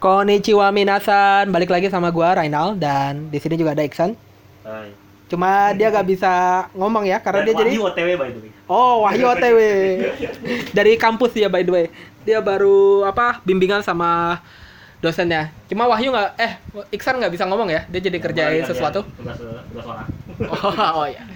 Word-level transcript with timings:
Konnichiwa 0.00 0.72
minasan, 0.72 1.52
balik 1.52 1.68
lagi 1.68 1.92
sama 1.92 2.08
gua 2.08 2.32
Rainal 2.32 2.72
dan 2.72 3.28
di 3.28 3.36
sini 3.36 3.60
juga 3.60 3.76
ada 3.76 3.84
Iksan. 3.84 4.16
Hai. 4.64 4.96
Cuma 5.28 5.76
dia 5.76 5.92
gak 5.92 6.08
bisa 6.08 6.32
ngomong 6.72 7.04
ya 7.04 7.20
karena 7.20 7.44
dia 7.44 7.52
jadi 7.52 7.76
Wahyu 7.76 7.84
OTW 7.92 8.08
by 8.16 8.28
the 8.32 8.40
way. 8.40 8.50
Oh, 8.64 9.04
Wahyu 9.04 9.28
OTW. 9.28 9.58
Dari 10.76 10.96
kampus 10.96 11.36
ya 11.36 11.52
by 11.52 11.68
the 11.68 11.72
way. 11.76 11.86
Dia 12.24 12.40
baru 12.40 13.04
apa? 13.04 13.44
Bimbingan 13.44 13.84
sama 13.84 14.40
dosennya. 15.04 15.52
Cuma 15.68 15.84
Wahyu 15.84 16.16
nggak 16.16 16.28
eh 16.40 16.52
Iksan 16.96 17.20
nggak 17.20 17.36
bisa 17.36 17.44
ngomong 17.44 17.68
ya. 17.68 17.84
Dia 17.92 18.00
jadi 18.00 18.16
kerjain 18.24 18.64
sesuatu. 18.64 19.04
Tugas 19.20 19.36
tugas 19.68 19.84
orang. 19.84 20.08
Oh, 20.48 21.04
oh 21.04 21.06
iya. 21.12 21.28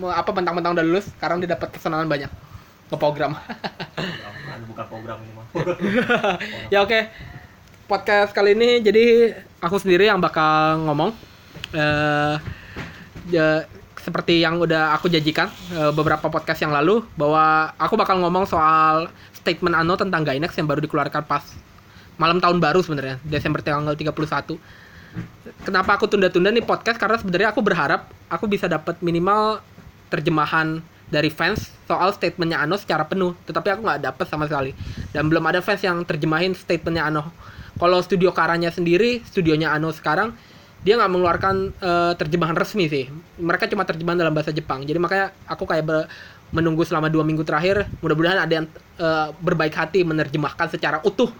Mau 0.00 0.08
apa 0.08 0.32
mentang-mentang 0.32 0.72
udah 0.72 0.80
lulus, 0.80 1.12
sekarang 1.12 1.44
dia 1.44 1.52
dapat 1.52 1.68
kesenangan 1.76 2.08
banyak. 2.08 2.32
Ke 2.88 2.96
program. 2.96 3.36
Bukan- 4.64 4.88
program 4.88 5.20
ini 5.20 5.32
mah. 5.36 5.46
ya 6.72 6.80
oke. 6.80 7.31
Podcast 7.92 8.32
kali 8.32 8.56
ini 8.56 8.80
jadi 8.80 9.36
aku 9.60 9.76
sendiri 9.76 10.08
yang 10.08 10.16
bakal 10.16 10.80
ngomong. 10.88 11.12
Eh 11.76 12.34
ya, 13.28 13.68
seperti 14.00 14.40
yang 14.40 14.56
udah 14.64 14.96
aku 14.96 15.12
janjikan 15.12 15.52
eh, 15.76 15.92
beberapa 15.92 16.32
podcast 16.32 16.64
yang 16.64 16.72
lalu 16.72 17.04
bahwa 17.20 17.68
aku 17.76 18.00
bakal 18.00 18.16
ngomong 18.24 18.48
soal 18.48 19.12
statement 19.36 19.76
Ano 19.76 20.00
tentang 20.00 20.24
Gainax 20.24 20.56
yang 20.56 20.64
baru 20.64 20.80
dikeluarkan 20.80 21.20
pas 21.28 21.44
malam 22.16 22.40
tahun 22.40 22.64
baru 22.64 22.80
sebenarnya, 22.80 23.20
Desember 23.28 23.60
tanggal 23.60 23.92
31. 23.92 24.56
Kenapa 25.68 26.00
aku 26.00 26.08
tunda-tunda 26.08 26.48
nih 26.48 26.64
podcast 26.64 26.96
karena 26.96 27.20
sebenarnya 27.20 27.52
aku 27.52 27.60
berharap 27.60 28.08
aku 28.32 28.48
bisa 28.48 28.72
dapat 28.72 29.04
minimal 29.04 29.60
terjemahan 30.08 30.80
dari 31.12 31.28
fans 31.28 31.68
soal 31.84 32.08
statementnya 32.16 32.56
Ano 32.56 32.80
secara 32.80 33.04
penuh, 33.04 33.36
tetapi 33.44 33.68
aku 33.68 33.84
nggak 33.84 34.00
dapet 34.00 34.24
sama 34.32 34.48
sekali. 34.48 34.72
Dan 35.12 35.28
belum 35.28 35.44
ada 35.44 35.60
fans 35.60 35.84
yang 35.84 36.00
terjemahin 36.08 36.56
statementnya 36.56 37.12
Ano. 37.12 37.28
Kalau 37.80 37.98
studio 38.04 38.30
Karanya 38.34 38.68
sendiri, 38.72 39.22
studionya 39.26 39.72
Ano 39.72 39.90
sekarang, 39.92 40.32
dia 40.82 40.98
nggak 40.98 41.10
mengeluarkan 41.10 41.54
eh, 41.78 42.12
terjemahan 42.18 42.56
resmi 42.58 42.90
sih. 42.90 43.04
Mereka 43.38 43.70
cuma 43.70 43.86
terjemahan 43.86 44.18
dalam 44.18 44.34
bahasa 44.34 44.50
Jepang. 44.50 44.82
Jadi 44.82 44.98
makanya 44.98 45.30
aku 45.46 45.64
kayak 45.66 45.84
ber- 45.86 46.08
menunggu 46.52 46.84
selama 46.84 47.08
dua 47.08 47.24
minggu 47.24 47.46
terakhir. 47.46 47.88
Mudah-mudahan 48.02 48.38
ada 48.42 48.52
yang 48.52 48.66
eh, 48.98 49.28
berbaik 49.40 49.74
hati 49.74 50.02
menerjemahkan 50.02 50.68
secara 50.74 50.98
utuh. 51.06 51.30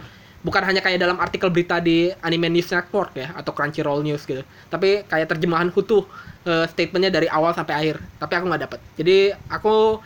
Bukan 0.43 0.63
hanya 0.67 0.83
kayak 0.83 0.99
dalam 0.99 1.23
artikel 1.23 1.55
berita 1.55 1.79
di 1.79 2.11
Anime 2.19 2.51
News 2.51 2.67
Network 2.75 3.15
ya 3.15 3.31
atau 3.39 3.55
Crunchyroll 3.55 4.03
News 4.03 4.27
gitu. 4.27 4.43
Tapi 4.71 5.07
kayak 5.07 5.31
terjemahan 5.37 5.71
utuh 5.75 6.07
eh, 6.47 6.67
statementnya 6.71 7.11
dari 7.15 7.27
awal 7.31 7.55
sampai 7.55 7.75
akhir. 7.75 7.97
Tapi 8.19 8.33
aku 8.39 8.45
nggak 8.51 8.63
dapat. 8.67 8.81
Jadi 8.99 9.31
aku 9.51 9.99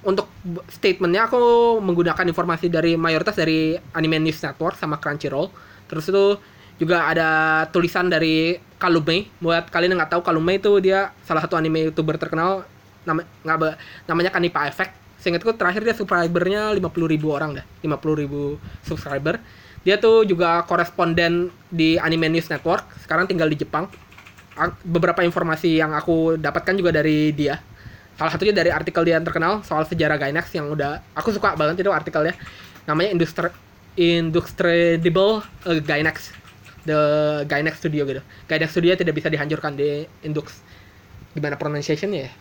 untuk 0.00 0.32
statementnya 0.72 1.28
aku 1.28 1.76
menggunakan 1.78 2.24
informasi 2.24 2.72
dari 2.72 2.96
mayoritas 2.96 3.36
dari 3.36 3.76
Anime 3.94 4.18
News 4.18 4.40
Network 4.42 4.74
sama 4.78 4.98
Crunchyroll. 4.98 5.69
Terus 5.90 6.06
itu 6.06 6.38
juga 6.78 7.10
ada 7.10 7.28
tulisan 7.74 8.06
dari 8.06 8.56
Kalume. 8.78 9.26
Buat 9.42 9.68
kalian 9.68 9.92
yang 9.92 10.00
nggak 10.00 10.14
tahu 10.14 10.22
Kalume 10.22 10.56
itu 10.56 10.72
dia 10.78 11.10
salah 11.26 11.42
satu 11.42 11.58
anime 11.58 11.90
youtuber 11.90 12.16
terkenal 12.16 12.62
nama 13.02 13.26
nggak 13.42 13.76
namanya 14.06 14.30
Kanipa 14.30 14.70
Effect. 14.70 14.94
Seingatku 15.20 15.52
terakhir 15.52 15.84
dia 15.84 15.92
subscribernya 15.92 16.72
50.000 16.72 17.12
ribu 17.12 17.28
orang 17.34 17.60
dah, 17.60 17.66
50.000 17.84 18.22
ribu 18.24 18.56
subscriber. 18.86 19.36
Dia 19.84 20.00
tuh 20.00 20.24
juga 20.24 20.64
koresponden 20.64 21.52
di 21.68 22.00
Anime 22.00 22.32
News 22.32 22.48
Network. 22.48 22.88
Sekarang 23.04 23.28
tinggal 23.28 23.50
di 23.52 23.60
Jepang. 23.60 23.90
Beberapa 24.84 25.20
informasi 25.24 25.76
yang 25.76 25.92
aku 25.92 26.40
dapatkan 26.40 26.72
juga 26.76 26.92
dari 26.92 27.32
dia 27.36 27.60
salah 28.20 28.36
satunya 28.36 28.52
dari 28.52 28.68
artikel 28.68 29.00
dia 29.00 29.16
yang 29.16 29.24
terkenal 29.24 29.64
soal 29.64 29.88
sejarah 29.88 30.20
Gainax 30.20 30.52
yang 30.52 30.68
udah 30.68 31.00
aku 31.16 31.32
suka 31.32 31.56
banget 31.56 31.80
itu 31.80 31.88
artikelnya 31.88 32.36
namanya 32.84 33.16
Industri 33.16 33.48
Industriable 34.00 35.44
uh, 35.68 35.80
Gainax. 35.84 36.32
The 36.88 37.00
Gainax 37.44 37.84
Studio 37.84 38.08
gitu. 38.08 38.24
Gainax 38.48 38.72
Studio 38.72 38.96
tidak 38.96 39.12
bisa 39.12 39.28
dihancurkan 39.28 39.76
di 39.76 40.08
Indux. 40.24 40.64
Gimana 41.36 41.60
pronunciationnya 41.60 42.20
ya? 42.24 42.32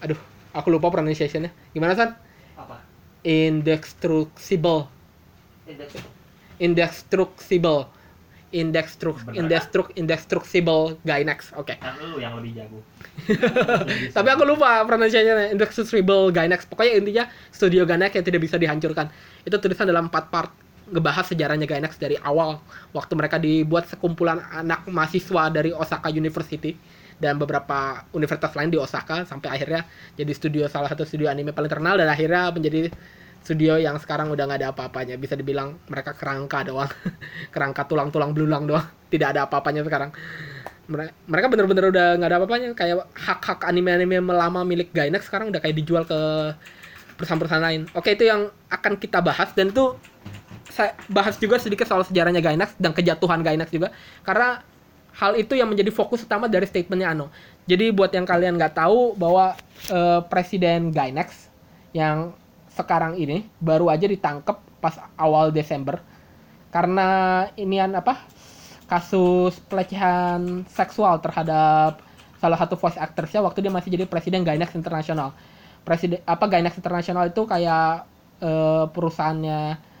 Aduh 0.00 0.16
aku 0.54 0.70
lupa 0.72 0.88
pronunciationnya. 0.88 1.50
Gimana 1.74 1.92
san? 1.98 2.10
Apa? 2.56 2.80
indestructible. 3.24 4.86
Indestructible. 5.66 6.12
Indextruc 8.54 9.18
Bener. 9.26 9.34
indestruc 9.42 9.88
indestructible 9.98 10.94
Gainax. 11.02 11.50
Oke. 11.58 11.74
Kan 11.74 11.98
lu 11.98 12.22
yang 12.22 12.38
lebih 12.38 12.54
jago. 12.54 12.78
tapi 14.16 14.28
aku 14.30 14.46
lupa 14.46 14.78
pronunciation 14.86 15.50
Indestructible 15.50 16.30
Gainax. 16.30 16.62
Pokoknya 16.70 16.92
intinya 17.02 17.24
studio 17.50 17.82
Gainax 17.82 18.14
yang 18.14 18.22
tidak 18.22 18.46
bisa 18.46 18.54
dihancurkan. 18.54 19.10
Itu 19.42 19.58
tulisan 19.58 19.90
dalam 19.90 20.06
empat 20.06 20.30
part 20.30 20.54
ngebahas 20.88 21.24
sejarahnya 21.32 21.64
Gainax 21.64 21.96
dari 21.96 22.20
awal. 22.20 22.60
Waktu 22.92 23.12
mereka 23.16 23.36
dibuat 23.40 23.88
sekumpulan 23.88 24.40
anak 24.52 24.84
mahasiswa 24.88 25.48
dari 25.48 25.72
Osaka 25.72 26.12
University 26.12 26.76
dan 27.16 27.38
beberapa 27.38 28.04
universitas 28.10 28.52
lain 28.58 28.74
di 28.74 28.78
Osaka 28.78 29.22
sampai 29.22 29.54
akhirnya 29.54 29.86
jadi 30.18 30.32
studio 30.34 30.66
salah 30.66 30.90
satu 30.90 31.06
studio 31.06 31.30
anime 31.30 31.54
paling 31.54 31.70
terkenal 31.70 31.94
dan 31.94 32.10
akhirnya 32.10 32.50
menjadi 32.50 32.90
studio 33.44 33.76
yang 33.76 34.00
sekarang 34.00 34.32
udah 34.32 34.44
nggak 34.48 34.60
ada 34.64 34.68
apa-apanya. 34.72 35.14
Bisa 35.20 35.36
dibilang 35.36 35.76
mereka 35.92 36.16
kerangka 36.16 36.64
doang. 36.64 36.88
Kerangka 37.54 37.84
tulang-tulang 37.84 38.32
belulang 38.32 38.64
doang. 38.64 38.88
Tidak 39.12 39.36
ada 39.36 39.44
apa-apanya 39.44 39.84
sekarang. 39.84 40.10
Mere- 40.88 41.12
mereka 41.28 41.52
bener-bener 41.52 41.92
udah 41.92 42.06
nggak 42.16 42.28
ada 42.32 42.36
apa-apanya. 42.40 42.68
Kayak 42.72 43.04
hak-hak 43.12 43.60
anime-anime 43.68 44.24
lama 44.32 44.64
milik 44.64 44.96
Gainax 44.96 45.28
sekarang 45.28 45.52
udah 45.52 45.60
kayak 45.60 45.76
dijual 45.76 46.08
ke 46.08 46.18
perusahaan-perusahaan 47.20 47.62
lain. 47.62 47.82
Oke 47.94 48.16
itu 48.16 48.26
yang 48.26 48.50
akan 48.72 48.98
kita 48.98 49.22
bahas 49.22 49.52
dan 49.54 49.70
itu 49.70 49.94
saya 50.70 50.96
bahas 51.12 51.36
juga 51.36 51.60
sedikit 51.60 51.84
soal 51.84 52.04
sejarahnya 52.04 52.40
Gainax 52.40 52.76
dan 52.80 52.96
kejatuhan 52.96 53.44
Gainax 53.44 53.68
juga 53.68 53.92
karena 54.24 54.64
hal 55.14 55.38
itu 55.38 55.54
yang 55.54 55.70
menjadi 55.70 55.94
fokus 55.94 56.26
utama 56.26 56.50
dari 56.50 56.66
statementnya 56.66 57.14
Ano. 57.14 57.30
Jadi 57.64 57.94
buat 57.94 58.10
yang 58.12 58.26
kalian 58.26 58.58
nggak 58.58 58.76
tahu 58.76 59.14
bahwa 59.16 59.54
eh, 59.88 60.20
presiden 60.26 60.90
Gainax 60.90 61.48
yang 61.94 62.34
sekarang 62.74 63.14
ini 63.14 63.46
baru 63.62 63.88
aja 63.88 64.10
ditangkap 64.10 64.58
pas 64.82 64.98
awal 65.14 65.54
Desember 65.54 66.02
karena 66.74 67.08
inian 67.54 67.94
apa 67.94 68.26
kasus 68.90 69.56
pelecehan 69.70 70.66
seksual 70.68 71.22
terhadap 71.22 72.02
salah 72.42 72.58
satu 72.60 72.76
voice 72.76 73.00
actorsnya 73.00 73.40
waktu 73.40 73.64
dia 73.64 73.72
masih 73.72 73.88
jadi 73.94 74.04
presiden 74.04 74.44
Gainax 74.44 74.74
International. 74.76 75.32
Presiden 75.86 76.20
apa 76.26 76.44
Gainax 76.50 76.76
International 76.76 77.30
itu 77.30 77.46
kayak 77.46 78.04
eh, 78.42 78.84
perusahaannya 78.90 79.93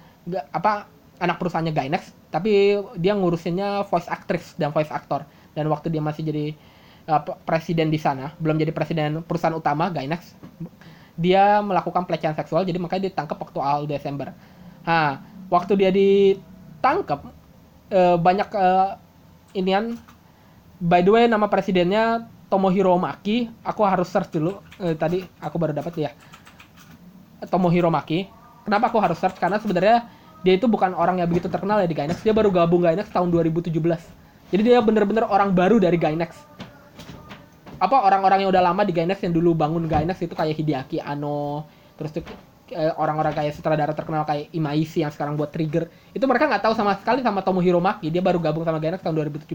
apa 0.52 0.88
anak 1.20 1.36
perusahaannya 1.38 1.72
Gainax 1.74 2.10
tapi 2.32 2.80
dia 2.98 3.12
ngurusinnya 3.14 3.86
voice 3.86 4.08
actress 4.10 4.56
dan 4.58 4.74
voice 4.74 4.90
actor 4.90 5.22
dan 5.54 5.70
waktu 5.70 5.92
dia 5.92 6.02
masih 6.02 6.26
jadi 6.26 6.46
apa, 7.04 7.36
presiden 7.44 7.92
di 7.92 8.00
sana 8.00 8.32
belum 8.40 8.56
jadi 8.56 8.72
presiden 8.72 9.20
perusahaan 9.22 9.54
utama 9.54 9.92
Gainax 9.92 10.34
dia 11.14 11.62
melakukan 11.62 12.08
pelecehan 12.08 12.34
seksual 12.34 12.66
jadi 12.66 12.78
makanya 12.82 13.06
ditangkap 13.10 13.38
waktu 13.38 13.58
awal 13.62 13.86
Desember. 13.86 14.34
Nah, 14.82 15.22
waktu 15.46 15.72
dia 15.78 15.90
ditangkap 15.94 17.30
eh, 17.94 18.18
banyak 18.18 18.48
eh, 18.50 18.90
inian 19.54 19.94
by 20.82 21.00
the 21.06 21.10
way 21.14 21.24
nama 21.30 21.46
presidennya 21.46 22.26
Tomohiro 22.50 22.98
Maki 22.98 23.50
aku 23.62 23.82
harus 23.86 24.10
search 24.10 24.34
dulu 24.34 24.60
Eh, 24.82 24.98
tadi 24.98 25.22
aku 25.38 25.54
baru 25.54 25.70
dapat 25.70 25.94
ya 25.94 26.10
Tomohiro 27.46 27.94
Maki 27.94 28.26
kenapa 28.64 28.90
aku 28.90 28.98
harus 28.98 29.20
search? 29.20 29.36
Karena 29.38 29.60
sebenarnya 29.60 30.08
dia 30.44 30.54
itu 30.56 30.66
bukan 30.66 30.92
orang 30.96 31.20
yang 31.20 31.28
begitu 31.30 31.46
terkenal 31.46 31.80
ya 31.80 31.88
di 31.88 31.96
Gainax. 31.96 32.20
Dia 32.24 32.32
baru 32.32 32.48
gabung 32.48 32.84
Gainax 32.84 33.12
tahun 33.12 33.30
2017 33.30 34.24
jadi 34.54 34.62
dia 34.62 34.78
bener-bener 34.78 35.26
orang 35.26 35.50
baru 35.50 35.82
dari 35.82 35.98
Gainax. 35.98 36.38
Apa 37.82 38.06
orang-orang 38.06 38.46
yang 38.46 38.50
udah 38.54 38.62
lama 38.62 38.86
di 38.86 38.94
Gainax 38.94 39.18
yang 39.26 39.34
dulu 39.34 39.50
bangun 39.50 39.90
Gainax 39.90 40.22
itu 40.22 40.30
kayak 40.30 40.54
Hideaki 40.54 41.02
Anno 41.02 41.66
terus 41.98 42.14
tuh 42.14 42.22
eh, 42.70 42.94
orang-orang 42.94 43.34
kayak 43.34 43.50
sutradara 43.54 43.90
terkenal 43.94 44.22
kayak 44.22 44.54
Imaishi 44.54 45.02
yang 45.02 45.10
sekarang 45.10 45.34
buat 45.34 45.50
Trigger. 45.50 45.90
Itu 46.14 46.30
mereka 46.30 46.46
nggak 46.46 46.70
tahu 46.70 46.74
sama 46.78 46.94
sekali 47.02 47.26
sama 47.26 47.42
Tomohiro 47.42 47.82
Maki 47.82 48.14
dia 48.14 48.22
baru 48.22 48.38
gabung 48.38 48.62
sama 48.62 48.78
Gainax 48.78 49.02
tahun 49.02 49.26
2017 49.26 49.50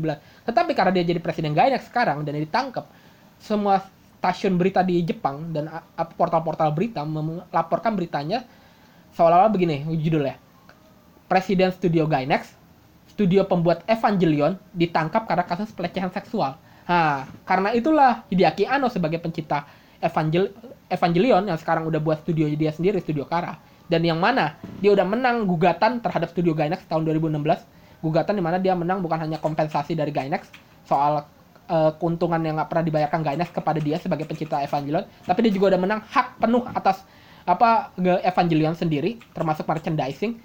tetapi 0.52 0.72
karena 0.76 0.92
dia 0.92 1.04
jadi 1.08 1.20
presiden 1.24 1.56
Gainax 1.56 1.88
sekarang 1.88 2.28
dan 2.28 2.36
dia 2.36 2.44
ditangkap 2.44 2.84
semua 3.40 3.80
stasiun 4.20 4.60
berita 4.60 4.84
di 4.84 5.00
Jepang 5.00 5.56
dan 5.56 5.72
portal-portal 6.20 6.76
berita 6.76 7.08
melaporkan 7.08 7.96
beritanya 7.96 8.44
seolah-olah 9.20 9.52
begini 9.52 9.84
judulnya 10.00 10.40
Presiden 11.28 11.76
Studio 11.76 12.08
Gainax 12.08 12.56
studio 13.20 13.44
pembuat 13.44 13.84
Evangelion 13.84 14.56
ditangkap 14.72 15.28
karena 15.28 15.44
kasus 15.44 15.76
pelecehan 15.76 16.08
seksual. 16.08 16.56
Nah, 16.88 17.28
karena 17.44 17.76
itulah 17.76 18.24
Hideaki 18.32 18.64
Anno 18.64 18.88
sebagai 18.88 19.20
pencipta 19.20 19.68
Evangel 20.00 20.56
Evangelion 20.88 21.44
yang 21.44 21.60
sekarang 21.60 21.84
udah 21.84 22.00
buat 22.00 22.24
studio 22.24 22.48
dia 22.56 22.72
sendiri, 22.72 23.04
Studio 23.04 23.28
Kara. 23.28 23.60
Dan 23.92 24.08
yang 24.08 24.24
mana 24.24 24.56
dia 24.80 24.96
udah 24.96 25.04
menang 25.04 25.44
gugatan 25.44 26.00
terhadap 26.00 26.32
Studio 26.32 26.56
Gainax 26.56 26.88
tahun 26.88 27.04
2016. 27.12 27.44
Gugatan 28.00 28.34
di 28.40 28.44
mana 28.46 28.56
dia 28.56 28.72
menang 28.72 29.04
bukan 29.04 29.20
hanya 29.20 29.36
kompensasi 29.44 30.00
dari 30.00 30.16
Gainax 30.16 30.48
soal 30.88 31.28
eh, 31.68 31.92
keuntungan 32.00 32.40
yang 32.40 32.56
nggak 32.56 32.72
pernah 32.72 32.86
dibayarkan 32.88 33.20
Gainax 33.20 33.52
kepada 33.52 33.84
dia 33.84 34.00
sebagai 34.00 34.24
pencipta 34.24 34.64
Evangelion, 34.64 35.04
tapi 35.28 35.44
dia 35.44 35.52
juga 35.52 35.76
udah 35.76 35.82
menang 35.84 36.02
hak 36.08 36.40
penuh 36.40 36.64
atas 36.72 37.04
apa 37.50 37.90
Ge- 37.98 38.22
Evangelion 38.22 38.78
sendiri, 38.78 39.18
termasuk 39.34 39.66
merchandising. 39.66 40.38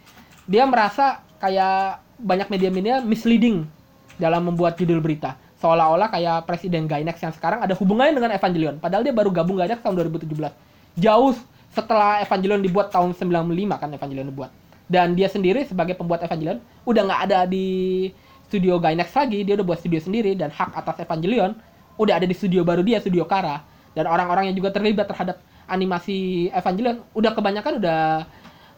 Dia 0.48 0.64
merasa 0.64 1.20
kayak 1.40 2.00
banyak 2.16 2.48
media-media 2.48 3.04
misleading 3.04 3.68
dalam 4.16 4.48
membuat 4.48 4.80
judul 4.80 5.04
berita. 5.04 5.36
Seolah-olah 5.60 6.08
kayak 6.12 6.48
Presiden 6.48 6.88
Gainax 6.88 7.20
yang 7.24 7.32
sekarang 7.32 7.64
ada 7.64 7.72
hubungannya 7.76 8.16
dengan 8.16 8.32
Evangelion. 8.32 8.76
Padahal 8.80 9.04
dia 9.04 9.12
baru 9.12 9.32
gabung 9.32 9.60
Gainax 9.60 9.80
tahun 9.80 10.12
2017. 10.12 10.52
Jauh 11.00 11.32
setelah 11.72 12.22
Evangelion 12.22 12.60
dibuat 12.60 12.92
tahun 12.92 13.16
95 13.16 13.80
kan 13.80 13.88
Evangelion 13.92 14.28
dibuat. 14.28 14.50
Dan 14.84 15.16
dia 15.16 15.32
sendiri 15.32 15.64
sebagai 15.64 15.96
pembuat 15.96 16.20
Evangelion 16.24 16.60
udah 16.84 17.02
nggak 17.08 17.20
ada 17.30 17.38
di 17.48 18.08
studio 18.46 18.76
Gainax 18.76 19.16
lagi, 19.16 19.42
dia 19.42 19.56
udah 19.56 19.66
buat 19.66 19.80
studio 19.80 19.98
sendiri 19.98 20.36
dan 20.36 20.52
hak 20.52 20.76
atas 20.76 21.00
Evangelion 21.02 21.56
udah 21.96 22.20
ada 22.20 22.26
di 22.28 22.36
studio 22.36 22.62
baru 22.62 22.84
dia, 22.84 23.00
studio 23.00 23.24
Kara. 23.24 23.64
Dan 23.96 24.04
orang-orang 24.10 24.52
yang 24.52 24.56
juga 24.58 24.74
terlibat 24.74 25.08
terhadap 25.08 25.40
animasi 25.68 26.48
Evangelion 26.52 27.02
udah 27.16 27.32
kebanyakan 27.32 27.80
udah 27.80 28.02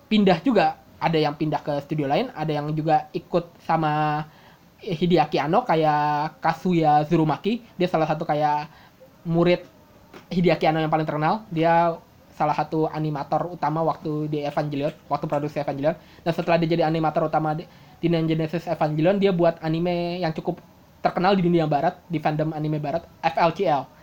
pindah 0.06 0.38
juga. 0.42 0.78
Ada 0.96 1.20
yang 1.20 1.36
pindah 1.36 1.60
ke 1.60 1.76
studio 1.84 2.08
lain, 2.08 2.32
ada 2.32 2.48
yang 2.48 2.72
juga 2.72 3.12
ikut 3.12 3.52
sama 3.68 4.24
Hideaki 4.80 5.36
Anno 5.36 5.60
kayak 5.64 6.40
Kazuya 6.40 7.04
Zurumaki. 7.04 7.60
Dia 7.76 7.84
salah 7.84 8.08
satu 8.08 8.24
kayak 8.24 8.68
murid 9.28 9.60
Hideaki 10.32 10.64
Anno 10.64 10.80
yang 10.80 10.88
paling 10.88 11.04
terkenal. 11.04 11.44
Dia 11.52 12.00
salah 12.36 12.52
satu 12.52 12.84
animator 12.92 13.48
utama 13.48 13.80
waktu 13.80 14.28
di 14.28 14.44
Evangelion, 14.44 14.92
waktu 15.08 15.24
produksi 15.24 15.60
Evangelion. 15.60 15.96
Dan 16.20 16.32
setelah 16.36 16.60
dia 16.60 16.68
jadi 16.68 16.84
animator 16.84 17.32
utama 17.32 17.56
di, 17.56 17.64
Neon 18.06 18.28
Genesis 18.28 18.68
Evangelion, 18.68 19.16
dia 19.16 19.32
buat 19.32 19.56
anime 19.64 20.20
yang 20.20 20.30
cukup 20.36 20.60
terkenal 21.00 21.32
di 21.32 21.42
dunia 21.42 21.64
barat, 21.64 21.96
di 22.06 22.20
fandom 22.20 22.52
anime 22.52 22.76
barat, 22.76 23.02
FLCL. 23.24 23.95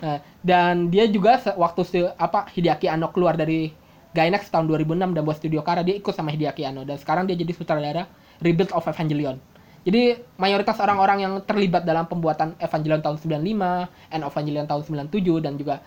Nah, 0.00 0.22
dan 0.40 0.88
dia 0.88 1.04
juga 1.10 1.42
waktu 1.58 2.08
apa 2.16 2.48
Hideaki 2.54 2.86
Anno 2.86 3.10
keluar 3.10 3.34
dari 3.36 3.74
Gainax 4.10 4.50
tahun 4.50 4.66
2006 4.66 5.14
dan 5.14 5.22
buat 5.22 5.36
studio 5.38 5.60
Kara, 5.62 5.86
dia 5.86 5.94
ikut 5.94 6.10
sama 6.10 6.34
Hideaki 6.34 6.66
Anno 6.66 6.82
dan 6.82 6.98
sekarang 6.98 7.30
dia 7.30 7.38
jadi 7.38 7.52
sutradara 7.54 8.10
Rebuild 8.42 8.74
of 8.74 8.82
Evangelion. 8.88 9.38
Jadi 9.80 10.18
mayoritas 10.36 10.76
orang-orang 10.76 11.24
yang 11.24 11.32
terlibat 11.40 11.88
dalam 11.88 12.04
pembuatan 12.04 12.52
Evangelion 12.60 13.00
tahun 13.00 13.16
95, 13.16 14.12
End 14.12 14.22
of 14.26 14.32
Evangelion 14.34 14.66
tahun 14.68 14.82
97 15.08 15.40
dan 15.40 15.52
juga 15.56 15.80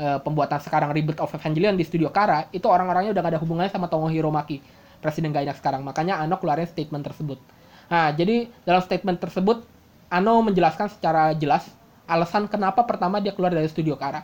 eh, 0.00 0.18
pembuatan 0.18 0.58
sekarang 0.58 0.90
Rebuild 0.90 1.20
of 1.22 1.30
Evangelion 1.30 1.76
di 1.78 1.84
studio 1.86 2.10
Kara 2.10 2.48
itu 2.50 2.66
orang-orangnya 2.66 3.14
udah 3.14 3.22
gak 3.22 3.32
ada 3.38 3.40
hubungannya 3.42 3.70
sama 3.70 3.86
Tomohiro 3.86 4.32
Maki, 4.32 4.58
presiden 4.98 5.30
Gainax 5.30 5.62
sekarang. 5.62 5.84
Makanya 5.86 6.18
Ano 6.18 6.40
keluarin 6.40 6.66
statement 6.66 7.06
tersebut. 7.06 7.38
Nah, 7.86 8.10
jadi 8.10 8.50
dalam 8.66 8.82
statement 8.82 9.18
tersebut 9.22 9.62
Ano 10.06 10.38
menjelaskan 10.38 10.86
secara 10.86 11.34
jelas 11.34 11.66
alasan 12.06 12.46
kenapa 12.46 12.86
pertama 12.86 13.18
dia 13.18 13.34
keluar 13.34 13.52
dari 13.52 13.66
studio 13.66 13.98
Kara. 13.98 14.22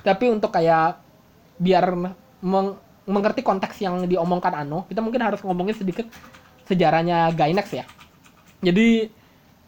Tapi 0.00 0.28
untuk 0.28 0.52
kayak 0.52 1.00
biar 1.56 1.92
meng- 2.44 2.78
mengerti 3.08 3.42
konteks 3.42 3.82
yang 3.82 4.06
diomongkan 4.06 4.54
Ano, 4.54 4.86
kita 4.86 5.02
mungkin 5.02 5.20
harus 5.24 5.40
ngomongin 5.42 5.74
sedikit 5.74 6.06
sejarahnya 6.68 7.32
Gainax 7.34 7.66
ya. 7.74 7.84
Jadi 8.62 9.10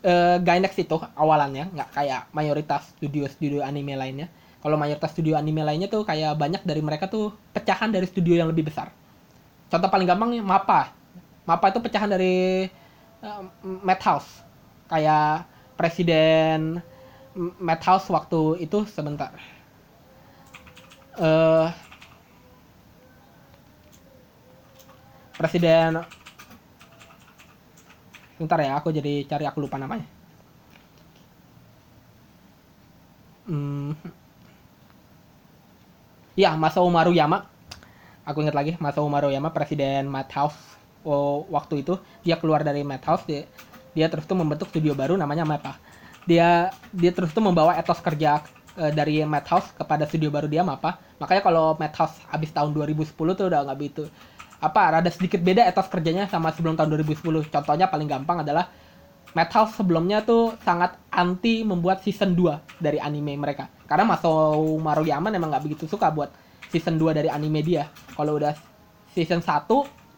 eh, 0.04 0.36
Gainax 0.38 0.78
itu 0.78 0.96
awalannya 1.16 1.74
nggak 1.74 1.90
kayak 1.96 2.22
mayoritas 2.30 2.94
studio-studio 2.94 3.64
anime 3.64 3.98
lainnya. 3.98 4.28
Kalau 4.64 4.80
mayoritas 4.80 5.12
studio 5.12 5.36
anime 5.36 5.60
lainnya 5.60 5.92
tuh 5.92 6.08
kayak 6.08 6.40
banyak 6.40 6.62
dari 6.64 6.80
mereka 6.80 7.10
tuh 7.10 7.36
pecahan 7.52 7.92
dari 7.92 8.08
studio 8.08 8.38
yang 8.38 8.48
lebih 8.48 8.68
besar. 8.68 8.92
Contoh 9.68 9.88
paling 9.90 10.06
gampang 10.08 10.30
nih 10.32 10.40
Mappa. 10.40 10.94
Mappa 11.44 11.68
itu 11.68 11.80
pecahan 11.82 12.08
dari 12.08 12.64
eh, 13.20 13.42
Madhouse. 13.64 14.44
Kayak 14.88 15.48
presiden 15.74 16.78
Madhouse 17.36 18.08
waktu 18.10 18.62
itu 18.62 18.86
sebentar. 18.86 19.34
Eh 21.18 21.68
presiden 25.34 26.02
Bentar 28.34 28.58
ya, 28.58 28.74
aku 28.78 28.90
jadi 28.90 29.22
cari 29.30 29.46
aku 29.46 29.62
lupa 29.62 29.78
namanya. 29.78 30.06
Hmm. 33.46 33.94
Ya, 36.34 36.58
Masao 36.58 36.90
Maruyama. 36.90 37.46
Aku 38.26 38.42
ingat 38.42 38.56
lagi, 38.58 38.74
Masao 38.82 39.06
Maruyama, 39.06 39.54
presiden 39.54 40.10
Madhouse. 40.10 40.58
Oh, 41.06 41.46
waktu 41.52 41.84
itu 41.86 42.00
dia 42.26 42.40
keluar 42.40 42.64
dari 42.66 42.82
Madhouse, 42.82 43.22
dia, 43.28 43.46
dia 43.94 44.08
terus 44.10 44.24
tuh 44.26 44.34
membentuk 44.34 44.72
studio 44.72 44.96
baru 44.96 45.14
namanya 45.14 45.46
Mappa. 45.46 45.78
Dia 46.24 46.72
dia 46.90 47.10
terus 47.12 47.30
tuh 47.32 47.44
membawa 47.44 47.76
etos 47.76 48.00
kerja 48.00 48.40
eh, 48.80 48.92
dari 48.92 49.20
Madhouse 49.24 49.72
kepada 49.76 50.08
studio 50.08 50.32
baru 50.32 50.48
dia 50.48 50.64
Mappa. 50.64 50.96
Makanya 51.20 51.42
kalau 51.44 51.76
Madhouse 51.76 52.16
habis 52.32 52.50
tahun 52.50 52.72
2010 52.72 53.12
tuh 53.14 53.46
udah 53.48 53.60
nggak 53.68 53.78
begitu 53.78 54.04
apa 54.64 54.96
rada 54.96 55.10
sedikit 55.12 55.44
beda 55.44 55.60
etos 55.68 55.92
kerjanya 55.92 56.24
sama 56.24 56.48
sebelum 56.56 56.72
tahun 56.72 56.96
2010. 56.96 57.52
Contohnya 57.52 57.92
paling 57.92 58.08
gampang 58.08 58.40
adalah 58.40 58.72
Madhouse 59.36 59.76
sebelumnya 59.76 60.24
tuh 60.24 60.56
sangat 60.62 60.96
anti 61.12 61.66
membuat 61.66 62.00
season 62.00 62.32
2 62.32 62.80
dari 62.80 62.96
anime 62.96 63.36
mereka. 63.36 63.68
Karena 63.84 64.08
Masao 64.08 64.78
Maruyama 64.80 65.28
memang 65.28 65.52
nggak 65.52 65.64
begitu 65.68 65.84
suka 65.84 66.08
buat 66.08 66.32
season 66.72 66.96
2 66.96 67.12
dari 67.12 67.28
anime 67.28 67.60
dia. 67.60 67.90
Kalau 68.16 68.40
udah 68.40 68.56
season 69.12 69.44
1 69.44 69.68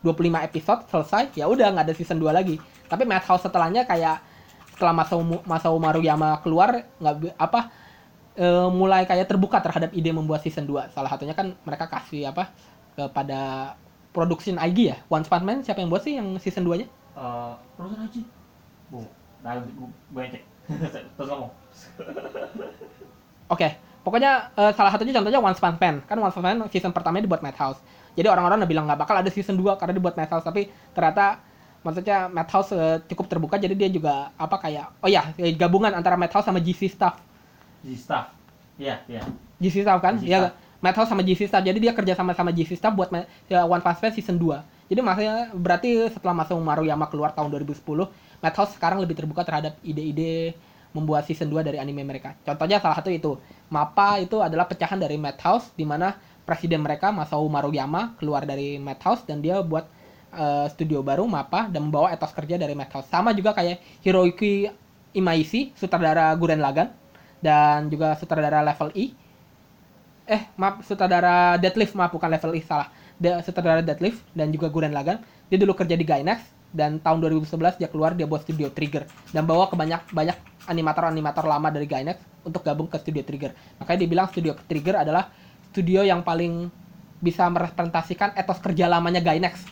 25 0.04 0.46
episode 0.46 0.80
selesai, 0.86 1.34
ya 1.34 1.50
udah 1.50 1.74
nggak 1.74 1.90
ada 1.90 1.94
season 1.96 2.22
2 2.22 2.30
lagi. 2.30 2.60
Tapi 2.86 3.02
Madhouse 3.02 3.42
setelahnya 3.42 3.82
kayak 3.82 4.22
setelah 4.76 4.92
Masao 4.92 5.24
Masao 5.48 5.76
Maruyama 5.80 6.36
keluar 6.44 6.84
nggak 7.00 7.32
apa 7.40 7.72
eh, 8.36 8.68
mulai 8.68 9.08
kayak 9.08 9.24
terbuka 9.24 9.64
terhadap 9.64 9.90
ide 9.96 10.12
membuat 10.12 10.44
season 10.44 10.68
2. 10.68 10.92
Salah 10.92 11.08
satunya 11.08 11.32
kan 11.32 11.56
mereka 11.64 11.88
kasih 11.88 12.28
apa 12.28 12.52
kepada 12.92 13.72
production 14.12 14.60
IG 14.60 14.92
ya. 14.92 14.96
One 15.08 15.24
Punch 15.24 15.44
Man 15.48 15.64
siapa 15.64 15.80
yang 15.80 15.88
buat 15.88 16.04
sih 16.04 16.20
yang 16.20 16.36
season 16.36 16.68
2-nya? 16.68 16.86
Eh, 17.16 17.52
Produsen 17.72 18.04
Haji. 18.04 18.22
Bu, 18.92 19.00
nah, 19.40 19.56
bu, 19.64 19.88
bu 20.12 20.16
yang 20.20 20.36
cek. 20.36 20.44
Terus 21.16 21.28
ngomong. 21.32 21.50
Oke, 23.48 23.68
pokoknya 24.04 24.52
eh, 24.60 24.72
salah 24.76 24.92
satunya 24.92 25.16
contohnya 25.16 25.40
One 25.40 25.56
Punch 25.56 25.80
Man. 25.80 25.96
Kan 26.04 26.20
One 26.20 26.28
Punch 26.28 26.44
Man 26.44 26.68
season 26.68 26.92
pertamanya 26.92 27.24
dibuat 27.24 27.40
Madhouse. 27.40 27.80
Jadi 28.12 28.28
orang-orang 28.28 28.64
udah 28.64 28.70
bilang 28.70 28.84
nggak 28.84 29.00
bakal 29.00 29.16
ada 29.24 29.28
season 29.32 29.56
2 29.56 29.80
karena 29.80 29.96
dibuat 29.96 30.20
Madhouse, 30.20 30.44
tapi 30.44 30.68
ternyata 30.92 31.40
maksudnya 31.86 32.26
Madhouse 32.26 32.74
eh, 32.74 32.98
cukup 33.06 33.30
terbuka 33.30 33.54
jadi 33.62 33.78
dia 33.78 33.86
juga 33.86 34.34
apa 34.34 34.58
kayak 34.58 34.98
oh 34.98 35.06
ya 35.06 35.30
gabungan 35.54 35.94
antara 35.94 36.18
Madhouse 36.18 36.42
sama 36.42 36.58
GC 36.58 36.90
Staff. 36.90 37.22
Di 37.86 37.94
staff. 37.94 38.34
Iya, 38.74 39.06
iya. 39.06 39.22
GC 39.62 39.86
Staff 39.86 40.02
kan? 40.02 40.18
GC 40.18 40.26
Ya 40.26 40.38
Staff. 40.50 40.54
Madhouse 40.82 41.08
sama 41.08 41.22
GC 41.22 41.46
Staff. 41.46 41.62
Jadi 41.62 41.78
dia 41.78 41.92
kerja 41.94 42.18
sama 42.18 42.34
sama 42.34 42.50
GC 42.50 42.74
Staff 42.74 42.92
buat 42.98 43.08
ya, 43.46 43.62
One 43.62 43.78
Punch 43.78 44.02
Man 44.02 44.12
season 44.12 44.36
2. 44.36 44.90
Jadi 44.90 45.00
maksudnya 45.02 45.50
berarti 45.54 46.10
setelah 46.10 46.34
masuk 46.34 46.58
Maruyama 46.58 47.06
keluar 47.10 47.34
tahun 47.34 47.50
2010, 47.54 47.82
Madhouse 48.42 48.72
sekarang 48.74 48.98
lebih 49.02 49.18
terbuka 49.18 49.42
terhadap 49.42 49.78
ide-ide 49.82 50.54
membuat 50.94 51.26
season 51.26 51.50
2 51.50 51.62
dari 51.66 51.78
anime 51.82 52.06
mereka. 52.06 52.38
Contohnya 52.42 52.78
salah 52.78 52.98
satu 52.98 53.10
itu. 53.10 53.38
Mappa 53.66 54.22
itu 54.22 54.38
adalah 54.38 54.70
pecahan 54.70 54.98
dari 54.98 55.18
Madhouse 55.18 55.74
di 55.74 55.82
mana 55.82 56.14
presiden 56.46 56.86
mereka 56.86 57.10
Masao 57.10 57.42
Maruyama 57.50 58.14
keluar 58.16 58.46
dari 58.46 58.78
Madhouse 58.78 59.26
dan 59.26 59.42
dia 59.42 59.58
buat 59.60 59.90
eh, 60.36 60.66
studio 60.70 61.00
baru 61.00 61.24
Mappa 61.24 61.72
dan 61.72 61.88
membawa 61.88 62.12
etos 62.12 62.30
kerja 62.36 62.60
dari 62.60 62.76
Madhouse. 62.76 63.08
Sama 63.08 63.32
juga 63.32 63.56
kayak 63.56 63.80
Hiroyuki 64.04 64.68
Imaishi, 65.16 65.72
sutradara 65.72 66.28
Guren 66.36 66.60
Lagann 66.60 66.92
dan 67.40 67.88
juga 67.88 68.12
sutradara 68.20 68.60
Level 68.60 68.92
E. 68.92 69.16
Eh 70.28 70.42
maaf 70.60 70.84
sutradara 70.84 71.56
Deadlift 71.56 71.96
maaf 71.96 72.12
bukan 72.12 72.28
level 72.28 72.52
E 72.52 72.60
salah. 72.60 72.92
Dia 73.16 73.40
sutradara 73.40 73.80
Deadlift 73.80 74.20
dan 74.36 74.52
juga 74.52 74.68
Guren 74.68 74.92
Lagann. 74.92 75.24
Dia 75.48 75.56
dulu 75.56 75.72
kerja 75.72 75.96
di 75.96 76.04
Gainax 76.04 76.44
dan 76.76 77.00
tahun 77.00 77.24
2011 77.24 77.80
dia 77.80 77.88
keluar 77.88 78.12
dia 78.12 78.28
buat 78.28 78.44
studio 78.44 78.68
Trigger. 78.68 79.08
Dan 79.32 79.48
bawa 79.48 79.72
ke 79.72 79.74
banyak 79.78 80.12
banyak 80.12 80.36
animator-animator 80.68 81.48
lama 81.48 81.72
dari 81.72 81.88
Gainax 81.88 82.20
untuk 82.44 82.60
gabung 82.60 82.90
ke 82.90 83.00
studio 83.00 83.24
Trigger. 83.24 83.56
Makanya 83.80 83.98
dibilang 84.04 84.28
studio 84.28 84.52
Trigger 84.68 85.00
adalah 85.00 85.32
studio 85.72 86.04
yang 86.04 86.20
paling 86.20 86.68
bisa 87.16 87.48
merepresentasikan 87.48 88.36
etos 88.36 88.60
kerja 88.60 88.84
lamanya 88.84 89.24
Gainax 89.24 89.64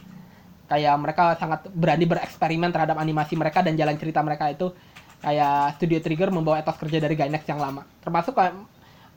kayak 0.64 0.94
mereka 0.96 1.36
sangat 1.36 1.68
berani 1.72 2.08
bereksperimen 2.08 2.72
terhadap 2.72 2.96
animasi 2.96 3.36
mereka 3.36 3.60
dan 3.60 3.76
jalan 3.76 3.96
cerita 4.00 4.24
mereka 4.24 4.48
itu 4.48 4.72
kayak 5.20 5.76
Studio 5.76 5.98
Trigger 6.00 6.28
membawa 6.32 6.60
etos 6.60 6.76
kerja 6.80 7.00
dari 7.00 7.14
Gainax 7.16 7.44
yang 7.48 7.60
lama 7.60 7.84
termasuk 8.00 8.36
kayak 8.36 8.56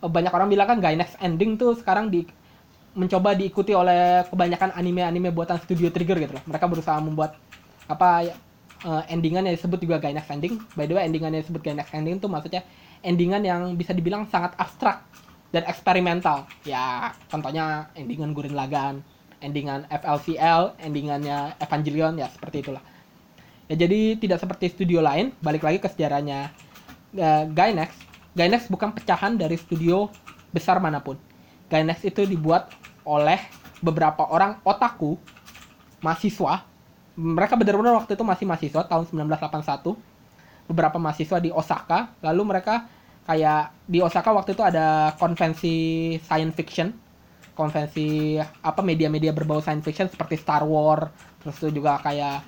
banyak 0.04 0.30
orang 0.30 0.50
bilang 0.52 0.68
kan 0.70 0.78
Gainax 0.78 1.18
ending 1.18 1.58
tuh 1.58 1.74
sekarang 1.74 2.14
di 2.14 2.28
mencoba 2.98 3.38
diikuti 3.38 3.78
oleh 3.78 4.26
kebanyakan 4.26 4.74
anime-anime 4.74 5.30
buatan 5.30 5.62
Studio 5.62 5.94
Trigger 5.94 6.18
gitu 6.18 6.34
loh. 6.34 6.44
Mereka 6.50 6.66
berusaha 6.66 6.98
membuat 6.98 7.38
apa 7.86 8.26
ya, 8.26 8.36
eh, 8.84 9.14
endingan 9.14 9.46
yang 9.46 9.54
disebut 9.54 9.78
juga 9.78 10.02
Gainax 10.02 10.26
ending. 10.34 10.58
By 10.74 10.90
the 10.90 10.98
way, 10.98 11.06
endingan 11.06 11.38
yang 11.38 11.46
disebut 11.46 11.62
Gainax 11.62 11.94
ending 11.94 12.18
tuh 12.18 12.30
maksudnya 12.30 12.66
endingan 13.06 13.46
yang 13.46 13.62
bisa 13.78 13.94
dibilang 13.94 14.26
sangat 14.34 14.58
abstrak 14.58 15.06
dan 15.54 15.64
eksperimental. 15.70 16.50
Ya, 16.66 17.14
contohnya 17.30 17.94
endingan 17.94 18.34
Gurren 18.34 18.58
Lagann, 18.58 19.06
endingan 19.40 19.86
FLCL, 19.90 20.80
endingannya 20.82 21.58
Evangelion 21.62 22.18
ya 22.18 22.28
seperti 22.30 22.68
itulah. 22.68 22.84
Ya 23.68 23.76
jadi 23.76 24.16
tidak 24.16 24.40
seperti 24.42 24.72
studio 24.72 25.04
lain, 25.04 25.36
balik 25.44 25.66
lagi 25.68 25.78
ke 25.84 25.90
sejarahnya 25.92 26.52
eh, 27.14 27.44
Gainax. 27.52 27.92
Gainax 28.38 28.70
bukan 28.72 28.94
pecahan 28.94 29.36
dari 29.36 29.58
studio 29.60 30.08
besar 30.54 30.80
mana 30.80 31.04
pun. 31.04 31.20
Gainax 31.68 32.06
itu 32.08 32.24
dibuat 32.24 32.72
oleh 33.04 33.38
beberapa 33.84 34.26
orang 34.30 34.58
otaku, 34.64 35.20
mahasiswa, 36.00 36.64
mereka 37.18 37.58
benar-benar 37.58 37.98
waktu 37.98 38.14
itu 38.14 38.22
masih 38.22 38.46
mahasiswa 38.46 38.86
tahun 38.86 39.10
1981 39.10 39.98
beberapa 40.70 41.02
mahasiswa 41.02 41.42
di 41.42 41.50
Osaka 41.50 42.14
lalu 42.22 42.54
mereka 42.54 42.86
kayak 43.26 43.74
di 43.90 44.00
Osaka 44.06 44.30
waktu 44.30 44.54
itu 44.54 44.62
ada 44.62 45.18
konvensi 45.18 45.76
science 46.22 46.54
fiction 46.54 46.94
konvensi 47.58 48.38
apa 48.38 48.86
media-media 48.86 49.34
berbau 49.34 49.58
science 49.58 49.82
fiction 49.82 50.06
seperti 50.06 50.38
Star 50.38 50.62
Wars 50.62 51.10
terus 51.42 51.58
itu 51.66 51.82
juga 51.82 51.98
kayak 52.06 52.46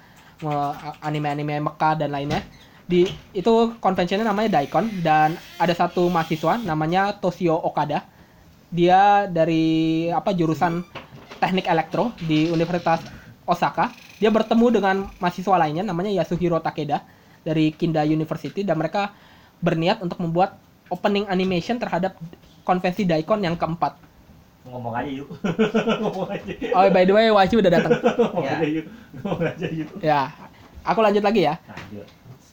anime-anime 1.04 1.60
Mecha 1.60 2.00
dan 2.00 2.16
lainnya. 2.16 2.46
Di 2.90 3.06
itu 3.38 3.78
konvensinya 3.78 4.26
namanya 4.26 4.58
Daikon 4.62 5.04
dan 5.06 5.38
ada 5.62 5.74
satu 5.76 6.10
mahasiswa 6.10 6.58
namanya 6.58 7.14
Toshio 7.18 7.54
Okada. 7.54 8.06
Dia 8.70 9.26
dari 9.30 10.08
apa 10.10 10.34
jurusan 10.34 10.86
teknik 11.38 11.70
elektro 11.70 12.14
di 12.24 12.50
Universitas 12.50 13.04
Osaka. 13.46 13.94
Dia 14.18 14.34
bertemu 14.34 14.68
dengan 14.74 14.96
mahasiswa 15.22 15.56
lainnya 15.56 15.86
namanya 15.86 16.12
Yasuhiro 16.12 16.60
Takeda 16.60 17.06
dari 17.46 17.72
Kinda 17.72 18.04
University 18.04 18.66
dan 18.68 18.76
mereka 18.76 19.14
berniat 19.64 20.02
untuk 20.04 20.20
membuat 20.20 20.60
opening 20.90 21.30
animation 21.30 21.78
terhadap 21.78 22.18
konvensi 22.66 23.06
Daikon 23.06 23.46
yang 23.46 23.56
keempat. 23.56 24.09
Ngomong 24.70 24.94
aja 24.94 25.12
yuk. 25.12 25.28
Ngomong 26.02 26.30
aja. 26.30 26.54
Oh 26.78 26.86
by 26.90 27.04
the 27.04 27.14
way 27.14 27.28
Wachi 27.30 27.56
udah 27.58 27.72
datang. 27.74 27.92
Ngomong 28.22 28.46
Ya. 28.46 28.54
aja 28.58 28.68
yuk. 28.70 28.86
Ngomong 29.22 29.48
aja 29.50 29.68
yuk. 29.68 29.90
Ya, 30.00 30.22
aku 30.86 31.00
lanjut 31.02 31.24
lagi 31.26 31.42
ya. 31.46 31.58
Lanjut. 31.66 32.08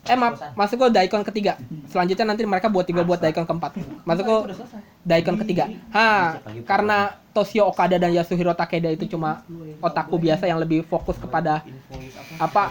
Eh 0.06 0.14
maaf, 0.14 0.38
masuk 0.54 0.78
ke 0.78 0.86
Daikon 0.94 1.26
ketiga. 1.26 1.58
Selanjutnya 1.90 2.30
nanti 2.30 2.46
mereka 2.46 2.70
buat 2.70 2.86
tinggal 2.86 3.02
buat 3.02 3.18
Daikon 3.18 3.42
keempat. 3.42 3.74
Masuk 4.08 4.22
selesai. 4.54 4.78
Daikon 5.02 5.34
ketiga. 5.42 5.66
Ha, 5.90 6.38
karena 6.62 7.18
Toshio 7.34 7.66
Okada 7.66 7.98
dan 7.98 8.14
Yasuhiro 8.14 8.54
Takeda 8.54 8.86
itu 8.86 9.10
cuma 9.10 9.42
otaku 9.82 10.14
biasa 10.16 10.46
yang 10.46 10.62
lebih 10.62 10.86
fokus 10.86 11.18
kepada 11.18 11.66
apa 12.38 12.70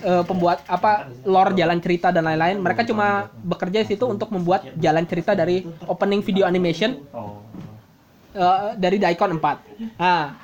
eh, 0.00 0.24
pembuat 0.24 0.64
apa 0.64 1.12
lore 1.28 1.52
jalan 1.60 1.76
cerita 1.76 2.08
dan 2.08 2.24
lain-lain. 2.24 2.56
Mereka 2.56 2.88
cuma 2.88 3.28
bekerja 3.44 3.84
di 3.84 3.92
situ 3.92 4.08
untuk 4.08 4.32
membuat 4.32 4.64
jalan 4.80 5.04
cerita 5.04 5.36
dari 5.36 5.60
opening 5.84 6.24
video 6.24 6.48
animation 6.48 7.04
Eh, 8.36 8.70
dari 8.76 9.00
Daikon 9.00 9.40
4. 9.40 9.64
Nah, 9.96 10.36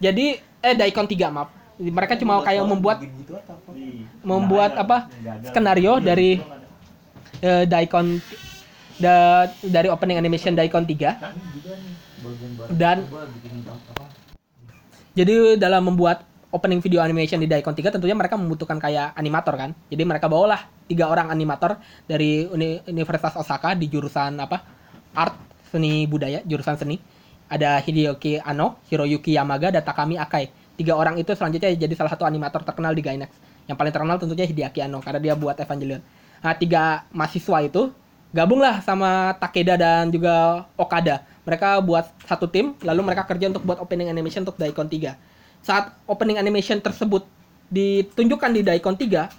jadi 0.00 0.26
eh 0.40 0.74
Daikon 0.74 1.04
3 1.04 1.28
maaf. 1.28 1.52
Mereka 1.76 2.16
cuma 2.16 2.40
kayak 2.40 2.64
membuat 2.64 3.04
gitu? 3.04 3.36
Ih, 3.76 4.08
Membuat 4.24 4.72
apa? 4.80 5.12
Skenario 5.44 6.00
dari- 6.00 6.40
eh, 7.38 7.68
Daikon 7.68 8.16
da- 8.96 9.52
dari 9.60 9.92
opening 9.92 10.16
animation 10.16 10.56
Daikon 10.56 10.88
3 10.88 11.20
Kan 11.20 11.36
juga 11.52 11.76
nih 11.76 11.92
bagian 12.24 12.50
barat 12.56 12.72
Dan-? 12.72 13.04
Jadi 15.12 15.34
dalam 15.56 15.84
membuat 15.84 16.24
opening 16.48 16.80
video 16.80 17.04
animation 17.04 17.36
di 17.36 17.44
Daikon 17.44 17.76
3 17.76 17.92
tentunya 17.92 18.16
mereka 18.16 18.40
membutuhkan 18.40 18.80
kayak 18.80 19.12
animator 19.12 19.52
kan. 19.52 19.70
Jadi 19.92 20.02
mereka 20.08 20.32
bawalah 20.32 20.64
tiga 20.88 21.12
orang 21.12 21.28
animator 21.28 21.76
dari 22.04 22.48
Uni- 22.48 22.80
Universitas 22.88 23.36
Osaka 23.36 23.76
di 23.76 23.84
jurusan 23.86 24.40
apa? 24.40 24.64
Art, 25.12 25.36
seni 25.68 26.08
budaya, 26.08 26.40
jurusan 26.40 26.80
seni. 26.80 26.96
Ada 27.46 27.78
Hideyoki 27.82 28.42
Ano, 28.42 28.78
Hiroyuki 28.90 29.34
Yamaga, 29.34 29.70
dan 29.70 29.82
Takami 29.86 30.18
Akai. 30.18 30.50
Tiga 30.76 30.92
orang 30.98 31.16
itu 31.16 31.32
selanjutnya 31.32 31.72
jadi 31.72 31.94
salah 31.96 32.12
satu 32.12 32.28
animator 32.28 32.60
terkenal 32.66 32.92
di 32.92 33.00
Gainax. 33.00 33.32
Yang 33.66 33.76
paling 33.80 33.92
terkenal 33.94 34.16
tentunya 34.20 34.46
Hideaki 34.46 34.80
Ano 34.84 35.02
karena 35.02 35.20
dia 35.22 35.34
buat 35.34 35.56
Evangelion. 35.56 36.02
Nah, 36.44 36.54
tiga 36.54 37.08
mahasiswa 37.10 37.58
itu 37.64 37.90
gabunglah 38.36 38.84
sama 38.84 39.34
Takeda 39.40 39.74
dan 39.80 40.12
juga 40.12 40.66
Okada. 40.76 41.24
Mereka 41.46 41.80
buat 41.80 42.10
satu 42.26 42.50
tim, 42.50 42.74
lalu 42.82 43.00
mereka 43.06 43.22
kerja 43.24 43.48
untuk 43.48 43.62
buat 43.62 43.78
opening 43.78 44.10
animation 44.10 44.42
untuk 44.42 44.58
Daikon 44.58 44.90
3. 44.90 45.14
Saat 45.62 45.94
opening 46.06 46.36
animation 46.36 46.82
tersebut 46.82 47.24
ditunjukkan 47.70 48.50
di 48.52 48.60
Daikon 48.66 48.98
3, 48.98 49.30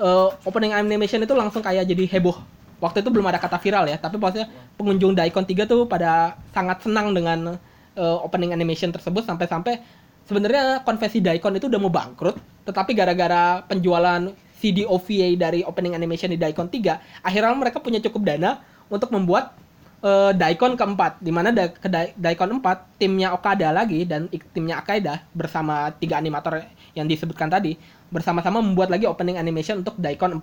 eh, 0.00 0.28
opening 0.48 0.72
animation 0.72 1.20
itu 1.22 1.32
langsung 1.36 1.60
kayak 1.60 1.84
jadi 1.86 2.04
heboh. 2.18 2.40
Waktu 2.82 3.06
itu 3.06 3.14
belum 3.14 3.30
ada 3.30 3.38
kata 3.38 3.62
viral 3.62 3.86
ya, 3.86 3.94
tapi 3.94 4.18
maksudnya 4.18 4.50
pengunjung 4.74 5.14
Daikon 5.14 5.46
3 5.46 5.70
tuh 5.70 5.86
pada 5.86 6.34
sangat 6.50 6.82
senang 6.82 7.14
dengan 7.14 7.54
eh, 7.94 8.16
opening 8.26 8.50
animation 8.50 8.90
tersebut 8.90 9.22
sampai-sampai 9.22 9.78
sebenarnya 10.26 10.82
konvensi 10.82 11.22
Daikon 11.22 11.54
itu 11.62 11.70
udah 11.70 11.78
mau 11.78 11.94
bangkrut, 11.94 12.66
tetapi 12.66 12.90
gara-gara 12.98 13.62
penjualan 13.70 14.34
CD 14.58 14.82
OVA 14.82 15.38
dari 15.38 15.62
opening 15.62 15.94
animation 15.94 16.30
di 16.30 16.38
Daikon 16.38 16.66
3, 16.66 17.22
akhirnya 17.22 17.54
mereka 17.54 17.78
punya 17.78 18.02
cukup 18.02 18.26
dana 18.26 18.58
untuk 18.90 19.14
membuat 19.14 19.54
eh, 20.02 20.34
Daikon 20.34 20.74
keempat, 20.74 21.22
di 21.22 21.30
mana 21.30 21.54
da- 21.54 21.70
ke 21.70 21.86
Da- 21.86 22.14
Daikon 22.18 22.58
4 22.58 22.98
timnya 22.98 23.30
Okada 23.30 23.70
lagi 23.70 24.02
dan 24.02 24.26
timnya 24.50 24.82
Akaida 24.82 25.22
bersama 25.30 25.94
tiga 25.94 26.18
animator 26.18 26.66
yang 26.98 27.06
disebutkan 27.06 27.46
tadi 27.46 27.78
bersama-sama 28.10 28.58
membuat 28.58 28.90
lagi 28.90 29.06
opening 29.06 29.38
animation 29.38 29.80
untuk 29.80 29.94
Daikon 30.02 30.42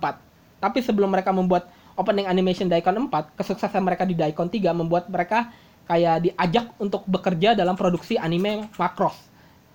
Tapi 0.60 0.78
sebelum 0.84 1.08
mereka 1.08 1.32
membuat 1.32 1.68
opening 2.00 2.24
animation 2.24 2.64
Daikon 2.72 3.12
4, 3.12 3.36
kesuksesan 3.36 3.84
mereka 3.84 4.08
di 4.08 4.16
Daikon 4.16 4.48
3 4.48 4.72
membuat 4.72 5.12
mereka 5.12 5.52
kayak 5.84 6.16
diajak 6.24 6.66
untuk 6.80 7.04
bekerja 7.04 7.52
dalam 7.52 7.76
produksi 7.76 8.16
anime 8.16 8.72
Macross. 8.80 9.28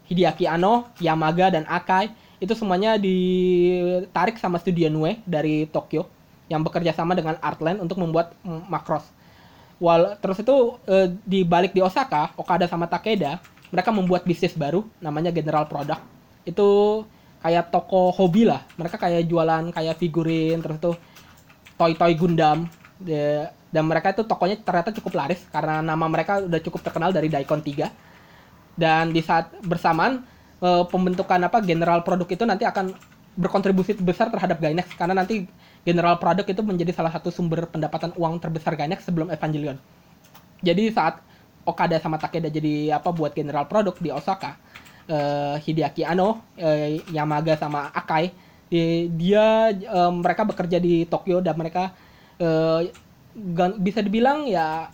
Hideaki 0.09 0.49
Anno, 0.49 0.89
Yamaga, 0.97 1.53
dan 1.53 1.69
Akai 1.69 2.09
itu 2.41 2.53
semuanya 2.57 2.97
ditarik 2.99 4.37
sama 4.41 4.59
studio 4.59 4.89
Nue 4.89 5.21
dari 5.25 5.69
Tokyo 5.69 6.09
yang 6.45 6.61
bekerja 6.61 6.93
sama 6.93 7.17
dengan 7.17 7.37
Artland 7.41 7.81
untuk 7.81 7.97
membuat 8.01 8.33
Macross. 8.45 9.05
Wal 9.81 10.15
terus 10.23 10.39
itu 10.39 10.79
eh, 10.87 11.11
di 11.25 11.43
balik 11.43 11.75
di 11.75 11.81
Osaka, 11.83 12.31
Okada 12.39 12.69
sama 12.69 12.87
Takeda, 12.87 13.41
mereka 13.73 13.89
membuat 13.91 14.23
bisnis 14.23 14.55
baru 14.55 14.85
namanya 15.01 15.33
General 15.33 15.67
Product. 15.67 15.99
Itu 16.47 17.03
kayak 17.43 17.73
toko 17.73 18.13
hobi 18.13 18.47
lah. 18.47 18.63
Mereka 18.77 18.95
kayak 18.95 19.27
jualan 19.27 19.73
kayak 19.73 19.99
figurin 19.99 20.61
terus 20.63 20.77
tuh 20.79 20.95
toy-toy 21.75 22.13
Gundam. 22.17 22.67
De- 22.99 23.51
dan 23.75 23.83
mereka 23.91 24.15
itu 24.15 24.23
tokonya 24.23 24.55
ternyata 24.63 24.95
cukup 24.95 25.19
laris 25.19 25.43
karena 25.51 25.83
nama 25.83 26.07
mereka 26.07 26.39
udah 26.39 26.61
cukup 26.63 26.79
terkenal 26.79 27.11
dari 27.11 27.27
Daikon 27.27 27.59
3 27.59 27.91
dan 28.79 29.11
di 29.11 29.19
saat 29.19 29.51
bersamaan 29.67 30.23
eh, 30.63 30.83
pembentukan 30.87 31.43
apa 31.43 31.59
general 31.59 31.99
produk 32.07 32.23
itu 32.31 32.47
nanti 32.47 32.63
akan 32.63 32.95
berkontribusi 33.35 33.99
besar 33.99 34.31
terhadap 34.31 34.63
Gainax 34.63 34.95
karena 34.95 35.11
nanti 35.19 35.43
general 35.83 36.15
produk 36.23 36.47
itu 36.47 36.63
menjadi 36.63 36.95
salah 36.95 37.11
satu 37.11 37.27
sumber 37.35 37.67
pendapatan 37.67 38.15
uang 38.15 38.39
terbesar 38.39 38.79
Gainax 38.79 39.03
sebelum 39.11 39.27
Evangelion. 39.27 39.75
Jadi 40.63 40.87
saat 40.95 41.19
Okada 41.67 41.99
sama 41.99 42.15
Takeda 42.15 42.47
jadi 42.47 42.95
apa 42.95 43.11
buat 43.11 43.35
general 43.35 43.67
produk 43.67 43.91
di 43.99 44.07
Osaka, 44.07 44.55
eh, 45.11 45.59
Hideaki 45.59 46.07
Anno, 46.07 46.47
eh, 46.55 47.03
Yamaga 47.11 47.59
sama 47.59 47.91
Akai, 47.91 48.31
di- 48.69 49.07
dia 49.13 49.71
eh, 49.71 50.11
mereka 50.11 50.43
bekerja 50.47 50.77
di 50.81 51.05
Tokyo 51.05 51.39
dan 51.39 51.55
mereka 51.57 51.93
eh, 52.41 52.91
gan- 53.35 53.77
bisa 53.79 54.01
dibilang 54.01 54.47
ya 54.49 54.89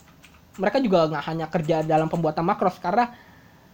mereka 0.60 0.84
juga 0.84 1.08
nggak 1.08 1.24
hanya 1.32 1.46
kerja 1.48 1.82
dalam 1.86 2.12
pembuatan 2.12 2.44
makros 2.44 2.76
karena 2.78 3.16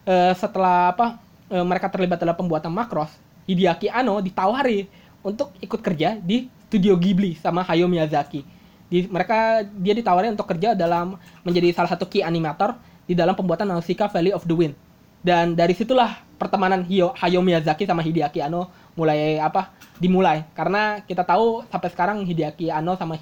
eh, 0.06 0.32
setelah 0.38 0.94
apa 0.94 1.18
eh, 1.50 1.64
mereka 1.64 1.90
terlibat 1.90 2.18
dalam 2.22 2.36
pembuatan 2.38 2.70
makros 2.70 3.10
Hideaki 3.48 3.88
Anno 3.88 4.20
ditawari 4.20 4.84
untuk 5.24 5.56
ikut 5.58 5.80
kerja 5.80 6.20
di 6.20 6.46
studio 6.68 6.94
Ghibli 7.00 7.32
sama 7.40 7.64
Hayao 7.64 7.88
Miyazaki. 7.88 8.44
Di, 8.88 9.08
mereka 9.08 9.64
dia 9.64 9.96
ditawari 9.96 10.28
untuk 10.28 10.44
kerja 10.44 10.76
dalam 10.76 11.16
menjadi 11.44 11.72
salah 11.72 11.88
satu 11.88 12.04
key 12.08 12.20
animator 12.20 12.76
di 13.08 13.16
dalam 13.16 13.32
pembuatan 13.32 13.72
Nausicaa 13.72 14.12
Valley 14.12 14.36
of 14.36 14.44
the 14.44 14.52
Wind. 14.52 14.76
Dan 15.24 15.56
dari 15.56 15.72
situlah 15.72 16.20
pertemanan 16.36 16.84
Hayao 16.84 17.40
Miyazaki 17.40 17.88
sama 17.88 18.04
Hideaki 18.04 18.44
Anno 18.44 18.68
mulai 18.94 19.40
apa 19.40 19.72
dimulai. 19.98 20.46
Karena 20.54 21.02
kita 21.02 21.22
tahu 21.26 21.66
sampai 21.68 21.88
sekarang 21.90 22.18
Hideaki 22.24 22.70
Anno 22.70 22.94
sama 22.94 23.18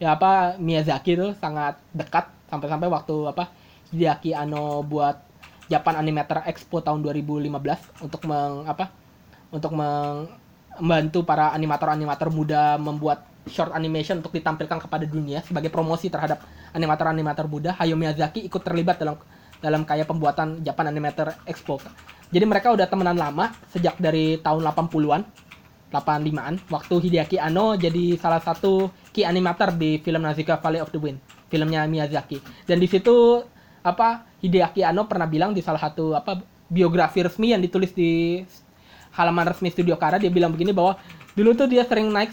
ya 0.00 0.16
apa 0.16 0.56
Miyazaki 0.56 1.14
itu 1.14 1.32
sangat 1.38 1.78
dekat 1.92 2.28
sampai-sampai 2.50 2.88
waktu 2.90 3.16
apa 3.30 3.50
Hideaki 3.94 4.34
Anno 4.34 4.82
buat 4.82 5.18
Japan 5.70 6.02
Animator 6.02 6.42
Expo 6.50 6.82
tahun 6.82 7.02
2015 7.06 8.02
untuk 8.02 8.20
meng 8.26 8.66
apa 8.66 8.90
untuk 9.54 9.74
meng- 9.74 10.26
membantu 10.80 11.26
para 11.26 11.52
animator-animator 11.52 12.32
muda 12.32 12.80
membuat 12.80 13.28
short 13.44 13.74
animation 13.76 14.22
untuk 14.22 14.32
ditampilkan 14.32 14.80
kepada 14.80 15.04
dunia 15.04 15.44
sebagai 15.44 15.68
promosi 15.68 16.08
terhadap 16.08 16.40
animator-animator 16.72 17.44
muda. 17.50 17.76
Hayao 17.76 17.98
Miyazaki 17.98 18.46
ikut 18.48 18.62
terlibat 18.64 18.96
dalam 18.96 19.20
dalam 19.60 19.84
kayak 19.84 20.08
pembuatan 20.08 20.64
Japan 20.64 20.88
Animator 20.88 21.36
Expo. 21.44 21.76
Jadi 22.32 22.44
mereka 22.48 22.72
udah 22.72 22.88
temenan 22.88 23.18
lama 23.18 23.52
sejak 23.68 24.00
dari 24.00 24.40
tahun 24.40 24.64
80-an 24.64 25.49
85-an 25.90 26.70
waktu 26.70 26.94
Hideaki 27.02 27.36
Anno 27.36 27.74
jadi 27.74 28.14
salah 28.16 28.38
satu 28.38 28.88
key 29.10 29.26
animator 29.26 29.74
di 29.74 29.98
film 30.00 30.22
Nausicaa 30.22 30.62
Valley 30.62 30.78
of 30.78 30.94
the 30.94 31.02
Wind, 31.02 31.18
filmnya 31.50 31.84
Miyazaki. 31.90 32.38
Dan 32.64 32.78
di 32.78 32.86
situ 32.86 33.42
apa 33.82 34.24
Hideaki 34.38 34.86
Anno 34.86 35.10
pernah 35.10 35.26
bilang 35.26 35.50
di 35.50 35.60
salah 35.60 35.82
satu 35.82 36.14
apa 36.14 36.40
biografi 36.70 37.26
resmi 37.26 37.50
yang 37.50 37.60
ditulis 37.60 37.90
di 37.90 38.40
halaman 39.18 39.50
resmi 39.50 39.74
Studio 39.74 39.98
Kara 39.98 40.22
dia 40.22 40.30
bilang 40.30 40.54
begini 40.54 40.70
bahwa 40.70 40.94
dulu 41.34 41.50
tuh 41.58 41.66
dia 41.66 41.82
sering 41.82 42.08
naik 42.14 42.30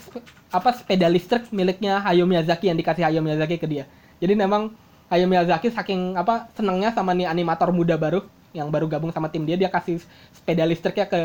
apa 0.53 0.69
sepeda 0.77 1.09
listrik 1.09 1.49
miliknya 1.49 1.97
Hayao 2.05 2.29
Miyazaki 2.29 2.69
yang 2.69 2.77
dikasih 2.77 3.03
Hayao 3.09 3.25
Miyazaki 3.25 3.57
ke 3.57 3.65
dia. 3.65 3.89
Jadi 4.21 4.37
memang 4.37 4.69
Hayao 5.09 5.25
Miyazaki 5.25 5.73
saking 5.73 6.13
apa 6.13 6.53
senangnya 6.53 6.93
sama 6.93 7.17
nih 7.17 7.25
animator 7.25 7.73
muda 7.73 7.97
baru 7.97 8.21
yang 8.55 8.71
baru 8.71 8.87
gabung 8.87 9.11
sama 9.11 9.27
tim 9.27 9.43
dia 9.43 9.59
dia 9.59 9.67
kasih 9.67 9.99
sepeda 10.31 10.63
listriknya 10.63 11.05
ke 11.05 11.21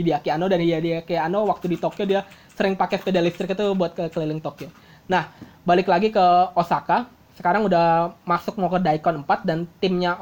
Hideaki 0.00 0.28
Anno 0.32 0.48
dan 0.48 0.58
Hideaki 0.60 1.14
Anno 1.14 1.44
waktu 1.46 1.70
di 1.70 1.76
Tokyo 1.76 2.04
dia 2.08 2.20
sering 2.56 2.74
pakai 2.76 3.00
sepeda 3.00 3.20
listrik 3.20 3.52
itu 3.52 3.66
buat 3.76 3.92
ke 3.96 4.08
keliling 4.12 4.40
Tokyo. 4.40 4.68
Nah, 5.08 5.32
balik 5.64 5.88
lagi 5.88 6.12
ke 6.12 6.24
Osaka. 6.56 7.08
Sekarang 7.36 7.64
udah 7.64 8.12
masuk 8.28 8.60
mau 8.60 8.68
ke 8.68 8.80
Daikon 8.84 9.24
4 9.24 9.48
dan 9.48 9.64
timnya 9.80 10.16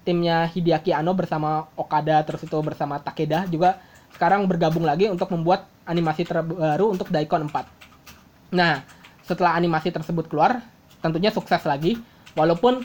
timnya 0.00 0.48
Hideaki 0.48 0.96
Anno 0.96 1.12
bersama 1.12 1.68
Okada 1.76 2.24
terus 2.24 2.40
itu 2.40 2.56
bersama 2.64 2.96
Takeda 2.96 3.44
juga 3.44 3.76
sekarang 4.16 4.48
bergabung 4.48 4.88
lagi 4.88 5.12
untuk 5.12 5.28
membuat 5.28 5.68
animasi 5.84 6.24
terbaru 6.24 6.88
untuk 6.96 7.12
Daikon 7.12 7.52
4. 7.52 8.56
Nah, 8.56 8.80
setelah 9.28 9.52
animasi 9.60 9.92
tersebut 9.92 10.24
keluar, 10.32 10.64
tentunya 11.04 11.28
sukses 11.28 11.60
lagi. 11.68 12.00
Walaupun 12.32 12.80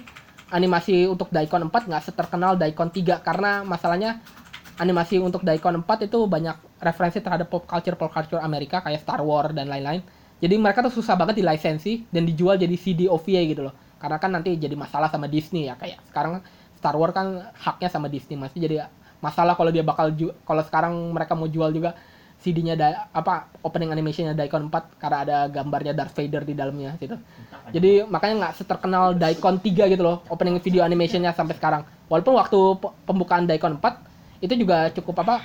animasi 0.53 1.09
untuk 1.09 1.33
Daikon 1.33 1.65
4 1.73 1.89
nggak 1.89 2.03
seterkenal 2.13 2.53
Daikon 2.53 2.93
3 2.93 3.25
karena 3.25 3.65
masalahnya 3.65 4.21
animasi 4.77 5.17
untuk 5.17 5.41
Daikon 5.41 5.81
4 5.81 6.05
itu 6.05 6.29
banyak 6.29 6.53
referensi 6.77 7.17
terhadap 7.17 7.49
pop 7.49 7.65
culture 7.65 7.97
pop 7.97 8.13
culture 8.13 8.37
Amerika 8.37 8.85
kayak 8.85 9.01
Star 9.01 9.25
Wars 9.25 9.49
dan 9.57 9.65
lain-lain. 9.65 10.05
Jadi 10.37 10.55
mereka 10.61 10.85
tuh 10.85 10.93
susah 10.93 11.17
banget 11.17 11.41
dilisensi 11.41 12.05
dan 12.13 12.29
dijual 12.29 12.61
jadi 12.61 12.75
CD 12.77 13.09
OVA 13.09 13.41
gitu 13.49 13.65
loh. 13.65 13.73
Karena 13.97 14.21
kan 14.21 14.29
nanti 14.29 14.53
jadi 14.53 14.77
masalah 14.77 15.09
sama 15.09 15.25
Disney 15.25 15.65
ya 15.65 15.73
kayak 15.73 15.97
sekarang 16.13 16.45
Star 16.77 16.93
Wars 16.99 17.15
kan 17.17 17.49
haknya 17.57 17.89
sama 17.89 18.11
Disney 18.11 18.37
masih 18.37 18.61
jadi 18.61 18.91
masalah 19.23 19.55
kalau 19.55 19.71
dia 19.71 19.81
bakal 19.81 20.11
kalau 20.43 20.61
sekarang 20.67 20.93
mereka 21.15 21.33
mau 21.33 21.47
jual 21.47 21.71
juga 21.71 21.95
CD-nya 22.43 22.75
da- 22.75 23.07
apa 23.15 23.47
opening 23.63 23.95
animation-nya 23.95 24.35
Daikon 24.35 24.67
4 24.67 24.99
karena 24.99 25.17
ada 25.23 25.37
gambarnya 25.47 25.95
Darth 25.95 26.11
Vader 26.11 26.43
di 26.43 26.53
dalamnya 26.53 26.99
gitu. 26.99 27.15
Jadi 27.71 28.03
makanya 28.03 28.35
nggak 28.47 28.53
seterkenal 28.59 29.15
Daikon 29.15 29.63
3 29.63 29.87
gitu 29.87 30.03
loh, 30.03 30.19
opening 30.27 30.59
video 30.59 30.83
animation-nya 30.83 31.31
sampai 31.31 31.55
sekarang. 31.55 31.87
Walaupun 32.11 32.35
waktu 32.35 32.59
pe- 32.77 32.93
pembukaan 33.07 33.47
Daikon 33.47 33.79
4 33.79 33.95
itu 34.43 34.53
juga 34.59 34.91
cukup 34.91 35.23
apa 35.23 35.35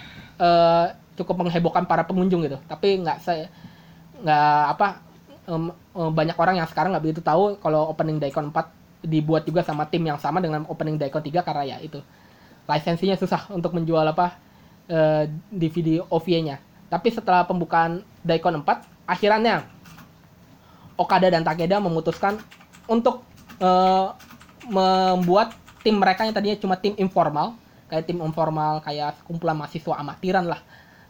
eh, 0.42 0.86
cukup 1.14 1.46
menghebohkan 1.46 1.86
para 1.86 2.02
pengunjung 2.02 2.42
gitu. 2.42 2.58
Tapi 2.66 2.98
nggak 2.98 3.18
se 3.22 3.46
nggak 4.18 4.62
apa 4.74 4.86
em, 5.46 5.70
em, 5.70 6.10
banyak 6.10 6.34
orang 6.34 6.54
yang 6.58 6.66
sekarang 6.66 6.90
nggak 6.90 7.04
begitu 7.06 7.22
tahu 7.22 7.54
kalau 7.62 7.86
opening 7.94 8.18
Daikon 8.18 8.50
4 8.50 8.74
dibuat 9.06 9.46
juga 9.46 9.62
sama 9.62 9.86
tim 9.86 10.02
yang 10.02 10.18
sama 10.18 10.42
dengan 10.42 10.66
opening 10.66 10.98
Daikon 10.98 11.22
3 11.22 11.46
karena 11.46 11.62
ya 11.62 11.78
itu 11.78 12.02
lisensinya 12.68 13.14
susah 13.16 13.48
untuk 13.54 13.72
menjual 13.72 14.02
apa 14.04 14.34
eh, 14.90 15.30
DVD 15.48 16.02
OVA-nya. 16.02 16.58
Tapi 16.88 17.08
setelah 17.12 17.44
pembukaan 17.44 18.00
Daikon 18.24 18.64
4, 18.64 19.08
akhirannya 19.08 19.64
Okada 20.98 21.28
dan 21.30 21.46
Takeda 21.46 21.78
memutuskan 21.78 22.40
untuk 22.88 23.22
eh, 23.60 24.06
membuat 24.68 25.54
tim 25.84 26.00
mereka 26.00 26.26
yang 26.26 26.34
tadinya 26.34 26.58
cuma 26.58 26.74
tim 26.80 26.96
informal, 26.98 27.54
kayak 27.88 28.04
tim 28.04 28.20
informal 28.20 28.84
kayak 28.84 29.20
kumpulan 29.24 29.56
mahasiswa 29.56 29.94
amatiran 30.00 30.44
lah 30.48 30.60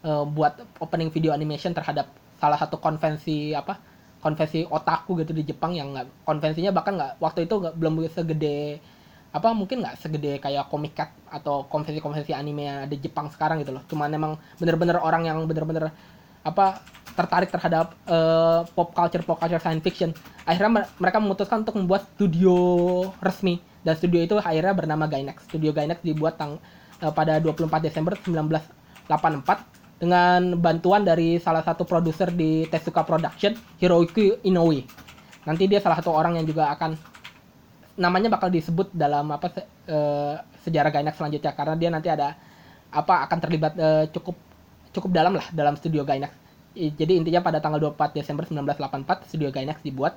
eh, 0.02 0.24
buat 0.26 0.58
opening 0.82 1.10
video 1.10 1.34
animation 1.34 1.74
terhadap 1.74 2.10
salah 2.38 2.58
satu 2.58 2.78
konvensi 2.78 3.50
apa 3.54 3.78
konvensi 4.18 4.66
otaku 4.66 5.22
gitu 5.22 5.30
di 5.34 5.46
Jepang 5.46 5.74
yang 5.74 5.94
nggak 5.94 6.26
konvensinya 6.26 6.74
bahkan 6.74 6.94
nggak 6.98 7.12
waktu 7.22 7.46
itu 7.46 7.54
nggak 7.58 7.74
belum 7.78 7.94
segede 8.10 8.82
apa 9.28 9.52
mungkin 9.52 9.84
nggak 9.84 10.00
segede 10.00 10.40
kayak 10.40 10.72
Comic 10.72 10.96
Cat 10.96 11.12
atau 11.28 11.68
konvensi-konvensi 11.68 12.32
anime 12.32 12.64
yang 12.64 12.76
ada 12.88 12.92
di 12.92 13.00
Jepang 13.00 13.28
sekarang 13.28 13.60
gitu 13.60 13.76
loh. 13.76 13.84
Cuman 13.84 14.08
emang 14.08 14.40
bener-bener 14.56 14.96
orang 14.96 15.28
yang 15.28 15.38
bener-bener 15.44 15.92
apa 16.40 16.80
tertarik 17.12 17.52
terhadap 17.52 17.92
eh, 18.08 18.60
pop 18.72 18.94
culture 18.96 19.20
pop 19.26 19.36
culture 19.36 19.60
science 19.60 19.84
fiction. 19.84 20.16
Akhirnya 20.48 20.80
mer- 20.80 20.90
mereka 20.96 21.18
memutuskan 21.20 21.60
untuk 21.66 21.76
membuat 21.76 22.08
studio 22.16 22.56
resmi 23.20 23.60
dan 23.84 23.94
studio 24.00 24.24
itu 24.24 24.34
akhirnya 24.40 24.72
bernama 24.72 25.04
Gainax. 25.04 25.44
Studio 25.44 25.76
Gainax 25.76 26.00
dibuat 26.00 26.40
tang 26.40 26.56
eh, 27.04 27.12
pada 27.12 27.36
24 27.36 27.68
Desember 27.84 28.16
1984 28.16 29.78
dengan 29.98 30.54
bantuan 30.56 31.02
dari 31.02 31.42
salah 31.42 31.60
satu 31.66 31.82
produser 31.82 32.30
di 32.30 32.64
Tezuka 32.70 33.02
Production, 33.02 33.52
Hiroyuki 33.82 34.46
Inoue. 34.46 34.86
Nanti 35.42 35.66
dia 35.66 35.82
salah 35.82 35.98
satu 35.98 36.14
orang 36.14 36.38
yang 36.38 36.46
juga 36.46 36.70
akan 36.70 36.94
namanya 37.98 38.30
bakal 38.30 38.48
disebut 38.48 38.94
dalam 38.94 39.26
apa 39.34 39.50
se- 39.50 39.68
eh, 39.90 40.34
sejarah 40.64 40.90
Gainax 40.94 41.18
selanjutnya 41.18 41.52
karena 41.52 41.74
dia 41.74 41.88
nanti 41.90 42.08
ada 42.08 42.38
apa 42.88 43.26
akan 43.28 43.38
terlibat 43.42 43.72
eh, 43.76 44.04
cukup 44.14 44.36
cukup 44.94 45.10
dalam 45.12 45.36
lah 45.36 45.46
dalam 45.52 45.74
studio 45.76 46.06
Gainax. 46.06 46.32
Jadi 46.78 47.18
intinya 47.18 47.42
pada 47.42 47.58
tanggal 47.58 47.90
24 47.90 48.14
Desember 48.14 48.46
1984 48.46 49.26
studio 49.26 49.50
Gainax 49.50 49.82
dibuat 49.82 50.14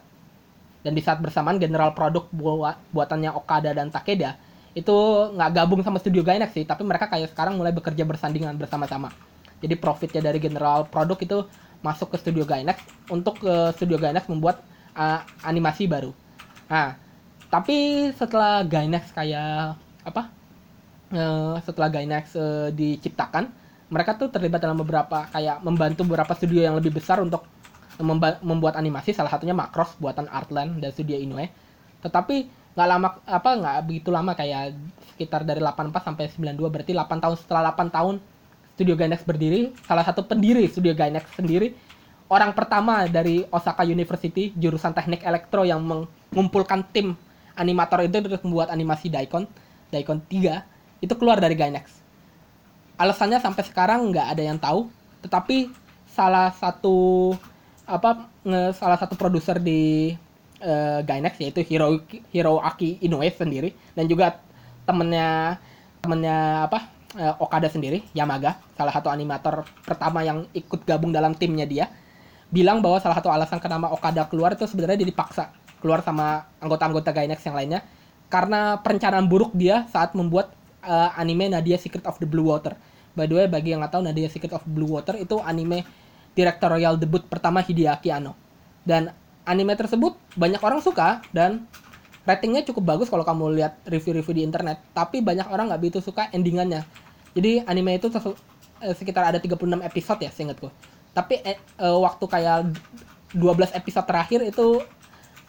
dan 0.85 0.93
di 0.93 1.01
saat 1.01 1.17
bersamaan 1.17 1.57
general 1.57 1.93
produk 1.97 2.29
buat 2.29 2.77
buatannya 2.93 3.33
Okada 3.33 3.73
dan 3.73 3.89
Takeda 3.89 4.37
itu 4.71 4.95
nggak 5.35 5.51
gabung 5.51 5.81
sama 5.83 5.99
studio 5.99 6.23
Gainax 6.23 6.55
sih, 6.55 6.63
tapi 6.63 6.87
mereka 6.87 7.11
kayak 7.11 7.35
sekarang 7.35 7.59
mulai 7.59 7.75
bekerja 7.75 8.07
bersandingan 8.07 8.55
bersama-sama. 8.55 9.11
Jadi 9.59 9.75
profitnya 9.75 10.31
dari 10.31 10.39
general 10.39 10.87
produk 10.87 11.19
itu 11.19 11.37
masuk 11.83 12.13
ke 12.15 12.17
studio 12.21 12.47
Gainax 12.47 12.79
untuk 13.11 13.41
ke 13.41 13.53
studio 13.75 13.99
Gainax 13.99 14.31
membuat 14.31 14.63
uh, 14.95 15.25
animasi 15.43 15.91
baru. 15.91 16.15
Nah, 16.71 16.95
tapi 17.51 18.09
setelah 18.15 18.63
Gainax 18.63 19.11
kayak 19.11 19.75
apa? 20.07 20.31
eh, 21.11 21.55
setelah 21.67 21.89
Gainax 21.91 22.33
eh, 22.39 22.69
diciptakan, 22.71 23.51
mereka 23.91 24.15
tuh 24.15 24.31
terlibat 24.31 24.63
dalam 24.63 24.79
beberapa 24.79 25.27
kayak 25.29 25.59
membantu 25.61 26.07
beberapa 26.07 26.31
studio 26.31 26.63
yang 26.63 26.75
lebih 26.79 26.95
besar 26.95 27.19
untuk 27.19 27.43
membuat 28.41 28.79
animasi 28.79 29.13
salah 29.13 29.29
satunya 29.29 29.53
Macross 29.53 29.93
buatan 29.99 30.25
Artland 30.31 30.81
dan 30.81 30.89
studio 30.89 31.19
Inoue. 31.19 31.51
Tetapi 32.01 32.63
nggak 32.71 32.87
lama 32.87 33.19
apa 33.27 33.49
nggak 33.59 33.77
begitu 33.83 34.09
lama 34.15 34.31
kayak 34.31 34.71
sekitar 35.13 35.43
dari 35.43 35.59
84 35.59 36.07
sampai 36.07 36.31
92 36.55 36.71
berarti 36.71 36.91
8 36.95 37.19
tahun 37.19 37.35
setelah 37.35 37.75
8 37.75 37.91
tahun 37.91 38.15
studio 38.79 38.95
Gainax 38.95 39.21
berdiri, 39.27 39.75
salah 39.83 40.07
satu 40.07 40.23
pendiri 40.23 40.63
studio 40.71 40.95
Gainax 40.95 41.35
sendiri 41.35 41.75
orang 42.31 42.55
pertama 42.55 43.03
dari 43.11 43.43
Osaka 43.51 43.83
University 43.83 44.55
jurusan 44.55 44.95
teknik 44.95 45.21
elektro 45.27 45.67
yang 45.67 45.83
mengumpulkan 45.83 46.87
tim 46.95 47.19
animator 47.61 48.01
itu 48.01 48.17
untuk 48.17 48.41
membuat 48.49 48.73
animasi 48.73 49.13
Daikon, 49.13 49.45
Daikon 49.93 50.25
3 50.25 51.05
itu 51.05 51.13
keluar 51.13 51.37
dari 51.37 51.53
Gainax. 51.53 52.01
Alasannya 52.97 53.37
sampai 53.37 53.63
sekarang 53.65 54.09
nggak 54.09 54.27
ada 54.33 54.41
yang 54.41 54.57
tahu, 54.57 54.89
tetapi 55.21 55.69
salah 56.09 56.51
satu 56.51 57.31
apa 57.87 58.27
salah 58.75 58.97
satu 58.99 59.15
produser 59.15 59.57
di 59.57 60.11
eh, 60.61 60.99
Gainax 61.03 61.39
yaitu 61.41 61.63
Hiroaki, 61.65 62.23
Hiroaki 62.31 63.01
Inoue 63.01 63.31
sendiri 63.31 63.73
dan 63.95 64.05
juga 64.05 64.39
temennya 64.85 65.57
temennya 66.03 66.67
apa 66.67 66.79
eh, 67.17 67.33
Okada 67.41 67.67
sendiri 67.67 68.05
Yamaga 68.15 68.59
salah 68.75 68.93
satu 68.93 69.07
animator 69.09 69.65
pertama 69.83 70.21
yang 70.23 70.45
ikut 70.55 70.83
gabung 70.83 71.11
dalam 71.11 71.35
timnya 71.35 71.65
dia 71.65 71.89
bilang 72.51 72.83
bahwa 72.83 72.99
salah 72.99 73.15
satu 73.15 73.31
alasan 73.31 73.63
kenapa 73.63 73.91
Okada 73.95 74.27
keluar 74.27 74.53
itu 74.55 74.67
sebenarnya 74.67 75.03
dia 75.03 75.09
dipaksa 75.09 75.51
keluar 75.81 76.05
sama 76.05 76.47
anggota-anggota 76.61 77.09
Gainax 77.11 77.41
yang 77.43 77.57
lainnya 77.57 77.81
karena 78.31 78.79
perencanaan 78.79 79.27
buruk 79.27 79.51
dia 79.51 79.83
saat 79.91 80.15
membuat 80.15 80.55
eh, 80.85 81.19
anime 81.19 81.51
Nadia 81.51 81.75
Secret 81.75 82.07
of 82.07 82.15
the 82.21 82.27
Blue 82.29 82.47
Water. 82.47 82.79
By 83.11 83.27
the 83.27 83.35
way, 83.35 83.45
bagi 83.51 83.75
yang 83.75 83.83
nggak 83.83 83.91
tahu 83.91 84.03
Nadia 84.07 84.31
Secret 84.31 84.55
of 84.55 84.63
Blue 84.63 84.87
Water 84.87 85.19
itu 85.19 85.35
anime 85.43 85.83
directorial 86.31 86.95
debut 86.95 87.27
pertama 87.27 87.59
Hideaki 87.59 88.07
Anno. 88.07 88.39
Dan 88.87 89.11
anime 89.43 89.75
tersebut 89.75 90.15
banyak 90.39 90.63
orang 90.63 90.79
suka 90.79 91.19
dan 91.35 91.67
ratingnya 92.23 92.63
cukup 92.63 92.95
bagus 92.95 93.11
kalau 93.11 93.27
kamu 93.27 93.59
lihat 93.59 93.83
review-review 93.83 94.39
di 94.39 94.43
internet. 94.47 94.79
Tapi 94.95 95.19
banyak 95.19 95.51
orang 95.51 95.67
nggak 95.67 95.81
begitu 95.83 95.99
suka 95.99 96.31
endingannya. 96.31 96.87
Jadi 97.35 97.67
anime 97.67 97.99
itu 97.99 98.07
eh, 98.07 98.95
sekitar 98.95 99.27
ada 99.27 99.43
36 99.43 99.59
episode 99.83 100.19
ya 100.23 100.31
seingatku. 100.31 100.71
Tapi 101.11 101.43
eh, 101.43 101.59
eh, 101.59 101.97
waktu 101.99 102.25
kayak 102.31 102.71
12 103.35 103.75
episode 103.75 104.07
terakhir 104.07 104.39
itu 104.47 104.83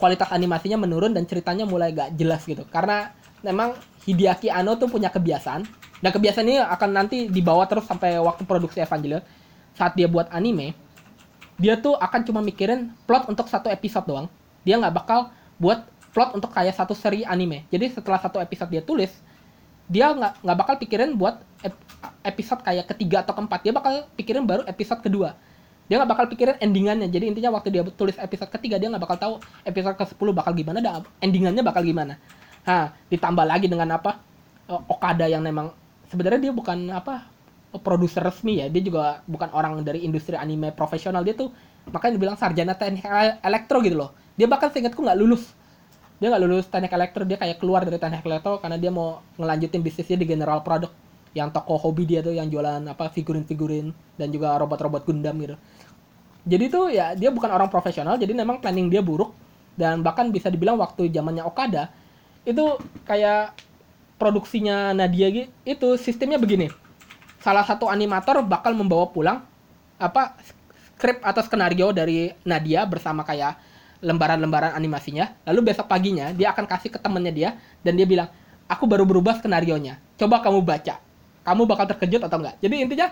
kualitas 0.02 0.34
animasinya 0.34 0.74
menurun 0.74 1.14
dan 1.14 1.22
ceritanya 1.30 1.62
mulai 1.62 1.94
gak 1.94 2.18
jelas 2.18 2.42
gitu. 2.42 2.66
Karena 2.66 3.14
memang 3.46 3.78
Hideaki 4.02 4.50
Anno 4.50 4.74
tuh 4.74 4.90
punya 4.90 5.14
kebiasaan. 5.14 5.62
Dan 6.02 6.10
kebiasaan 6.10 6.42
ini 6.42 6.58
akan 6.58 6.90
nanti 6.90 7.30
dibawa 7.30 7.70
terus 7.70 7.86
sampai 7.86 8.18
waktu 8.18 8.42
produksi 8.42 8.82
Evangelion. 8.82 9.22
Saat 9.78 9.94
dia 9.94 10.10
buat 10.10 10.26
anime 10.34 10.74
dia 11.62 11.78
tuh 11.78 11.94
akan 11.94 12.26
cuma 12.26 12.42
mikirin 12.42 12.90
plot 13.06 13.30
untuk 13.30 13.46
satu 13.46 13.70
episode 13.70 14.02
doang. 14.02 14.26
Dia 14.66 14.82
nggak 14.82 14.94
bakal 14.98 15.30
buat 15.62 15.86
plot 16.10 16.34
untuk 16.34 16.50
kayak 16.50 16.74
satu 16.74 16.98
seri 16.98 17.22
anime. 17.22 17.62
Jadi 17.70 17.94
setelah 17.94 18.18
satu 18.18 18.42
episode 18.42 18.74
dia 18.74 18.82
tulis 18.82 19.14
dia 19.86 20.10
nggak 20.10 20.42
nggak 20.42 20.58
bakal 20.58 20.74
pikirin 20.82 21.14
buat 21.14 21.38
ep- 21.62 21.86
episode 22.26 22.66
kayak 22.66 22.90
ketiga 22.90 23.22
atau 23.22 23.38
keempat. 23.38 23.62
Dia 23.62 23.70
bakal 23.70 24.10
pikirin 24.18 24.42
baru 24.42 24.66
episode 24.66 24.98
kedua 25.06 25.38
dia 25.92 26.00
nggak 26.00 26.08
bakal 26.08 26.24
pikirin 26.32 26.56
endingannya. 26.56 27.04
Jadi 27.12 27.28
intinya 27.28 27.52
waktu 27.52 27.68
dia 27.68 27.84
tulis 27.84 28.16
episode 28.16 28.48
ketiga 28.48 28.80
dia 28.80 28.88
nggak 28.88 29.04
bakal 29.04 29.16
tahu 29.20 29.34
episode 29.60 29.92
ke 30.00 30.04
10 30.08 30.32
bakal 30.32 30.56
gimana 30.56 30.80
dan 30.80 31.04
endingannya 31.20 31.60
bakal 31.60 31.84
gimana. 31.84 32.16
Nah 32.64 32.96
ditambah 33.12 33.44
lagi 33.44 33.68
dengan 33.68 34.00
apa? 34.00 34.16
Eh, 34.72 34.80
Okada 34.88 35.28
yang 35.28 35.44
memang 35.44 35.68
sebenarnya 36.08 36.48
dia 36.48 36.52
bukan 36.56 36.88
apa 36.96 37.28
produser 37.84 38.24
resmi 38.24 38.64
ya. 38.64 38.72
Dia 38.72 38.80
juga 38.80 39.20
bukan 39.28 39.52
orang 39.52 39.84
dari 39.84 40.00
industri 40.08 40.32
anime 40.32 40.72
profesional. 40.72 41.20
Dia 41.28 41.36
tuh 41.36 41.52
makanya 41.92 42.16
dibilang 42.16 42.36
sarjana 42.40 42.72
teknik 42.72 43.04
ele- 43.04 43.36
elektro 43.44 43.84
gitu 43.84 44.00
loh. 44.00 44.16
Dia 44.32 44.48
bahkan 44.48 44.72
seingatku 44.72 44.96
nggak 44.96 45.18
lulus. 45.20 45.44
Dia 46.24 46.32
nggak 46.32 46.40
lulus 46.40 46.72
teknik 46.72 46.96
elektro. 46.96 47.28
Dia 47.28 47.36
kayak 47.36 47.60
keluar 47.60 47.84
dari 47.84 48.00
teknik 48.00 48.24
elektro 48.24 48.64
karena 48.64 48.80
dia 48.80 48.88
mau 48.88 49.20
ngelanjutin 49.36 49.84
bisnisnya 49.84 50.16
di 50.16 50.24
general 50.24 50.64
product. 50.64 50.96
Yang 51.36 51.52
toko 51.52 51.76
hobi 51.76 52.08
dia 52.08 52.24
tuh 52.24 52.32
yang 52.32 52.48
jualan 52.48 52.80
apa 52.88 53.12
figurin-figurin 53.12 53.92
dan 54.16 54.32
juga 54.32 54.56
robot-robot 54.56 55.04
Gundam 55.04 55.36
gitu 55.36 55.56
jadi 56.42 56.64
tuh 56.66 56.90
ya 56.90 57.14
dia 57.14 57.30
bukan 57.30 57.50
orang 57.50 57.70
profesional 57.70 58.18
jadi 58.18 58.34
memang 58.34 58.58
planning 58.58 58.90
dia 58.90 59.02
buruk. 59.02 59.34
Dan 59.72 60.04
bahkan 60.04 60.28
bisa 60.28 60.52
dibilang 60.52 60.76
waktu 60.76 61.08
zamannya 61.08 61.48
Okada 61.48 61.88
itu 62.44 62.76
kayak 63.08 63.56
produksinya 64.20 64.92
Nadia 64.92 65.32
gitu 65.32 65.48
itu 65.64 65.88
sistemnya 65.96 66.36
begini. 66.36 66.68
Salah 67.40 67.64
satu 67.64 67.88
animator 67.88 68.44
bakal 68.44 68.76
membawa 68.76 69.08
pulang 69.08 69.40
apa 69.96 70.36
skrip 70.94 71.24
atau 71.24 71.42
skenario 71.42 71.90
dari 71.90 72.30
Nadia 72.44 72.84
bersama 72.84 73.24
kayak 73.24 73.56
lembaran-lembaran 74.04 74.76
animasinya. 74.76 75.32
Lalu 75.48 75.72
besok 75.72 75.88
paginya 75.88 76.30
dia 76.36 76.52
akan 76.52 76.68
kasih 76.68 76.92
ke 76.92 76.98
temennya 77.00 77.32
dia 77.32 77.50
dan 77.80 77.96
dia 77.96 78.04
bilang 78.04 78.28
aku 78.68 78.84
baru 78.84 79.08
berubah 79.08 79.40
skenario 79.40 79.74
nya 79.80 79.96
coba 80.20 80.44
kamu 80.44 80.60
baca. 80.60 81.00
Kamu 81.42 81.66
bakal 81.66 81.90
terkejut 81.90 82.22
atau 82.22 82.38
enggak? 82.38 82.60
Jadi 82.62 82.76
intinya 82.86 83.10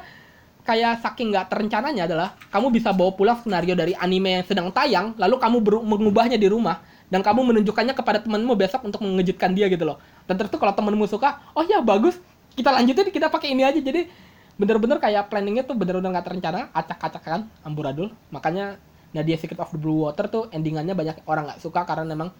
kayak 0.65 1.01
saking 1.01 1.33
nggak 1.33 1.49
terencananya 1.49 2.05
adalah 2.07 2.29
kamu 2.53 2.71
bisa 2.71 2.93
bawa 2.93 3.17
pulang 3.17 3.37
skenario 3.41 3.73
dari 3.75 3.97
anime 3.97 4.41
yang 4.41 4.45
sedang 4.47 4.69
tayang 4.71 5.17
lalu 5.17 5.41
kamu 5.41 5.57
mengubahnya 5.83 6.37
di 6.37 6.49
rumah 6.49 6.81
dan 7.11 7.27
kamu 7.27 7.43
menunjukkannya 7.53 7.93
kepada 7.93 8.23
temenmu 8.23 8.55
besok 8.55 8.87
untuk 8.87 9.03
mengejutkan 9.03 9.51
dia 9.53 9.67
gitu 9.67 9.83
loh. 9.83 9.99
Dan 10.31 10.39
tentu 10.39 10.57
kalau 10.57 10.71
temenmu 10.71 11.11
suka 11.11 11.43
oh 11.59 11.67
ya 11.67 11.83
bagus 11.83 12.17
kita 12.55 12.71
lanjutin 12.71 13.11
kita 13.11 13.27
pakai 13.27 13.51
ini 13.51 13.67
aja. 13.67 13.83
Jadi 13.83 14.07
bener-bener 14.55 15.03
kayak 15.03 15.27
planningnya 15.27 15.67
tuh 15.67 15.75
bener-bener 15.75 16.15
nggak 16.15 16.27
terencana 16.31 16.71
acak-acak 16.71 17.23
kan 17.23 17.41
amburadul. 17.67 18.15
Makanya 18.31 18.79
Nadia 19.11 19.35
Secret 19.35 19.59
of 19.59 19.75
the 19.75 19.79
Blue 19.83 20.07
Water 20.07 20.31
tuh 20.31 20.47
endingannya 20.55 20.95
banyak 20.95 21.27
orang 21.27 21.51
nggak 21.51 21.61
suka 21.61 21.83
karena 21.83 22.07
memang 22.07 22.31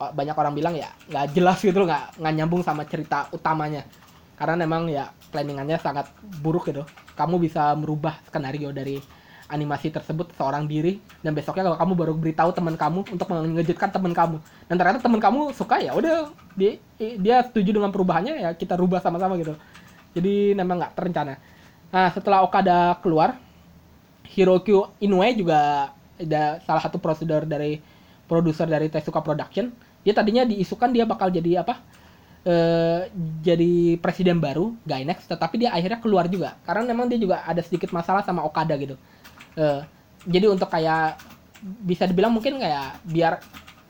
uh, 0.00 0.10
banyak 0.16 0.32
orang 0.32 0.56
bilang 0.56 0.72
ya 0.72 0.88
nggak 1.12 1.36
jelas 1.36 1.60
gitu 1.60 1.84
loh 1.84 1.92
nggak 1.92 2.32
nyambung 2.32 2.64
sama 2.64 2.88
cerita 2.88 3.28
utamanya. 3.28 3.84
Karena 4.40 4.64
memang 4.64 4.88
ya 4.88 5.12
planningannya 5.32 5.80
sangat 5.80 6.12
buruk 6.44 6.68
gitu. 6.68 6.84
Kamu 7.16 7.40
bisa 7.40 7.72
merubah 7.72 8.20
skenario 8.28 8.68
dari 8.70 9.00
animasi 9.52 9.92
tersebut 9.92 10.32
seorang 10.32 10.64
diri 10.64 10.96
dan 11.20 11.36
besoknya 11.36 11.68
kalau 11.68 11.76
kamu 11.76 11.92
baru 11.92 12.12
beritahu 12.16 12.50
teman 12.56 12.72
kamu 12.72 13.04
untuk 13.12 13.26
mengejutkan 13.28 13.88
teman 13.92 14.12
kamu. 14.12 14.36
Dan 14.68 14.76
ternyata 14.80 15.00
teman 15.00 15.20
kamu 15.20 15.52
suka 15.52 15.76
ya 15.80 15.92
udah 15.92 16.32
dia 16.56 16.80
dia 16.96 17.36
setuju 17.44 17.76
dengan 17.76 17.92
perubahannya 17.92 18.48
ya 18.48 18.50
kita 18.56 18.76
rubah 18.76 19.00
sama-sama 19.04 19.36
gitu. 19.36 19.52
Jadi 20.12 20.52
memang 20.56 20.80
nggak 20.80 20.92
terencana. 20.96 21.36
Nah 21.92 22.08
setelah 22.12 22.44
Okada 22.44 22.96
keluar 23.04 23.36
Hiroki 24.32 24.72
Inoue 25.04 25.36
juga 25.36 25.92
ada 26.16 26.60
salah 26.64 26.80
satu 26.80 26.96
prosedur 26.96 27.44
dari 27.44 27.76
produser 28.24 28.64
dari 28.64 28.88
Tezuka 28.88 29.20
Production. 29.20 29.68
Dia 30.00 30.16
tadinya 30.16 30.48
diisukan 30.48 30.88
dia 30.90 31.04
bakal 31.04 31.28
jadi 31.28 31.60
apa 31.60 31.78
eh, 32.42 33.00
jadi 33.42 33.96
presiden 33.98 34.38
baru 34.38 34.74
Gainax 34.86 35.26
tetapi 35.26 35.66
dia 35.66 35.70
akhirnya 35.74 35.98
keluar 36.02 36.26
juga. 36.26 36.58
Karena 36.66 36.86
memang 36.90 37.06
dia 37.10 37.18
juga 37.18 37.42
ada 37.46 37.60
sedikit 37.62 37.90
masalah 37.94 38.22
sama 38.22 38.42
Okada 38.42 38.74
gitu. 38.78 38.98
Eh, 39.58 39.80
jadi 40.26 40.46
untuk 40.50 40.70
kayak 40.70 41.18
bisa 41.62 42.06
dibilang 42.10 42.34
mungkin 42.34 42.58
kayak 42.58 43.02
biar 43.06 43.38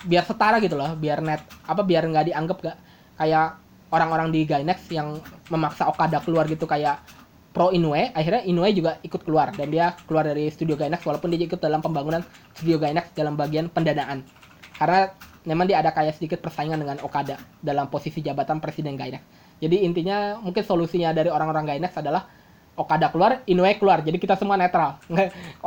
biar 0.02 0.24
setara 0.26 0.58
gitu 0.58 0.74
loh 0.74 0.92
biar 0.98 1.22
net 1.22 1.40
apa 1.64 1.80
biar 1.86 2.04
nggak 2.04 2.26
dianggap 2.34 2.58
gak 2.60 2.78
kayak 3.16 3.62
orang-orang 3.92 4.28
di 4.32 4.48
Gainax 4.48 4.88
yang 4.88 5.20
memaksa 5.52 5.86
Okada 5.86 6.18
keluar 6.24 6.48
gitu 6.48 6.64
kayak 6.64 7.04
pro 7.52 7.68
Inoue. 7.70 8.10
Akhirnya 8.16 8.42
Inoue 8.48 8.72
juga 8.72 8.96
ikut 9.04 9.20
keluar 9.22 9.52
dan 9.52 9.68
dia 9.68 9.92
keluar 10.08 10.24
dari 10.24 10.48
studio 10.48 10.74
Gainax 10.74 11.04
walaupun 11.04 11.28
dia 11.36 11.44
ikut 11.44 11.60
dalam 11.60 11.84
pembangunan 11.84 12.24
studio 12.56 12.80
Gainax 12.80 13.12
dalam 13.12 13.36
bagian 13.36 13.68
pendanaan. 13.68 14.24
Karena 14.80 15.12
memang 15.42 15.66
dia 15.66 15.82
ada 15.82 15.90
kayak 15.90 16.18
sedikit 16.18 16.38
persaingan 16.42 16.78
dengan 16.78 16.98
Okada 17.02 17.38
dalam 17.62 17.90
posisi 17.90 18.22
jabatan 18.22 18.58
presiden 18.62 18.94
Gainax 18.94 19.22
jadi 19.62 19.86
intinya 19.86 20.42
mungkin 20.42 20.66
solusinya 20.66 21.14
dari 21.14 21.30
orang-orang 21.30 21.62
Gainax 21.62 21.94
adalah 22.02 22.26
Okada 22.74 23.12
keluar, 23.14 23.44
Inoue 23.46 23.76
keluar, 23.78 24.00
jadi 24.02 24.16
kita 24.18 24.34
semua 24.34 24.56
netral. 24.58 24.96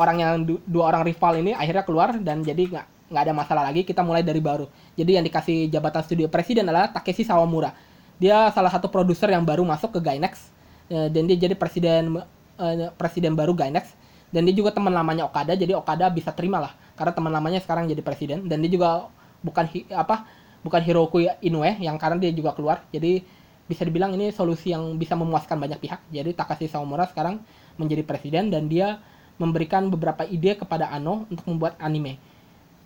orang 0.02 0.18
yang 0.20 0.34
du- 0.42 0.62
dua 0.68 0.90
orang 0.92 1.06
rival 1.08 1.38
ini 1.40 1.54
akhirnya 1.56 1.86
keluar 1.88 2.18
dan 2.20 2.44
jadi 2.44 2.66
nggak 2.66 2.86
nggak 3.14 3.24
ada 3.30 3.34
masalah 3.38 3.64
lagi. 3.70 3.86
Kita 3.88 4.02
mulai 4.02 4.26
dari 4.26 4.42
baru. 4.44 4.68
Jadi 5.00 5.16
yang 5.16 5.24
dikasih 5.24 5.70
jabatan 5.72 6.02
studio 6.04 6.28
presiden 6.28 6.68
adalah 6.68 6.92
Takeshi 6.92 7.24
Sawamura. 7.24 7.72
Dia 8.18 8.50
salah 8.52 8.74
satu 8.74 8.90
produser 8.92 9.32
yang 9.32 9.46
baru 9.46 9.62
masuk 9.62 9.96
ke 9.96 10.00
Gainax 10.02 10.50
eh, 10.90 11.08
dan 11.14 11.30
dia 11.30 11.38
jadi 11.40 11.54
presiden 11.56 12.20
eh, 12.58 12.90
presiden 12.98 13.38
baru 13.38 13.54
Gainax 13.54 13.94
dan 14.34 14.44
dia 14.50 14.56
juga 14.58 14.74
teman 14.74 14.92
lamanya 14.92 15.30
Okada. 15.30 15.54
Jadi 15.54 15.78
Okada 15.78 16.10
bisa 16.10 16.34
terima 16.34 16.58
lah 16.58 16.74
karena 16.98 17.14
teman 17.14 17.32
lamanya 17.32 17.62
sekarang 17.62 17.86
jadi 17.86 18.02
presiden 18.02 18.50
dan 18.50 18.66
dia 18.66 18.72
juga 18.74 19.14
bukan 19.46 19.66
hi- 19.70 19.88
apa 19.94 20.26
bukan 20.66 20.82
Hiroku 20.82 21.22
Inoue 21.46 21.78
yang 21.78 22.02
karena 22.02 22.18
dia 22.18 22.34
juga 22.34 22.58
keluar. 22.58 22.82
Jadi 22.90 23.22
bisa 23.70 23.86
dibilang 23.86 24.14
ini 24.18 24.34
solusi 24.34 24.74
yang 24.74 24.98
bisa 24.98 25.14
memuaskan 25.14 25.58
banyak 25.62 25.78
pihak. 25.78 26.02
Jadi 26.10 26.34
Takashi 26.34 26.66
Sawamura 26.66 27.06
sekarang 27.06 27.38
menjadi 27.78 28.02
presiden 28.02 28.50
dan 28.50 28.66
dia 28.66 28.98
memberikan 29.38 29.90
beberapa 29.94 30.26
ide 30.26 30.58
kepada 30.58 30.90
Ano 30.90 31.30
untuk 31.30 31.46
membuat 31.46 31.78
anime. 31.78 32.18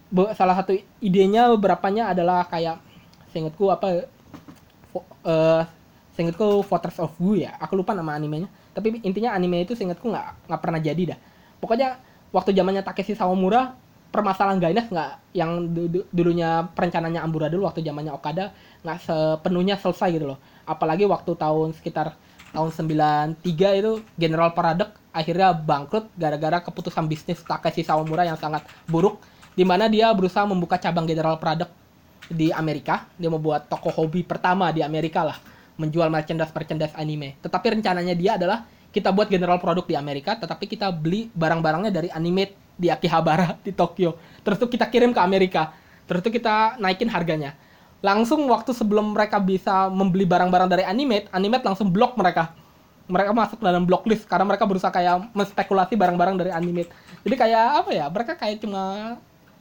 Be- 0.10 0.34
salah 0.36 0.58
satu 0.60 0.76
idenya 1.00 1.48
beberapanya 1.56 2.12
adalah 2.12 2.44
kayak 2.50 2.82
seingatku 3.32 3.70
apa 3.70 4.10
eh 5.24 5.64
seingatku 6.18 6.64
Fortress 6.68 7.00
of 7.00 7.16
Wu 7.22 7.40
ya. 7.40 7.56
Aku 7.64 7.80
lupa 7.80 7.96
nama 7.96 8.16
animenya. 8.16 8.52
Tapi 8.76 9.00
intinya 9.08 9.32
anime 9.36 9.64
itu 9.64 9.76
seingatku 9.76 10.04
nggak 10.10 10.52
nggak 10.52 10.62
pernah 10.62 10.80
jadi 10.84 11.04
dah. 11.16 11.20
Pokoknya 11.64 12.00
waktu 12.36 12.52
zamannya 12.56 12.84
Takeshi 12.84 13.16
Sawamura 13.16 13.76
permasalahan 14.10 14.58
Gainax 14.58 14.90
nggak 14.90 15.12
yang 15.38 15.70
du- 15.70 15.90
du- 15.90 16.08
dulunya 16.10 16.66
perencananya 16.74 17.22
amburadul 17.22 17.66
waktu 17.66 17.86
zamannya 17.86 18.14
Okada 18.14 18.52
nggak 18.82 18.98
sepenuhnya 19.06 19.78
selesai 19.78 20.10
gitu 20.18 20.34
loh. 20.36 20.40
Apalagi 20.66 21.06
waktu 21.06 21.34
tahun 21.38 21.78
sekitar 21.78 22.18
tahun 22.50 22.70
93 22.74 23.46
itu 23.46 24.02
General 24.18 24.50
Paradox 24.54 24.98
akhirnya 25.14 25.54
bangkrut 25.54 26.10
gara-gara 26.18 26.62
keputusan 26.62 27.06
bisnis 27.06 27.42
Takeshi 27.46 27.86
Sawamura 27.86 28.26
yang 28.26 28.38
sangat 28.38 28.66
buruk 28.90 29.22
di 29.54 29.66
mana 29.66 29.90
dia 29.90 30.10
berusaha 30.14 30.46
membuka 30.46 30.78
cabang 30.82 31.06
General 31.06 31.38
Paradox 31.38 31.70
di 32.30 32.54
Amerika. 32.54 33.10
Dia 33.18 33.30
membuat 33.30 33.70
toko 33.70 33.90
hobi 33.90 34.22
pertama 34.22 34.70
di 34.70 34.86
Amerika 34.86 35.26
lah, 35.26 35.38
menjual 35.78 36.08
merchandise-merchandise 36.14 36.94
anime. 36.98 37.38
Tetapi 37.42 37.82
rencananya 37.82 38.14
dia 38.14 38.38
adalah 38.38 38.66
kita 38.90 39.14
buat 39.14 39.30
general 39.30 39.62
produk 39.62 39.86
di 39.86 39.94
Amerika, 39.94 40.34
tetapi 40.34 40.66
kita 40.66 40.90
beli 40.90 41.30
barang-barangnya 41.34 41.92
dari 41.94 42.10
Animate 42.10 42.58
di 42.74 42.90
Akihabara 42.90 43.58
di 43.66 43.72
Tokyo. 43.76 44.18
Terus 44.42 44.58
tuh 44.58 44.70
kita 44.70 44.90
kirim 44.90 45.14
ke 45.14 45.22
Amerika. 45.22 45.74
Terus 46.10 46.26
tuh 46.26 46.34
kita 46.34 46.82
naikin 46.82 47.10
harganya. 47.10 47.54
Langsung 48.00 48.48
waktu 48.50 48.72
sebelum 48.72 49.14
mereka 49.14 49.38
bisa 49.38 49.92
membeli 49.92 50.26
barang-barang 50.26 50.70
dari 50.72 50.84
Animate, 50.88 51.30
Animate 51.36 51.66
langsung 51.68 51.92
blok 51.92 52.18
mereka. 52.18 52.56
Mereka 53.10 53.34
masuk 53.34 53.60
dalam 53.62 53.90
blocklist 53.90 54.30
karena 54.30 54.46
mereka 54.46 54.70
berusaha 54.70 54.94
kayak 54.94 55.34
menspekulasi 55.34 55.98
barang-barang 55.98 56.36
dari 56.40 56.52
Animate. 56.54 56.90
Jadi 57.26 57.36
kayak 57.36 57.66
apa 57.86 57.92
ya? 57.94 58.06
Mereka 58.10 58.38
kayak 58.38 58.64
cuma 58.64 59.18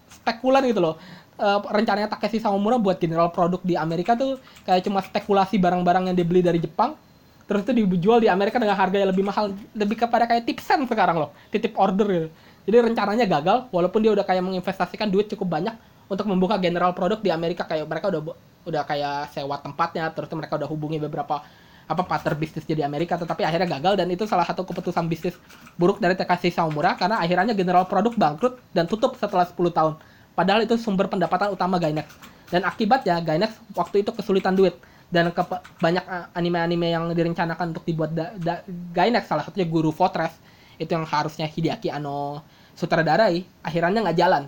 spekulan 0.08 0.64
gitu 0.64 0.80
loh. 0.80 0.96
Eh, 1.38 1.58
rencananya 1.70 2.10
Takeshi 2.10 2.42
Sawamura 2.42 2.82
buat 2.82 2.98
general 2.98 3.30
produk 3.30 3.62
di 3.62 3.78
Amerika 3.78 4.18
tuh 4.18 4.42
kayak 4.66 4.82
cuma 4.82 4.98
spekulasi 4.98 5.54
barang-barang 5.54 6.10
yang 6.10 6.16
dibeli 6.18 6.42
dari 6.42 6.58
Jepang 6.58 6.98
terus 7.48 7.64
itu 7.64 7.72
dijual 7.96 8.20
di 8.20 8.28
Amerika 8.28 8.60
dengan 8.60 8.76
harga 8.76 9.00
yang 9.00 9.08
lebih 9.08 9.24
mahal 9.24 9.56
lebih 9.72 9.96
kepada 9.96 10.28
kayak 10.28 10.44
tipsen 10.44 10.84
sekarang 10.84 11.16
loh 11.16 11.30
titip 11.48 11.72
order 11.80 12.06
gitu. 12.06 12.28
Jadi 12.68 12.92
rencananya 12.92 13.24
gagal 13.24 13.72
walaupun 13.72 14.04
dia 14.04 14.12
udah 14.12 14.28
kayak 14.28 14.44
menginvestasikan 14.44 15.08
duit 15.08 15.32
cukup 15.32 15.56
banyak 15.56 15.72
untuk 16.12 16.28
membuka 16.28 16.60
general 16.60 16.92
produk 16.92 17.16
di 17.24 17.32
Amerika 17.32 17.64
kayak 17.64 17.88
mereka 17.88 18.12
udah 18.12 18.20
udah 18.68 18.82
kayak 18.84 19.32
sewa 19.32 19.56
tempatnya 19.56 20.12
terus 20.12 20.28
mereka 20.36 20.60
udah 20.60 20.68
hubungi 20.68 21.00
beberapa 21.00 21.40
apa 21.88 22.04
partner 22.04 22.36
bisnis 22.36 22.68
jadi 22.68 22.84
Amerika 22.84 23.16
tetapi 23.16 23.40
akhirnya 23.48 23.80
gagal 23.80 23.96
dan 23.96 24.12
itu 24.12 24.28
salah 24.28 24.44
satu 24.44 24.60
keputusan 24.68 25.08
bisnis 25.08 25.32
buruk 25.80 25.96
dari 25.96 26.12
Takashi 26.12 26.52
Sawamura 26.52 27.00
karena 27.00 27.16
akhirnya 27.16 27.56
general 27.56 27.88
produk 27.88 28.12
bangkrut 28.12 28.60
dan 28.76 28.84
tutup 28.84 29.16
setelah 29.16 29.48
10 29.48 29.56
tahun. 29.72 29.96
Padahal 30.36 30.68
itu 30.68 30.76
sumber 30.76 31.08
pendapatan 31.08 31.48
utama 31.50 31.80
Gainax. 31.80 32.12
Dan 32.52 32.68
akibatnya 32.68 33.16
Gainax 33.24 33.56
waktu 33.72 34.04
itu 34.04 34.12
kesulitan 34.12 34.52
duit 34.52 34.76
dan 35.08 35.32
ke 35.32 35.42
banyak 35.80 36.04
uh, 36.04 36.28
anime-anime 36.36 36.92
yang 36.92 37.04
direncanakan 37.16 37.72
untuk 37.72 37.84
dibuat 37.88 38.12
da, 38.12 38.36
da, 38.36 38.60
Gainax 38.68 39.28
salah 39.28 39.44
satunya 39.44 39.64
Guru 39.64 39.88
Fortress 39.88 40.36
itu 40.76 40.92
yang 40.92 41.08
harusnya 41.08 41.48
Hideaki 41.48 41.88
Anno 41.88 42.44
sutradarai 42.76 43.42
akhirnya 43.64 44.04
nggak 44.04 44.18
jalan. 44.18 44.44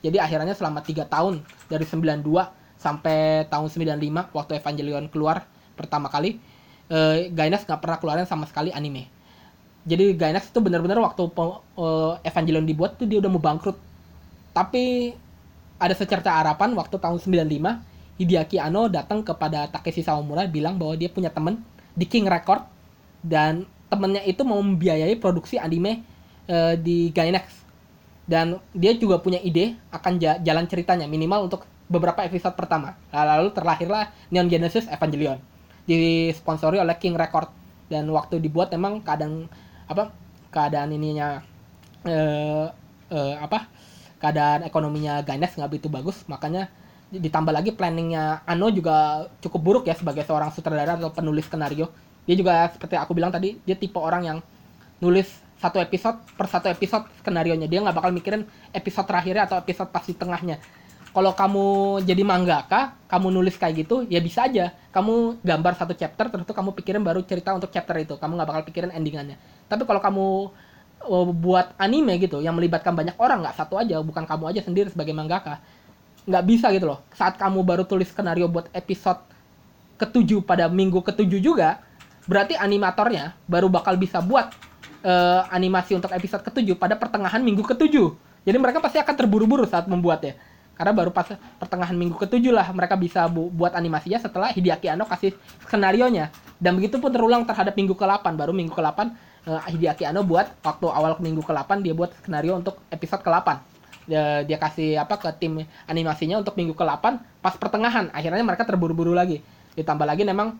Jadi 0.00 0.16
akhirnya 0.18 0.54
selama 0.54 0.80
tiga 0.80 1.04
tahun 1.04 1.44
dari 1.68 1.84
92 1.84 2.24
sampai 2.78 3.46
tahun 3.50 3.66
95 3.68 4.34
waktu 4.34 4.52
Evangelion 4.58 5.10
keluar 5.10 5.42
pertama 5.74 6.06
kali 6.06 6.38
eh, 6.88 7.28
Gainax 7.30 7.66
nggak 7.68 7.80
pernah 7.82 7.98
keluarin 8.00 8.26
sama 8.26 8.48
sekali 8.48 8.72
anime. 8.72 9.06
Jadi 9.86 10.16
Gainax 10.16 10.50
itu 10.50 10.58
benar-benar 10.58 10.98
waktu 11.04 11.22
eh, 11.28 12.12
Evangelion 12.26 12.66
dibuat 12.66 12.96
tuh 12.96 13.06
dia 13.06 13.20
udah 13.20 13.30
mau 13.30 13.42
bangkrut. 13.42 13.76
Tapi 14.56 15.14
ada 15.78 15.94
secerca 15.94 16.34
harapan 16.34 16.74
waktu 16.74 16.96
tahun 16.98 17.22
95 17.22 17.97
Hideaki 18.18 18.58
Anno 18.58 18.90
datang 18.90 19.22
kepada 19.22 19.70
Takeshi 19.70 20.02
Sawamura 20.02 20.44
bilang 20.50 20.74
bahwa 20.74 20.98
dia 20.98 21.06
punya 21.06 21.30
temen 21.30 21.62
di 21.94 22.04
King 22.04 22.26
Record 22.26 22.66
dan 23.22 23.62
temennya 23.86 24.26
itu 24.26 24.42
mau 24.42 24.58
membiayai 24.58 25.14
produksi 25.16 25.56
anime 25.56 26.02
eh, 26.50 26.74
di 26.76 27.14
Gainax 27.14 27.64
dan 28.28 28.60
dia 28.76 28.92
juga 28.98 29.22
punya 29.22 29.40
ide 29.40 29.78
akan 29.88 30.20
ja- 30.20 30.36
jalan 30.42 30.68
ceritanya 30.68 31.08
minimal 31.08 31.48
untuk 31.48 31.64
beberapa 31.88 32.20
episode 32.20 32.52
pertama. 32.52 32.98
Lalu 33.08 33.48
terlahirlah 33.56 34.12
Neon 34.28 34.52
Genesis 34.52 34.84
Evangelion. 34.92 35.40
Disponsori 35.88 36.76
oleh 36.76 36.92
King 37.00 37.16
Record 37.16 37.48
dan 37.88 38.04
waktu 38.12 38.36
dibuat 38.36 38.68
memang 38.76 39.00
keadaan 39.00 39.48
apa 39.88 40.12
keadaan 40.52 40.92
ininya 40.92 41.40
eh, 42.04 42.68
eh, 43.08 43.34
apa 43.40 43.64
keadaan 44.20 44.68
ekonominya 44.68 45.24
Gainax 45.24 45.56
nggak 45.56 45.70
begitu 45.72 45.88
bagus 45.88 46.28
makanya 46.28 46.68
ditambah 47.08 47.52
lagi 47.52 47.72
planningnya 47.72 48.44
Ano 48.44 48.68
juga 48.68 49.28
cukup 49.40 49.60
buruk 49.60 49.84
ya 49.88 49.96
sebagai 49.96 50.24
seorang 50.28 50.52
sutradara 50.52 51.00
atau 51.00 51.08
penulis 51.12 51.48
skenario 51.48 51.88
dia 52.28 52.36
juga 52.36 52.68
seperti 52.68 53.00
aku 53.00 53.16
bilang 53.16 53.32
tadi 53.32 53.56
dia 53.64 53.72
tipe 53.72 53.96
orang 53.96 54.22
yang 54.24 54.38
nulis 55.00 55.32
satu 55.56 55.80
episode 55.80 56.20
per 56.36 56.46
satu 56.46 56.68
episode 56.68 57.08
skenario 57.24 57.56
nya 57.56 57.64
dia 57.64 57.80
nggak 57.80 57.96
bakal 57.96 58.12
mikirin 58.12 58.44
episode 58.76 59.08
terakhirnya 59.08 59.48
atau 59.48 59.56
episode 59.56 59.88
pas 59.88 60.04
di 60.04 60.12
tengahnya 60.12 60.60
kalau 61.08 61.32
kamu 61.32 61.66
jadi 62.04 62.22
mangaka, 62.22 62.94
kamu 63.08 63.32
nulis 63.32 63.56
kayak 63.56 63.82
gitu, 63.82 64.04
ya 64.06 64.20
bisa 64.20 64.44
aja. 64.44 64.76
Kamu 64.92 65.40
gambar 65.40 65.72
satu 65.74 65.96
chapter, 65.96 66.28
terus 66.28 66.44
tuh 66.44 66.54
kamu 66.54 66.76
pikirin 66.76 67.02
baru 67.02 67.24
cerita 67.24 67.56
untuk 67.56 67.72
chapter 67.72 67.96
itu. 67.98 68.14
Kamu 68.20 68.36
nggak 68.36 68.48
bakal 68.48 68.62
pikirin 68.68 68.92
endingannya. 68.92 69.40
Tapi 69.66 69.88
kalau 69.88 69.98
kamu 69.98 70.26
uh, 71.08 71.26
buat 71.32 71.72
anime 71.80 72.20
gitu, 72.20 72.44
yang 72.44 72.54
melibatkan 72.54 72.92
banyak 72.92 73.16
orang, 73.16 73.40
nggak 73.40 73.56
satu 73.56 73.80
aja, 73.80 73.98
bukan 74.04 74.28
kamu 74.28 74.44
aja 74.52 74.60
sendiri 74.60 74.92
sebagai 74.92 75.16
mangaka, 75.16 75.64
nggak 76.28 76.44
bisa 76.44 76.68
gitu 76.76 76.84
loh. 76.92 77.00
Saat 77.16 77.40
kamu 77.40 77.64
baru 77.64 77.88
tulis 77.88 78.12
skenario 78.12 78.46
buat 78.46 78.68
episode 78.76 79.24
ketujuh 79.96 80.44
pada 80.44 80.68
minggu 80.68 81.00
ketujuh 81.00 81.40
juga, 81.40 81.80
berarti 82.28 82.54
animatornya 82.54 83.32
baru 83.48 83.72
bakal 83.72 83.96
bisa 83.96 84.20
buat 84.20 84.52
uh, 85.02 85.48
animasi 85.48 85.96
untuk 85.96 86.12
episode 86.12 86.44
ketujuh 86.44 86.76
pada 86.76 86.94
pertengahan 86.94 87.40
minggu 87.40 87.64
ketujuh. 87.64 88.12
Jadi 88.44 88.56
mereka 88.60 88.78
pasti 88.84 89.00
akan 89.00 89.14
terburu-buru 89.16 89.64
saat 89.64 89.88
membuatnya 89.88 90.36
karena 90.78 90.94
baru 90.94 91.10
pas 91.10 91.26
pertengahan 91.58 91.98
minggu 91.98 92.14
ketujuh 92.14 92.54
lah 92.54 92.70
mereka 92.70 92.94
bisa 92.94 93.26
bu 93.26 93.50
buat 93.50 93.74
animasinya 93.74 94.22
setelah 94.22 94.54
Hideaki 94.54 94.86
Anno 94.86 95.10
kasih 95.10 95.34
skenario 95.66 96.06
nya 96.06 96.30
dan 96.62 96.78
begitu 96.78 97.02
pun 97.02 97.10
terulang 97.10 97.42
terhadap 97.42 97.74
minggu 97.74 97.98
ke-8 97.98 98.22
baru 98.38 98.54
minggu 98.54 98.70
ke-8 98.78 98.98
uh, 99.50 99.60
Hideaki 99.74 100.06
Anno 100.06 100.22
buat 100.22 100.46
waktu 100.62 100.86
awal 100.86 101.18
minggu 101.18 101.42
ke-8 101.42 101.82
dia 101.82 101.98
buat 101.98 102.14
skenario 102.22 102.54
untuk 102.54 102.78
episode 102.94 103.26
ke-8 103.26 103.77
dia, 104.08 104.42
dia 104.42 104.56
kasih 104.56 104.96
apa 104.96 105.20
ke 105.20 105.28
tim 105.36 105.62
animasinya 105.84 106.40
untuk 106.40 106.56
minggu 106.56 106.72
ke-8 106.72 107.04
pas 107.44 107.54
pertengahan 107.60 108.08
akhirnya 108.10 108.40
mereka 108.40 108.64
terburu-buru 108.64 109.12
lagi. 109.12 109.44
Ditambah 109.76 110.08
lagi 110.08 110.24
memang 110.24 110.56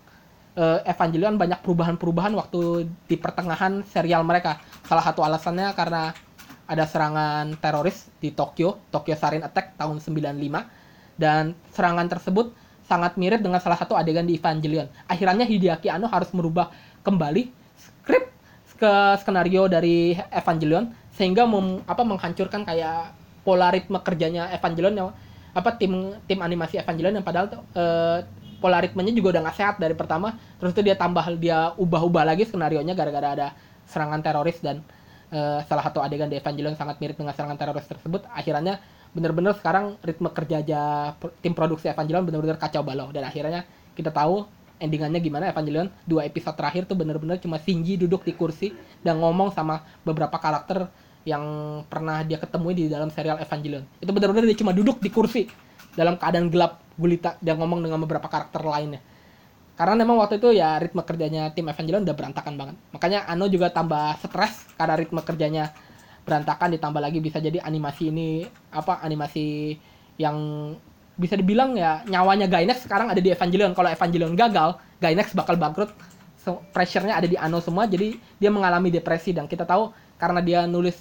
uh, 0.55 0.79
Evangelion 0.85 1.41
banyak 1.41 1.65
perubahan-perubahan 1.65 2.37
waktu 2.37 2.87
di 3.09 3.17
pertengahan 3.17 3.83
serial 3.89 4.23
mereka. 4.23 4.61
Salah 4.85 5.03
satu 5.03 5.25
alasannya 5.25 5.73
karena 5.73 6.13
ada 6.69 6.85
serangan 6.85 7.57
teroris 7.57 8.13
di 8.21 8.37
Tokyo, 8.37 8.77
Tokyo 8.93 9.17
Sarin 9.17 9.41
Attack 9.41 9.81
tahun 9.81 10.05
95 10.05 11.17
dan 11.17 11.57
serangan 11.73 12.07
tersebut 12.07 12.53
sangat 12.85 13.17
mirip 13.17 13.41
dengan 13.41 13.61
salah 13.61 13.81
satu 13.81 13.97
adegan 13.97 14.29
di 14.29 14.37
Evangelion. 14.37 14.89
Akhirnya 15.09 15.49
Hideaki 15.49 15.89
Anno 15.89 16.09
harus 16.13 16.29
merubah 16.37 16.69
kembali 17.05 17.49
skrip 17.77 18.29
ke 18.79 18.93
skenario 19.19 19.67
dari 19.67 20.15
Evangelion 20.31 20.93
sehingga 21.11 21.45
mem, 21.45 21.83
apa 21.83 22.07
menghancurkan 22.07 22.63
kayak 22.63 23.18
pola 23.49 23.73
ritme 23.73 23.97
kerjanya 24.05 24.53
Evangelion 24.53 24.93
yang 24.93 25.09
apa 25.57 25.73
tim 25.81 26.13
tim 26.29 26.45
animasi 26.45 26.77
Evangelion 26.77 27.17
yang 27.17 27.25
padahal 27.25 27.65
uh, 27.73 28.21
pola 28.61 28.85
ritmenya 28.85 29.17
juga 29.17 29.33
udah 29.33 29.49
nggak 29.49 29.57
sehat 29.57 29.77
dari 29.81 29.97
pertama. 29.97 30.37
Terus 30.61 30.77
itu 30.77 30.85
dia 30.85 31.01
tambah 31.01 31.25
dia 31.41 31.73
ubah-ubah 31.81 32.29
lagi 32.29 32.45
skenario 32.45 32.85
nya 32.85 32.93
gara-gara 32.93 33.29
ada 33.33 33.49
serangan 33.89 34.21
teroris 34.21 34.61
dan 34.61 34.85
uh, 35.33 35.65
salah 35.65 35.89
satu 35.89 36.05
adegan 36.05 36.29
di 36.29 36.37
Evangelion 36.37 36.77
sangat 36.77 37.01
mirip 37.01 37.17
dengan 37.17 37.33
serangan 37.33 37.57
teroris 37.57 37.89
tersebut. 37.89 38.29
Akhirnya 38.29 38.85
benar-benar 39.17 39.57
sekarang 39.57 39.97
ritme 40.05 40.29
kerja 40.29 40.61
aja 40.61 40.81
tim 41.41 41.57
produksi 41.57 41.89
Evangelion 41.89 42.29
benar-benar 42.29 42.61
kacau 42.61 42.85
balau. 42.85 43.09
Dan 43.09 43.25
akhirnya 43.25 43.65
kita 43.97 44.13
tahu 44.13 44.45
endingannya 44.83 45.25
gimana. 45.25 45.49
Evangelion 45.49 45.89
dua 46.05 46.29
episode 46.29 46.59
terakhir 46.59 46.85
tuh 46.85 46.99
benar-benar 46.99 47.41
cuma 47.41 47.57
Shinji 47.57 47.97
duduk 47.97 48.27
di 48.27 48.37
kursi 48.37 48.77
dan 49.01 49.17
ngomong 49.23 49.55
sama 49.55 49.81
beberapa 50.05 50.37
karakter 50.37 51.08
yang 51.29 51.45
pernah 51.85 52.25
dia 52.25 52.41
ketemui 52.41 52.73
di 52.73 52.85
dalam 52.88 53.12
serial 53.12 53.37
Evangelion. 53.37 53.85
Itu 54.01 54.09
benar-benar 54.17 54.49
dia 54.49 54.57
cuma 54.57 54.73
duduk 54.73 54.97
di 55.05 55.12
kursi 55.12 55.45
dalam 55.93 56.17
keadaan 56.17 56.49
gelap 56.49 56.81
gulita. 56.97 57.37
Dan 57.45 57.61
ngomong 57.61 57.85
dengan 57.85 58.01
beberapa 58.01 58.33
karakter 58.33 58.64
lainnya. 58.64 59.05
Karena 59.77 59.95
memang 59.95 60.19
waktu 60.19 60.43
itu 60.43 60.57
ya 60.57 60.81
ritme 60.81 61.05
kerjanya 61.07 61.55
tim 61.55 61.69
Evangelion 61.69 62.03
udah 62.03 62.17
berantakan 62.17 62.55
banget. 62.57 62.77
Makanya 62.97 63.29
Ano 63.29 63.47
juga 63.47 63.71
tambah 63.71 64.17
stres 64.19 64.67
karena 64.75 64.99
ritme 64.99 65.21
kerjanya 65.23 65.71
berantakan 66.27 66.75
ditambah 66.75 67.01
lagi 67.01 67.23
bisa 67.23 67.38
jadi 67.38 67.62
animasi 67.62 68.11
ini 68.11 68.45
apa 68.75 69.01
animasi 69.01 69.79
yang 70.19 70.37
bisa 71.19 71.35
dibilang 71.38 71.73
ya 71.79 72.03
nyawanya 72.05 72.51
Gainax 72.51 72.91
sekarang 72.91 73.12
ada 73.12 73.23
di 73.23 73.31
Evangelion. 73.31 73.71
Kalau 73.71 73.87
Evangelion 73.87 74.35
gagal 74.35 74.81
Gainax 74.99 75.37
bakal 75.37 75.55
bangkrut. 75.55 75.95
So, 76.43 76.64
pressure-nya 76.75 77.14
ada 77.19 77.29
di 77.31 77.38
Ano 77.38 77.62
semua 77.62 77.87
jadi 77.87 78.19
dia 78.41 78.51
mengalami 78.51 78.91
depresi. 78.91 79.31
Dan 79.31 79.47
kita 79.47 79.62
tahu 79.62 79.95
karena 80.19 80.43
dia 80.43 80.67
nulis 80.67 80.99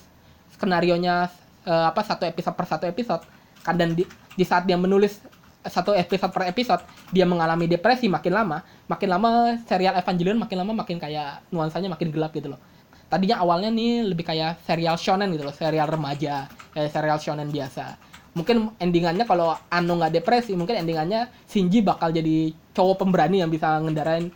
skenario 0.58 0.98
nya 0.98 1.30
uh, 1.64 1.86
apa 1.88 2.02
satu 2.02 2.26
episode 2.26 2.56
per 2.58 2.66
satu 2.66 2.86
episode. 2.90 3.24
Kan 3.62 3.78
dan 3.78 3.94
di, 3.94 4.04
di 4.34 4.44
saat 4.44 4.66
dia 4.66 4.76
menulis 4.76 5.22
satu 5.68 5.92
episode 5.94 6.32
per 6.32 6.48
episode 6.48 6.82
dia 7.12 7.28
mengalami 7.28 7.68
depresi 7.68 8.08
makin 8.08 8.34
lama 8.34 8.64
makin 8.88 9.10
lama 9.12 9.30
serial 9.68 10.00
Evangelion 10.00 10.40
makin 10.40 10.64
lama 10.64 10.72
makin 10.72 10.98
kayak 10.98 11.44
nuansanya 11.52 11.92
makin 11.92 12.10
gelap 12.10 12.32
gitu 12.32 12.56
loh. 12.56 12.62
Tadinya 13.08 13.40
awalnya 13.40 13.72
nih 13.72 14.04
lebih 14.04 14.28
kayak 14.28 14.64
serial 14.68 15.00
shonen 15.00 15.32
gitu 15.36 15.48
loh 15.48 15.56
serial 15.56 15.88
remaja 15.88 16.48
kayak 16.76 16.92
serial 16.92 17.20
shonen 17.20 17.52
biasa. 17.52 18.00
Mungkin 18.36 18.78
endingannya 18.78 19.26
kalau 19.26 19.58
Ano 19.72 19.98
nggak 19.98 20.22
depresi 20.22 20.54
mungkin 20.54 20.78
endingannya 20.80 21.28
Shinji 21.48 21.84
bakal 21.84 22.14
jadi 22.14 22.54
cowok 22.76 23.04
pemberani 23.04 23.44
yang 23.44 23.52
bisa 23.52 23.80
ngendarain 23.82 24.32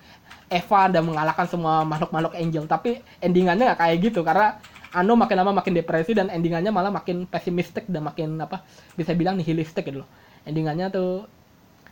Eva 0.51 0.91
dan 0.91 1.07
mengalahkan 1.07 1.47
semua 1.47 1.87
makhluk-makhluk 1.87 2.35
angel. 2.35 2.67
Tapi 2.67 2.99
endingannya 3.23 3.71
nggak 3.71 3.79
kayak 3.79 3.97
gitu 4.03 4.19
karena 4.19 4.59
Ano 4.91 5.15
makin 5.15 5.39
lama 5.39 5.63
makin 5.63 5.71
depresi 5.71 6.11
dan 6.11 6.27
endingannya 6.27 6.67
malah 6.67 6.91
makin 6.91 7.23
pesimistik 7.23 7.87
dan 7.87 8.03
makin 8.03 8.35
apa 8.43 8.59
bisa 8.99 9.15
bilang 9.15 9.39
nihilistik 9.39 9.87
gitu 9.87 10.03
loh 10.03 10.09
endingannya 10.45 10.91
tuh 10.91 11.25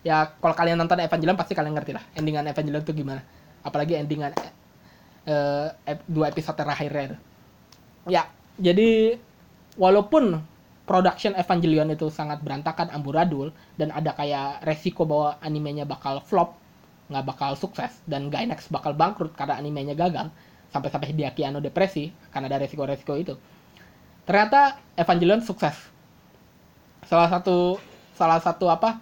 ya 0.01 0.35
kalau 0.39 0.55
kalian 0.55 0.79
nonton 0.79 0.99
Evangelion 1.03 1.38
pasti 1.38 1.53
kalian 1.53 1.75
ngerti 1.75 1.91
lah 1.95 2.03
endingan 2.15 2.47
Evangelion 2.49 2.83
tuh 2.83 2.95
gimana 2.95 3.21
apalagi 3.63 3.99
endingan 3.99 4.31
uh, 5.27 5.67
dua 6.07 6.31
episode 6.31 6.55
terakhirnya 6.55 7.13
itu. 7.13 7.17
ya 8.07 8.23
jadi 8.59 9.19
walaupun 9.75 10.39
production 10.88 11.35
Evangelion 11.38 11.91
itu 11.93 12.09
sangat 12.09 12.41
berantakan 12.41 12.89
amburadul 12.89 13.53
dan 13.77 13.93
ada 13.93 14.15
kayak 14.15 14.63
resiko 14.65 15.05
bahwa 15.05 15.38
animenya 15.43 15.85
bakal 15.85 16.23
flop 16.23 16.57
nggak 17.09 17.25
bakal 17.25 17.51
sukses 17.57 18.01
dan 18.05 18.29
Gainax 18.29 18.69
bakal 18.69 18.93
bangkrut 18.93 19.33
karena 19.33 19.57
animenya 19.57 19.97
gagal 19.97 20.29
sampai-sampai 20.69 21.13
Hideaki 21.13 21.41
Anno 21.45 21.62
depresi 21.62 22.13
karena 22.34 22.49
ada 22.49 22.62
resiko-resiko 22.62 23.13
itu 23.17 23.34
ternyata 24.23 24.77
Evangelion 24.93 25.41
sukses 25.41 25.75
salah 27.10 27.29
satu 27.29 27.82
salah 28.13 28.39
satu 28.43 28.67
apa 28.67 28.99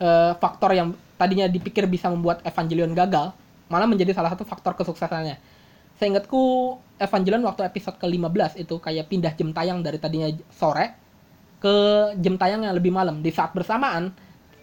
uh, 0.00 0.32
faktor 0.38 0.72
yang 0.72 0.94
tadinya 1.20 1.46
dipikir 1.46 1.86
bisa 1.86 2.10
membuat 2.10 2.42
Evangelion 2.42 2.90
gagal 2.94 3.30
malah 3.70 3.88
menjadi 3.88 4.12
salah 4.12 4.28
satu 4.36 4.44
faktor 4.44 4.76
kesuksesannya. 4.76 5.40
Seingatku 5.96 6.76
Evangelion 7.00 7.40
waktu 7.46 7.64
episode 7.64 7.96
ke-15 7.96 8.60
itu 8.60 8.76
kayak 8.76 9.08
pindah 9.08 9.32
jam 9.32 9.54
tayang 9.56 9.80
dari 9.80 9.96
tadinya 9.96 10.28
sore 10.52 10.92
ke 11.62 11.74
jam 12.20 12.36
tayang 12.36 12.68
yang 12.68 12.74
lebih 12.76 12.92
malam. 12.92 13.24
Di 13.24 13.32
saat 13.32 13.56
bersamaan 13.56 14.12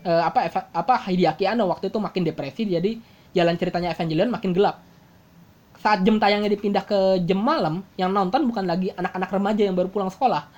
uh, 0.03 0.21
apa 0.23 0.51
apa 0.69 0.95
Hideaki 1.09 1.49
Anno 1.49 1.71
waktu 1.71 1.89
itu 1.89 1.97
makin 1.97 2.21
depresi 2.27 2.69
jadi 2.69 3.01
jalan 3.33 3.55
ceritanya 3.57 3.95
Evangelion 3.95 4.29
makin 4.29 4.51
gelap. 4.53 4.83
Saat 5.79 6.03
jam 6.03 6.19
tayangnya 6.19 6.51
dipindah 6.51 6.83
ke 6.83 7.23
jam 7.23 7.39
malam, 7.39 7.87
yang 7.95 8.11
nonton 8.11 8.43
bukan 8.43 8.67
lagi 8.67 8.91
anak-anak 8.99 9.31
remaja 9.31 9.63
yang 9.63 9.75
baru 9.79 9.87
pulang 9.87 10.11
sekolah, 10.11 10.51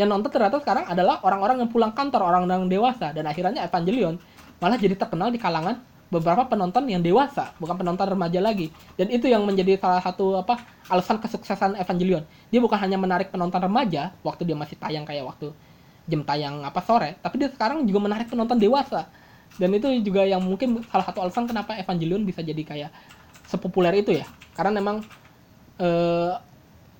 yang 0.00 0.08
nonton 0.08 0.32
ternyata 0.32 0.56
sekarang 0.64 0.88
adalah 0.88 1.20
orang-orang 1.20 1.60
yang 1.60 1.68
pulang 1.68 1.92
kantor, 1.92 2.24
orang-orang 2.24 2.64
dewasa 2.72 3.12
dan 3.12 3.28
akhirnya 3.28 3.60
Evangelion 3.68 4.16
malah 4.56 4.80
jadi 4.80 4.96
terkenal 4.96 5.28
di 5.28 5.36
kalangan 5.36 5.76
beberapa 6.08 6.48
penonton 6.48 6.88
yang 6.88 7.04
dewasa, 7.04 7.52
bukan 7.60 7.84
penonton 7.84 8.16
remaja 8.16 8.40
lagi. 8.40 8.72
Dan 8.96 9.12
itu 9.12 9.28
yang 9.28 9.44
menjadi 9.44 9.76
salah 9.76 10.00
satu 10.00 10.40
apa 10.40 10.60
alasan 10.88 11.20
kesuksesan 11.20 11.76
Evangelion. 11.76 12.24
Dia 12.48 12.60
bukan 12.60 12.80
hanya 12.80 12.96
menarik 12.96 13.28
penonton 13.28 13.60
remaja 13.60 14.16
waktu 14.24 14.48
dia 14.48 14.56
masih 14.56 14.80
tayang 14.80 15.04
kayak 15.04 15.24
waktu 15.28 15.52
jam 16.08 16.24
tayang 16.24 16.64
apa 16.64 16.80
sore, 16.80 17.20
tapi 17.20 17.44
dia 17.44 17.48
sekarang 17.52 17.84
juga 17.84 18.08
menarik 18.08 18.28
penonton 18.32 18.56
dewasa. 18.56 19.08
Dan 19.60 19.68
itu 19.76 19.84
juga 20.00 20.24
yang 20.24 20.40
mungkin 20.40 20.80
salah 20.88 21.04
satu 21.04 21.20
alasan 21.20 21.44
kenapa 21.44 21.76
Evangelion 21.76 22.24
bisa 22.24 22.40
jadi 22.40 22.64
kayak 22.64 22.90
sepopuler 23.44 23.92
itu 24.00 24.16
ya. 24.16 24.24
Karena 24.52 24.72
memang 24.76 25.04
eh, 25.80 26.32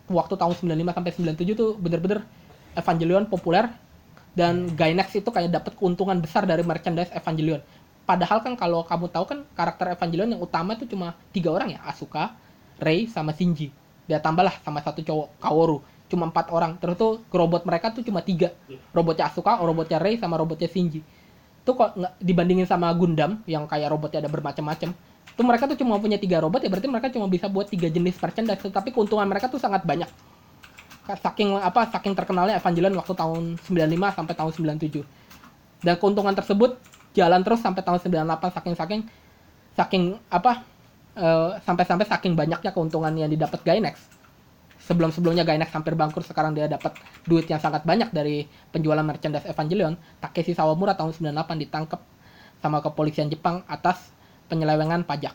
waktu 0.09 0.35
tahun 0.37 0.55
95 0.57 0.97
sampai 0.97 1.13
97 1.37 1.57
tuh 1.59 1.71
bener-bener 1.81 2.21
Evangelion 2.73 3.29
populer 3.29 3.69
dan 4.33 4.73
Gainax 4.73 5.13
itu 5.13 5.29
kayak 5.29 5.53
dapat 5.53 5.73
keuntungan 5.77 6.17
besar 6.17 6.49
dari 6.49 6.65
merchandise 6.65 7.13
Evangelion. 7.13 7.61
Padahal 8.03 8.41
kan 8.43 8.57
kalau 8.57 8.83
kamu 8.83 9.07
tahu 9.13 9.25
kan 9.29 9.39
karakter 9.55 9.93
Evangelion 9.93 10.33
yang 10.33 10.41
utama 10.43 10.75
itu 10.75 10.89
cuma 10.89 11.15
tiga 11.31 11.53
orang 11.53 11.77
ya, 11.77 11.81
Asuka, 11.87 12.35
Rei, 12.81 13.07
sama 13.07 13.37
Shinji. 13.37 13.71
Dia 14.09 14.19
tambahlah 14.19 14.57
sama 14.65 14.83
satu 14.83 15.05
cowok 15.05 15.39
Kaworu. 15.39 15.79
Cuma 16.11 16.27
empat 16.29 16.51
orang. 16.51 16.77
Terus 16.83 16.97
tuh 16.99 17.13
robot 17.31 17.63
mereka 17.63 17.95
tuh 17.95 18.03
cuma 18.03 18.25
tiga. 18.25 18.51
Robotnya 18.91 19.31
Asuka, 19.31 19.61
robotnya 19.63 20.03
Rei, 20.03 20.19
sama 20.19 20.41
robotnya 20.41 20.67
Shinji. 20.67 21.05
tuh 21.63 21.79
kok 21.79 21.95
dibandingin 22.19 22.67
sama 22.67 22.91
Gundam 22.91 23.39
yang 23.47 23.71
kayak 23.71 23.95
robotnya 23.95 24.19
ada 24.19 24.27
bermacam-macam 24.27 24.99
tuh 25.33 25.45
mereka 25.49 25.65
tuh 25.65 25.79
cuma 25.81 25.97
punya 25.97 26.21
tiga 26.21 26.45
robot 26.45 26.61
ya 26.61 26.69
berarti 26.69 26.89
mereka 26.91 27.09
cuma 27.09 27.27
bisa 27.27 27.49
buat 27.49 27.69
tiga 27.69 27.89
jenis 27.89 28.21
merchandise 28.21 28.61
tetapi 28.61 28.93
keuntungan 28.93 29.25
mereka 29.25 29.49
tuh 29.49 29.59
sangat 29.59 29.83
banyak. 29.83 30.09
Saking 31.03 31.59
apa 31.59 31.91
saking 31.91 32.15
terkenalnya 32.15 32.63
Evangelion 32.63 32.95
waktu 32.95 33.13
tahun 33.19 33.59
95 33.59 34.19
sampai 34.19 34.35
tahun 34.39 34.51
97 34.79 35.03
dan 35.83 35.95
keuntungan 35.99 36.33
tersebut 36.33 36.79
jalan 37.13 37.43
terus 37.43 37.61
sampai 37.61 37.83
tahun 37.83 37.99
98 38.01 38.57
saking 38.57 38.75
saking 38.79 39.01
saking 39.75 40.05
apa 40.31 40.63
eh, 41.19 41.51
sampai-sampai 41.67 42.07
saking 42.07 42.39
banyaknya 42.39 42.71
keuntungan 42.71 43.13
yang 43.19 43.29
didapat 43.29 43.61
Gainax 43.67 43.99
sebelum-sebelumnya 44.83 45.47
Gainax 45.47 45.71
hampir 45.75 45.95
bangkrut 45.95 46.27
sekarang 46.27 46.55
dia 46.57 46.67
dapat 46.67 46.99
duit 47.27 47.47
yang 47.47 47.63
sangat 47.63 47.87
banyak 47.87 48.11
dari 48.11 48.47
penjualan 48.75 49.03
merchandise 49.03 49.47
Evangelion 49.47 49.95
Takeshi 50.19 50.55
Sawamura 50.57 50.99
tahun 50.99 51.15
98 51.15 51.63
ditangkap 51.69 52.01
sama 52.63 52.79
kepolisian 52.83 53.31
Jepang 53.31 53.63
atas 53.71 54.11
penyelewengan 54.53 55.09
pajak. 55.09 55.33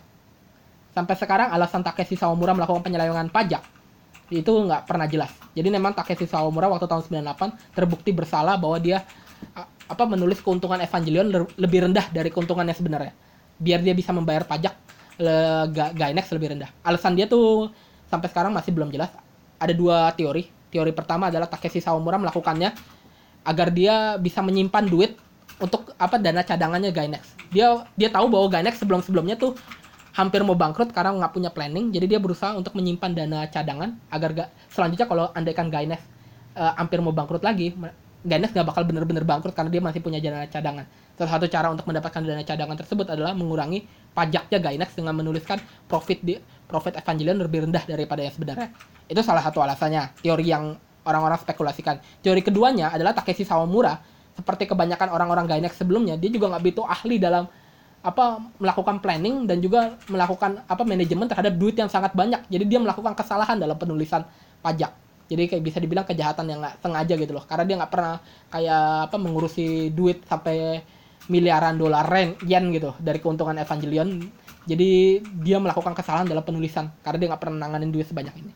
Sampai 0.93 1.17
sekarang 1.17 1.49
alasan 1.49 1.81
Takeshi 1.81 2.13
Sawamura 2.13 2.53
melakukan 2.53 2.85
penyelewengan 2.85 3.33
pajak 3.33 3.65
itu 4.29 4.51
nggak 4.51 4.85
pernah 4.85 5.09
jelas. 5.09 5.33
Jadi 5.57 5.73
memang 5.73 5.97
Takeshi 5.97 6.29
Sawamura 6.29 6.69
waktu 6.69 6.85
tahun 6.85 7.01
98 7.09 7.73
terbukti 7.73 8.13
bersalah 8.13 8.61
bahwa 8.61 8.77
dia 8.77 9.01
apa 9.87 10.03
menulis 10.05 10.43
keuntungan 10.43 10.77
Evangelion 10.83 11.25
le- 11.31 11.53
lebih 11.57 11.89
rendah 11.89 12.05
dari 12.13 12.29
keuntungannya 12.29 12.75
sebenarnya. 12.77 13.13
Biar 13.57 13.81
dia 13.81 13.97
bisa 13.97 14.13
membayar 14.13 14.45
pajak 14.45 14.73
le, 15.17 15.35
Ga- 15.73 15.93
Gainax 15.95 16.29
lebih 16.35 16.53
rendah. 16.53 16.69
Alasan 16.85 17.17
dia 17.17 17.25
tuh 17.25 17.71
sampai 18.11 18.27
sekarang 18.29 18.51
masih 18.53 18.75
belum 18.75 18.91
jelas. 18.93 19.09
Ada 19.57 19.73
dua 19.73 20.11
teori. 20.13 20.45
Teori 20.67 20.91
pertama 20.91 21.31
adalah 21.31 21.47
Takeshi 21.47 21.79
Sawamura 21.79 22.19
melakukannya 22.19 22.75
agar 23.47 23.71
dia 23.71 24.19
bisa 24.19 24.43
menyimpan 24.43 24.83
duit 24.91 25.15
untuk 25.57 25.93
apa 25.97 26.21
dana 26.21 26.41
cadangannya 26.45 26.93
Gainax. 26.93 27.33
Dia 27.49 27.85
dia 27.97 28.09
tahu 28.13 28.29
bahwa 28.29 28.47
Gainax 28.51 28.81
sebelum 28.81 29.01
sebelumnya 29.01 29.37
tuh 29.37 29.57
hampir 30.13 30.41
mau 30.41 30.57
bangkrut 30.57 30.89
karena 30.93 31.13
nggak 31.13 31.33
punya 31.33 31.49
planning. 31.53 31.93
Jadi 31.93 32.05
dia 32.17 32.19
berusaha 32.21 32.57
untuk 32.57 32.73
menyimpan 32.73 33.11
dana 33.13 33.39
cadangan 33.49 33.97
agar 34.09 34.29
gak 34.33 34.49
selanjutnya 34.73 35.05
kalau 35.09 35.29
andaikan 35.33 35.69
Gainax 35.69 36.01
eh, 36.57 36.73
hampir 36.77 37.01
mau 37.01 37.13
bangkrut 37.13 37.41
lagi 37.45 37.73
Gainax 38.27 38.51
nggak 38.51 38.67
bakal 38.67 38.83
bener-bener 38.83 39.21
bangkrut 39.21 39.53
karena 39.53 39.69
dia 39.69 39.81
masih 39.81 40.01
punya 40.01 40.19
dana 40.19 40.49
cadangan. 40.49 40.83
Salah 41.17 41.31
satu 41.37 41.45
cara 41.49 41.69
untuk 41.69 41.85
mendapatkan 41.85 42.21
dana 42.21 42.43
cadangan 42.43 42.77
tersebut 42.77 43.07
adalah 43.13 43.31
mengurangi 43.37 43.85
pajaknya 44.11 44.57
Gainax 44.57 44.97
dengan 44.97 45.13
menuliskan 45.15 45.61
profit 45.85 46.19
di 46.25 46.35
profit 46.65 46.97
Evangelion 46.99 47.37
lebih 47.39 47.69
rendah 47.69 47.85
daripada 47.85 48.25
yang 48.25 48.33
sebenarnya. 48.33 48.69
Itu 49.07 49.21
salah 49.21 49.45
satu 49.45 49.61
alasannya. 49.61 50.17
Teori 50.19 50.45
yang 50.49 50.75
orang-orang 51.07 51.39
spekulasikan. 51.39 52.03
Teori 52.19 52.43
keduanya 52.43 52.91
adalah 52.91 53.15
Takeshi 53.15 53.47
Sawamura 53.47 53.95
seperti 54.37 54.69
kebanyakan 54.69 55.09
orang-orang 55.09 55.49
Gainax 55.49 55.81
sebelumnya 55.81 56.13
dia 56.15 56.29
juga 56.29 56.53
nggak 56.53 56.61
begitu 56.61 56.85
ahli 56.85 57.17
dalam 57.17 57.49
apa 58.05 58.39
melakukan 58.61 59.01
planning 59.01 59.49
dan 59.49 59.57
juga 59.59 59.97
melakukan 60.07 60.63
apa 60.63 60.83
manajemen 60.85 61.27
terhadap 61.27 61.57
duit 61.57 61.75
yang 61.75 61.89
sangat 61.89 62.13
banyak. 62.13 62.45
Jadi 62.47 62.63
dia 62.69 62.79
melakukan 62.79 63.17
kesalahan 63.17 63.57
dalam 63.57 63.75
penulisan 63.75 64.23
pajak. 64.61 64.93
Jadi 65.27 65.43
kayak 65.51 65.63
bisa 65.65 65.77
dibilang 65.83 66.07
kejahatan 66.07 66.47
yang 66.47 66.63
nggak 66.63 66.79
sengaja 66.79 67.13
gitu 67.19 67.35
loh. 67.35 67.43
Karena 67.43 67.63
dia 67.67 67.75
nggak 67.83 67.91
pernah 67.91 68.15
kayak 68.47 69.11
apa 69.11 69.17
mengurusi 69.19 69.91
duit 69.91 70.23
sampai 70.23 70.79
miliaran 71.27 71.75
dolar 71.75 72.07
yen, 72.47 72.71
gitu 72.71 72.95
dari 73.01 73.19
keuntungan 73.19 73.59
Evangelion. 73.59 74.23
Jadi 74.67 75.19
dia 75.43 75.59
melakukan 75.59 75.91
kesalahan 75.91 76.27
dalam 76.27 76.43
penulisan 76.43 76.91
karena 77.03 77.17
dia 77.19 77.27
nggak 77.35 77.41
pernah 77.43 77.67
nanganin 77.67 77.91
duit 77.91 78.07
sebanyak 78.07 78.35
ini. 78.39 78.53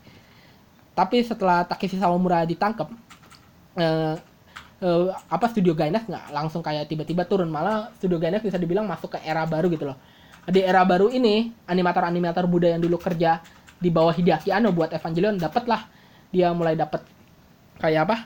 Tapi 0.95 1.23
setelah 1.23 1.67
Takeshi 1.67 1.99
Sawamura 1.99 2.43
ditangkap, 2.47 2.87
eh, 3.79 4.15
eh, 4.81 5.07
apa 5.13 5.45
studio 5.47 5.77
Gainax 5.77 6.09
nggak 6.09 6.25
langsung 6.33 6.65
kayak 6.65 6.89
tiba-tiba 6.89 7.23
turun 7.29 7.47
malah 7.47 7.93
studio 8.01 8.17
Gainax 8.17 8.41
bisa 8.41 8.57
dibilang 8.57 8.89
masuk 8.89 9.15
ke 9.15 9.19
era 9.21 9.45
baru 9.45 9.69
gitu 9.69 9.87
loh. 9.93 9.97
Di 10.49 10.65
era 10.65 10.81
baru 10.81 11.13
ini 11.13 11.53
animator-animator 11.69 12.49
muda 12.49 12.73
yang 12.73 12.81
dulu 12.81 12.97
kerja 12.97 13.39
di 13.77 13.93
bawah 13.93 14.13
Hideaki 14.13 14.49
Anno 14.49 14.73
buat 14.73 14.89
Evangelion 14.89 15.37
dapatlah 15.37 15.85
dia 16.33 16.49
mulai 16.51 16.73
dapat 16.73 17.05
kayak 17.77 18.01
apa? 18.09 18.17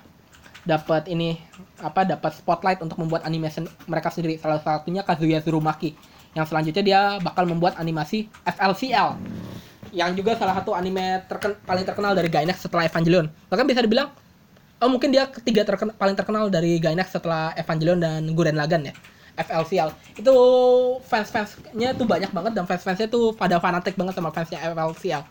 Dapat 0.65 1.11
ini 1.13 1.37
apa 1.77 2.07
dapat 2.07 2.33
spotlight 2.41 2.81
untuk 2.81 2.97
membuat 2.97 3.27
animasi 3.27 3.67
mereka 3.85 4.09
sendiri. 4.09 4.39
Salah 4.39 4.63
satunya 4.63 5.05
Kazuya 5.05 5.43
Tsurumaki 5.43 5.93
yang 6.33 6.47
selanjutnya 6.47 6.83
dia 6.83 7.01
bakal 7.21 7.45
membuat 7.45 7.77
animasi 7.77 8.27
FLCL 8.43 9.19
yang 9.95 10.11
juga 10.11 10.35
salah 10.35 10.59
satu 10.59 10.75
anime 10.75 11.23
terken- 11.31 11.55
paling 11.63 11.87
terkenal 11.87 12.11
dari 12.11 12.27
Gainax 12.27 12.67
setelah 12.67 12.83
Evangelion. 12.83 13.31
Bahkan 13.47 13.65
bisa 13.67 13.79
dibilang 13.79 14.11
Oh 14.83 14.91
mungkin 14.91 15.09
dia 15.11 15.27
ketiga 15.31 15.63
terken- 15.63 15.95
paling 15.95 16.15
terkenal 16.19 16.51
dari 16.51 16.77
Gainax 16.83 17.15
setelah 17.15 17.55
Evangelion 17.55 17.99
dan 17.99 18.27
Gurren 18.35 18.59
Lagann 18.59 18.91
ya. 18.91 18.95
FLCL 19.35 19.91
itu 20.15 20.35
fans-fansnya 21.03 21.91
tuh 21.99 22.07
banyak 22.07 22.31
banget 22.31 22.55
dan 22.55 22.63
fans-fansnya 22.63 23.11
tuh 23.11 23.35
pada 23.35 23.59
fanatik 23.59 23.99
banget 23.99 24.15
sama 24.15 24.31
fansnya 24.31 24.63
FLCL. 24.71 25.23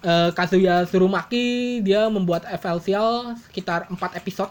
Eh, 0.00 0.30
Kazuya 0.32 0.88
Tsurumaki 0.88 1.80
dia 1.84 2.08
membuat 2.08 2.48
FLCL 2.48 3.36
sekitar 3.48 3.84
4 3.92 4.16
episode. 4.16 4.48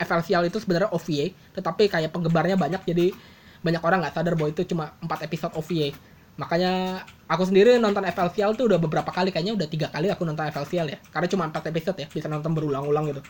FLCL 0.00 0.48
itu 0.48 0.56
sebenarnya 0.56 0.88
OVA, 0.96 1.36
tetapi 1.52 1.92
kayak 1.92 2.08
penggemarnya 2.08 2.56
banyak 2.56 2.80
jadi 2.88 3.12
banyak 3.60 3.84
orang 3.84 4.00
nggak 4.00 4.16
sadar 4.16 4.32
bahwa 4.32 4.48
itu 4.48 4.64
cuma 4.64 4.96
4 5.04 5.28
episode 5.28 5.52
OVA. 5.52 5.92
Makanya 6.40 7.04
aku 7.28 7.44
sendiri 7.44 7.76
nonton 7.76 8.00
FLCL 8.00 8.56
tuh 8.56 8.64
udah 8.72 8.80
beberapa 8.80 9.12
kali, 9.12 9.28
kayaknya 9.28 9.60
udah 9.60 9.68
tiga 9.68 9.92
kali 9.92 10.08
aku 10.08 10.24
nonton 10.24 10.48
FLCL 10.48 10.88
ya. 10.88 10.98
Karena 11.12 11.28
cuma 11.28 11.44
4 11.52 11.68
episode 11.68 11.96
ya, 12.00 12.08
bisa 12.08 12.32
nonton 12.32 12.56
berulang-ulang 12.56 13.12
gitu. 13.12 13.20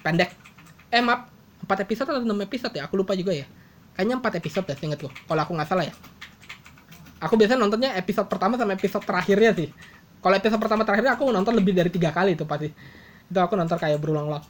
Pendek. 0.00 0.32
Eh 0.88 1.04
maaf, 1.04 1.28
4 1.68 1.84
episode 1.84 2.08
atau 2.16 2.24
6 2.24 2.32
episode 2.48 2.72
ya? 2.72 2.88
Aku 2.88 2.96
lupa 2.96 3.12
juga 3.12 3.36
ya. 3.36 3.44
Kayaknya 3.92 4.16
4 4.24 4.40
episode 4.40 4.64
deh, 4.64 4.76
seingetku. 4.80 5.08
Kalau 5.12 5.40
aku 5.44 5.52
nggak 5.52 5.68
salah 5.68 5.84
ya. 5.84 5.92
Aku 7.20 7.36
biasanya 7.36 7.60
nontonnya 7.60 7.92
episode 8.00 8.28
pertama 8.32 8.56
sama 8.56 8.72
episode 8.72 9.04
terakhirnya 9.04 9.52
sih. 9.52 9.68
Kalau 10.24 10.34
episode 10.40 10.60
pertama 10.60 10.82
terakhirnya 10.88 11.12
aku 11.20 11.28
nonton 11.28 11.52
lebih 11.52 11.76
dari 11.76 11.92
tiga 11.92 12.08
kali 12.16 12.32
itu 12.32 12.48
pasti. 12.48 12.72
Itu 13.28 13.36
aku 13.36 13.52
nonton 13.52 13.76
kayak 13.76 14.00
berulang-ulang. 14.00 14.40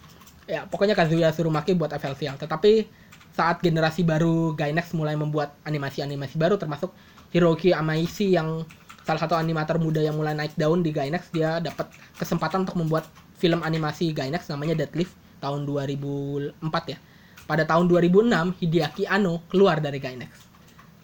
Ya, 0.47 0.63
pokoknya 0.63 0.95
Kazuya 0.95 1.35
Tsurumaki 1.35 1.75
buat 1.75 1.91
FLCL. 1.91 2.39
Tetapi 2.39 2.87
saat 3.35 3.61
generasi 3.61 4.07
baru 4.07 4.55
Gainax 4.55 4.95
mulai 4.95 5.19
membuat 5.19 5.59
animasi-animasi 5.67 6.39
baru 6.39 6.55
termasuk 6.57 6.95
Hiroki 7.37 7.77
Amaishi 7.77 8.33
yang 8.33 8.65
salah 9.05 9.21
satu 9.21 9.37
animator 9.37 9.77
muda 9.77 10.01
yang 10.01 10.17
mulai 10.17 10.33
naik 10.33 10.57
daun 10.57 10.81
di 10.81 10.89
Gainax 10.89 11.29
dia 11.37 11.61
dapat 11.61 11.93
kesempatan 12.17 12.65
untuk 12.65 12.81
membuat 12.81 13.05
film 13.37 13.61
animasi 13.61 14.17
Gainax 14.17 14.49
namanya 14.49 14.73
Deadlift 14.73 15.13
tahun 15.45 15.69
2004 15.69 16.57
ya. 16.89 16.99
Pada 17.45 17.69
tahun 17.69 17.93
2006 17.93 18.57
Hideaki 18.57 19.05
Anno 19.05 19.45
keluar 19.53 19.85
dari 19.85 20.01
Gainax. 20.01 20.49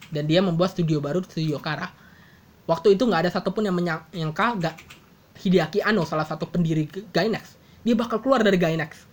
Dan 0.08 0.24
dia 0.24 0.40
membuat 0.40 0.72
studio 0.72 1.04
baru 1.04 1.20
Studio 1.20 1.60
Kara. 1.60 1.92
Waktu 2.64 2.96
itu 2.96 3.04
nggak 3.04 3.28
ada 3.28 3.30
satupun 3.30 3.68
yang 3.68 3.76
menyangka 3.76 4.46
nggak 4.56 4.76
Hideaki 5.36 5.84
Anno 5.84 6.08
salah 6.08 6.24
satu 6.24 6.48
pendiri 6.48 6.88
Gainax. 7.12 7.60
Dia 7.84 7.92
bakal 7.92 8.24
keluar 8.24 8.40
dari 8.40 8.56
Gainax. 8.56 9.04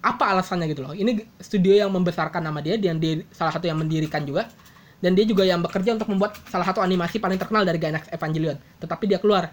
Apa 0.00 0.32
alasannya 0.32 0.72
gitu 0.72 0.88
loh? 0.88 0.96
Ini 0.96 1.20
studio 1.36 1.76
yang 1.76 1.92
membesarkan 1.92 2.40
nama 2.40 2.64
dia 2.64 2.80
dan 2.80 2.96
dia 2.96 3.20
salah 3.28 3.52
satu 3.52 3.68
yang 3.68 3.76
mendirikan 3.76 4.24
juga 4.24 4.48
dan 5.00 5.16
dia 5.16 5.24
juga 5.24 5.48
yang 5.48 5.64
bekerja 5.64 5.96
untuk 5.96 6.12
membuat 6.12 6.36
salah 6.52 6.68
satu 6.68 6.84
animasi 6.84 7.16
paling 7.16 7.40
terkenal 7.40 7.64
dari 7.64 7.80
Gainax 7.80 8.12
Evangelion. 8.12 8.60
Tetapi 8.80 9.04
dia 9.08 9.16
keluar. 9.16 9.48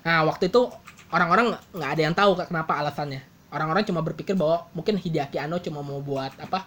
Nah 0.00 0.24
waktu 0.24 0.48
itu 0.48 0.72
orang-orang 1.12 1.60
nggak 1.76 1.90
ada 1.92 2.02
yang 2.02 2.16
tahu 2.16 2.40
kenapa 2.40 2.80
alasannya. 2.80 3.20
Orang-orang 3.52 3.84
cuma 3.84 4.00
berpikir 4.00 4.32
bahwa 4.32 4.64
mungkin 4.72 4.96
Hideaki 4.96 5.36
Anno 5.36 5.60
cuma 5.60 5.84
mau 5.84 6.00
buat 6.00 6.32
apa 6.40 6.64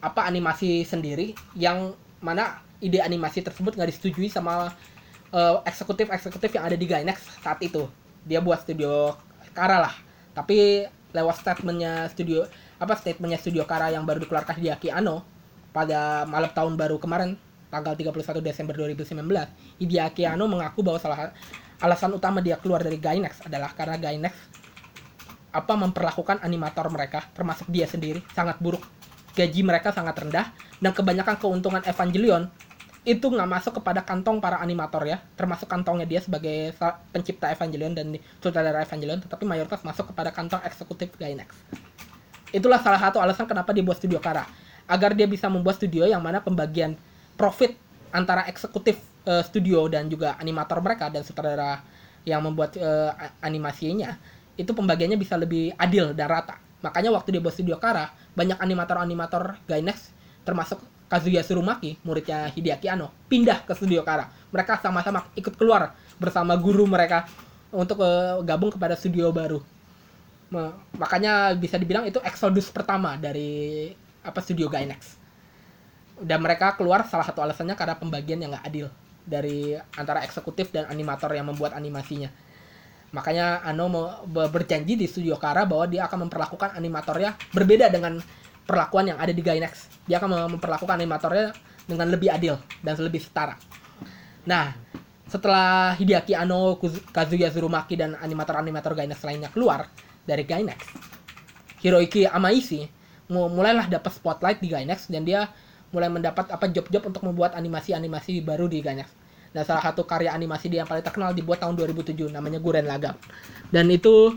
apa 0.00 0.20
animasi 0.24 0.84
sendiri 0.84 1.36
yang 1.56 1.92
mana 2.24 2.60
ide 2.80 3.00
animasi 3.04 3.44
tersebut 3.44 3.76
nggak 3.76 3.92
disetujui 3.92 4.32
sama 4.32 4.72
eh, 5.28 5.56
eksekutif 5.68 6.08
eksekutif 6.08 6.56
yang 6.56 6.64
ada 6.64 6.76
di 6.80 6.88
Gainax 6.88 7.44
saat 7.44 7.60
itu. 7.60 7.84
Dia 8.24 8.40
buat 8.40 8.64
studio 8.64 9.12
Kara 9.52 9.76
lah. 9.76 9.94
Tapi 10.32 10.88
lewat 11.12 11.36
statementnya 11.44 12.08
studio 12.08 12.48
apa 12.80 12.96
statementnya 12.96 13.36
studio 13.36 13.68
Kara 13.68 13.92
yang 13.92 14.08
baru 14.08 14.24
dikeluarkan 14.24 14.56
Hideaki 14.56 14.88
Anno 14.88 15.33
pada 15.74 16.22
malam 16.30 16.54
tahun 16.54 16.78
baru 16.78 17.02
kemarin 17.02 17.34
tanggal 17.66 17.98
31 17.98 18.38
Desember 18.38 18.78
2019 18.78 19.18
Hideaki 19.82 20.22
Anno 20.22 20.46
mengaku 20.46 20.86
bahwa 20.86 21.02
salah 21.02 21.34
alasan 21.82 22.14
utama 22.14 22.38
dia 22.38 22.54
keluar 22.62 22.78
dari 22.78 23.02
Gainax 23.02 23.42
adalah 23.42 23.74
karena 23.74 23.98
Gainax 23.98 24.34
apa 25.50 25.74
memperlakukan 25.74 26.38
animator 26.46 26.86
mereka 26.94 27.26
termasuk 27.34 27.66
dia 27.66 27.90
sendiri 27.90 28.22
sangat 28.30 28.62
buruk. 28.62 28.82
Gaji 29.34 29.66
mereka 29.66 29.90
sangat 29.90 30.14
rendah 30.14 30.54
dan 30.78 30.94
kebanyakan 30.94 31.34
keuntungan 31.42 31.82
Evangelion 31.82 32.46
itu 33.02 33.26
nggak 33.26 33.50
masuk 33.50 33.82
kepada 33.82 34.06
kantong 34.06 34.38
para 34.38 34.62
animator 34.62 35.02
ya. 35.02 35.18
Termasuk 35.34 35.66
kantongnya 35.66 36.06
dia 36.06 36.22
sebagai 36.22 36.74
pencipta 37.10 37.50
Evangelion 37.50 37.94
dan 37.98 38.14
sutradara 38.38 38.86
Evangelion 38.86 39.18
tetapi 39.18 39.42
mayoritas 39.42 39.82
masuk 39.82 40.14
kepada 40.14 40.30
kantong 40.30 40.62
eksekutif 40.62 41.10
Gainax. 41.18 41.50
Itulah 42.54 42.78
salah 42.78 43.02
satu 43.02 43.18
alasan 43.18 43.50
kenapa 43.50 43.74
dia 43.74 43.82
buat 43.82 43.98
studio 43.98 44.22
Kara 44.22 44.46
agar 44.86 45.16
dia 45.16 45.24
bisa 45.28 45.48
membuat 45.48 45.80
studio 45.80 46.04
yang 46.04 46.20
mana 46.20 46.40
pembagian 46.40 46.96
profit 47.38 47.74
antara 48.14 48.46
eksekutif 48.46 49.00
eh, 49.26 49.42
studio 49.44 49.88
dan 49.90 50.06
juga 50.08 50.36
animator 50.38 50.80
mereka 50.84 51.10
dan 51.10 51.24
sutradara 51.26 51.80
yang 52.24 52.40
membuat 52.40 52.76
a- 52.80 53.36
animasinya 53.44 54.16
itu 54.56 54.70
pembagiannya 54.70 55.18
bisa 55.20 55.36
lebih 55.36 55.74
adil 55.76 56.14
dan 56.16 56.30
rata 56.30 56.56
makanya 56.80 57.12
waktu 57.12 57.36
dia 57.36 57.40
buat 57.42 57.52
studio 57.52 57.76
Kara 57.80 58.12
banyak 58.36 58.56
animator-animator 58.60 59.60
Gainax 59.68 60.12
termasuk 60.44 60.80
Kazuya 61.08 61.44
Tsurumaki, 61.44 62.00
muridnya 62.02 62.48
Hideaki 62.50 62.88
Anno, 62.88 63.12
pindah 63.28 63.62
ke 63.62 63.72
studio 63.76 64.00
Kara. 64.02 64.26
Mereka 64.50 64.80
sama-sama 64.80 65.28
ikut 65.36 65.54
keluar 65.54 65.92
bersama 66.16 66.56
guru 66.56 66.88
mereka 66.88 67.28
untuk 67.70 68.00
eh, 68.02 68.40
gabung 68.42 68.72
kepada 68.72 68.96
studio 68.96 69.28
baru. 69.30 69.60
Ma- 70.52 70.74
makanya 70.96 71.52
bisa 71.56 71.76
dibilang 71.76 72.06
itu 72.08 72.20
eksodus 72.24 72.70
pertama 72.72 73.14
dari 73.20 73.92
apa 74.24 74.40
studio 74.40 74.72
Gainax. 74.72 75.20
Dan 76.18 76.40
mereka 76.40 76.74
keluar 76.74 77.04
salah 77.06 77.26
satu 77.26 77.44
alasannya 77.44 77.76
karena 77.76 78.00
pembagian 78.00 78.40
yang 78.40 78.56
nggak 78.56 78.66
adil 78.66 78.86
dari 79.24 79.76
antara 79.96 80.24
eksekutif 80.24 80.72
dan 80.72 80.88
animator 80.88 81.28
yang 81.36 81.48
membuat 81.48 81.76
animasinya. 81.76 82.32
Makanya 83.14 83.62
Ano 83.62 83.86
berjanji 84.26 84.98
di 84.98 85.06
studio 85.06 85.38
Kara 85.38 85.62
bahwa 85.62 85.86
dia 85.86 86.08
akan 86.10 86.26
memperlakukan 86.26 86.74
animatornya 86.74 87.38
berbeda 87.54 87.86
dengan 87.92 88.18
perlakuan 88.66 89.12
yang 89.12 89.18
ada 89.20 89.30
di 89.30 89.38
Gainax. 89.38 89.86
Dia 90.08 90.18
akan 90.18 90.28
mem- 90.34 90.50
memperlakukan 90.58 90.98
animatornya 90.98 91.54
dengan 91.86 92.08
lebih 92.10 92.32
adil 92.32 92.58
dan 92.80 92.96
lebih 92.98 93.20
setara. 93.22 93.54
Nah, 94.48 94.74
setelah 95.28 95.94
Hideaki 95.94 96.34
Kuz- 96.80 97.04
Kazuya 97.12 97.52
Tsurumaki 97.52 97.94
dan 97.94 98.16
animator-animator 98.18 98.98
Gainax 98.98 99.22
lainnya 99.22 99.48
keluar 99.52 99.88
dari 100.24 100.42
Gainax, 100.42 100.80
Hiroiki 101.84 102.24
Amaishi 102.28 102.88
mulailah 103.28 103.88
dapat 103.88 104.12
spotlight 104.12 104.58
di 104.60 104.68
Gainax 104.68 105.08
dan 105.08 105.24
dia 105.24 105.48
mulai 105.94 106.10
mendapat 106.10 106.50
apa 106.50 106.66
job-job 106.68 107.08
untuk 107.08 107.22
membuat 107.22 107.54
animasi-animasi 107.54 108.42
baru 108.42 108.66
di 108.66 108.82
Gainax. 108.82 109.08
Dan 109.54 109.62
salah 109.62 109.86
satu 109.86 110.02
karya 110.02 110.34
animasi 110.34 110.66
dia 110.66 110.82
yang 110.82 110.90
paling 110.90 111.06
terkenal 111.06 111.30
dibuat 111.30 111.62
tahun 111.62 111.78
2007 111.78 112.34
namanya 112.34 112.58
Guren 112.58 112.90
Lagann. 112.90 113.14
Dan 113.70 113.86
itu 113.86 114.34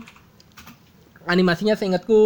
animasinya 1.26 1.74
seingatku 1.74 2.22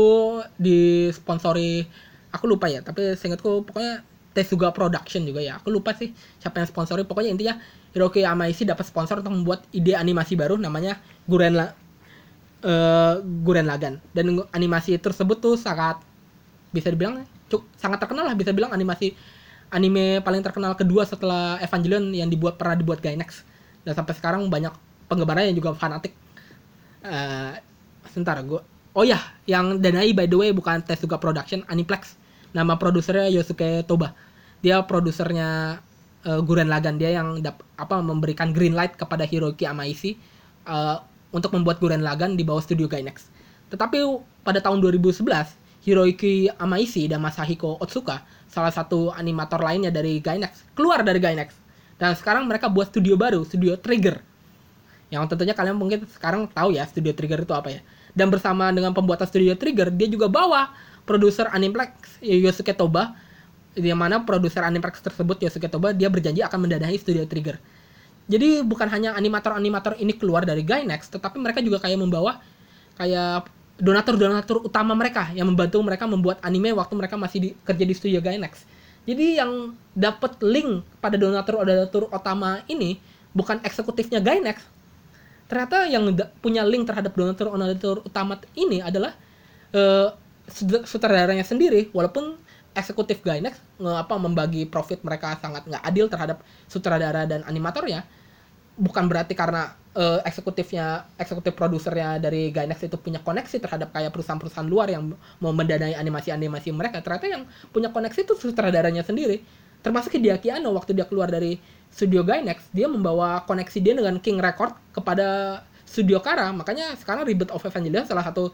disponsori 0.60 1.88
aku 2.28 2.44
lupa 2.44 2.68
ya, 2.68 2.84
tapi 2.84 3.16
seingatku 3.16 3.64
pokoknya 3.64 4.04
Tezuka 4.32 4.72
Production 4.72 5.24
juga 5.24 5.40
ya. 5.40 5.60
Aku 5.60 5.68
lupa 5.72 5.92
sih 5.92 6.12
siapa 6.40 6.60
yang 6.60 6.68
sponsori. 6.68 7.04
Pokoknya 7.04 7.32
intinya 7.32 7.54
Hiroki 7.92 8.24
Amaishi 8.24 8.64
dapat 8.64 8.88
sponsor 8.88 9.20
untuk 9.20 9.32
membuat 9.32 9.68
ide 9.76 9.92
animasi 9.92 10.36
baru 10.40 10.56
namanya 10.56 10.96
Guren 11.28 11.52
La 11.56 11.72
eh, 12.64 13.14
Guren 13.20 13.68
Lagann. 13.68 14.00
Dan 14.16 14.40
animasi 14.52 14.96
tersebut 14.96 15.40
tuh 15.40 15.56
sangat 15.60 16.00
bisa 16.72 16.88
dibilang 16.88 17.22
cuk, 17.52 17.68
sangat 17.76 18.00
terkenal 18.00 18.24
lah 18.26 18.34
bisa 18.34 18.50
bilang 18.50 18.72
animasi 18.72 19.12
anime 19.72 20.20
paling 20.20 20.40
terkenal 20.44 20.72
kedua 20.76 21.04
setelah 21.04 21.60
Evangelion 21.60 22.12
yang 22.12 22.28
dibuat 22.28 22.56
pernah 22.56 22.76
dibuat 22.76 23.00
Gainax. 23.00 23.44
Dan 23.84 23.92
sampai 23.96 24.16
sekarang 24.16 24.48
banyak 24.48 24.72
penggemarnya 25.08 25.52
yang 25.52 25.56
juga 25.60 25.76
fanatik. 25.76 26.16
Eh 27.04 27.52
sebentar 28.12 28.36
gua 28.44 28.60
oh 28.92 29.04
ya 29.08 29.16
yang 29.48 29.80
danai 29.80 30.12
by 30.12 30.28
the 30.28 30.36
way 30.36 30.50
bukan 30.52 30.84
Tezuka 30.84 31.16
Production 31.16 31.64
Aniplex. 31.68 32.16
Nama 32.52 32.76
produsernya 32.76 33.32
Yosuke 33.32 33.84
Toba. 33.88 34.12
Dia 34.60 34.84
produsernya 34.84 35.80
eh, 36.24 36.40
Guren 36.44 36.68
Lagann. 36.68 37.00
Dia 37.00 37.16
yang 37.16 37.40
dap, 37.40 37.64
apa 37.80 37.96
memberikan 38.04 38.52
green 38.52 38.76
light 38.76 38.92
kepada 39.00 39.24
Hiroki 39.24 39.64
Amaishi 39.64 40.20
eh, 40.68 40.96
untuk 41.32 41.56
membuat 41.56 41.80
Guren 41.80 42.04
Lagann 42.04 42.36
di 42.36 42.44
bawah 42.44 42.60
studio 42.60 42.84
Gainax. 42.84 43.32
Tetapi 43.72 44.04
pada 44.44 44.60
tahun 44.60 44.84
2011 44.84 45.24
Hiroiki 45.82 46.48
Amaishi 46.58 47.10
dan 47.10 47.20
Masahiko 47.20 47.76
Otsuka 47.82 48.22
salah 48.46 48.70
satu 48.70 49.10
animator 49.12 49.58
lainnya 49.58 49.90
dari 49.90 50.22
Gainax 50.22 50.62
keluar 50.78 51.02
dari 51.02 51.18
Gainax 51.18 51.54
dan 51.98 52.14
sekarang 52.14 52.46
mereka 52.46 52.70
buat 52.70 52.88
studio 52.90 53.18
baru 53.18 53.42
studio 53.42 53.74
Trigger 53.78 54.32
yang 55.12 55.28
tentunya 55.28 55.52
kalian 55.52 55.76
mungkin 55.76 56.08
sekarang 56.08 56.48
tahu 56.48 56.72
ya 56.72 56.88
Studio 56.88 57.12
Trigger 57.12 57.44
itu 57.44 57.52
apa 57.52 57.68
ya. 57.68 57.84
Dan 58.16 58.32
bersama 58.32 58.72
dengan 58.72 58.96
pembuatan 58.96 59.28
Studio 59.28 59.52
Trigger, 59.60 59.92
dia 59.92 60.08
juga 60.08 60.32
bawa 60.32 60.72
produser 61.04 61.52
Animeplex 61.52 62.24
Yosuke 62.24 62.72
Toba 62.72 63.12
yang 63.76 64.00
mana 64.00 64.24
produser 64.24 64.64
Animeplex 64.64 65.04
tersebut 65.04 65.36
Yosuke 65.44 65.68
Toba 65.68 65.92
dia 65.92 66.08
berjanji 66.08 66.40
akan 66.40 66.64
mendanai 66.64 66.96
Studio 66.96 67.28
Trigger. 67.28 67.60
Jadi 68.24 68.64
bukan 68.64 68.88
hanya 68.88 69.12
animator-animator 69.12 70.00
ini 70.00 70.16
keluar 70.16 70.48
dari 70.48 70.64
Gainax, 70.64 71.12
tetapi 71.12 71.36
mereka 71.36 71.60
juga 71.60 71.76
kayak 71.84 72.00
membawa 72.00 72.40
kayak 72.96 73.52
donatur-donatur 73.82 74.62
utama 74.62 74.94
mereka 74.94 75.34
yang 75.34 75.50
membantu 75.50 75.82
mereka 75.82 76.06
membuat 76.06 76.38
anime 76.46 76.70
waktu 76.70 76.94
mereka 76.94 77.18
masih 77.18 77.38
di, 77.42 77.48
kerja 77.66 77.82
di 77.82 77.94
studio 77.98 78.22
Gainax. 78.22 78.62
Jadi 79.02 79.42
yang 79.42 79.74
dapat 79.90 80.38
link 80.38 80.86
pada 81.02 81.18
donatur-donatur 81.18 82.06
utama 82.14 82.62
ini 82.70 83.02
bukan 83.34 83.58
eksekutifnya 83.66 84.22
Gainax, 84.22 84.62
ternyata 85.50 85.90
yang 85.90 86.06
punya 86.38 86.62
link 86.62 86.86
terhadap 86.86 87.10
donatur-donatur 87.18 88.06
utama 88.06 88.38
ini 88.54 88.78
adalah 88.78 89.18
sut- 90.46 90.86
sutradaranya 90.86 91.42
sendiri 91.42 91.90
walaupun 91.90 92.38
eksekutif 92.72 93.20
Gainax 93.20 93.58
nge- 93.82 93.98
apa 94.06 94.14
membagi 94.16 94.64
profit 94.64 95.02
mereka 95.04 95.36
sangat 95.42 95.66
nggak 95.68 95.82
adil 95.82 96.06
terhadap 96.08 96.38
sutradara 96.70 97.26
dan 97.28 97.42
animatornya 97.44 98.06
bukan 98.82 99.06
berarti 99.06 99.38
karena 99.38 99.78
eh, 99.94 100.18
eksekutifnya 100.26 101.06
eksekutif 101.14 101.54
produsernya 101.54 102.18
dari 102.18 102.50
Gainax 102.50 102.82
itu 102.82 102.98
punya 102.98 103.22
koneksi 103.22 103.62
terhadap 103.62 103.94
kayak 103.94 104.10
perusahaan-perusahaan 104.10 104.66
luar 104.66 104.90
yang 104.90 105.14
mau 105.38 105.54
mendanai 105.54 105.94
animasi-animasi 105.94 106.74
mereka 106.74 106.98
ternyata 106.98 107.30
yang 107.30 107.42
punya 107.70 107.94
koneksi 107.94 108.26
itu 108.26 108.34
sutradaranya 108.34 109.06
sendiri. 109.06 109.38
Termasuk 109.82 110.18
Hideaki 110.18 110.50
Anno 110.50 110.74
waktu 110.74 110.94
dia 110.98 111.06
keluar 111.06 111.30
dari 111.30 111.58
studio 111.94 112.26
Gainax 112.26 112.74
dia 112.74 112.90
membawa 112.90 113.46
koneksi 113.46 113.78
dia 113.78 113.94
dengan 113.94 114.18
King 114.18 114.42
Record 114.42 114.74
kepada 114.90 115.62
studio 115.86 116.18
Kara. 116.18 116.50
Makanya 116.50 116.98
sekarang 116.98 117.22
Rebirth 117.22 117.54
of 117.54 117.62
Evangelion 117.62 118.02
salah 118.08 118.26
satu 118.26 118.50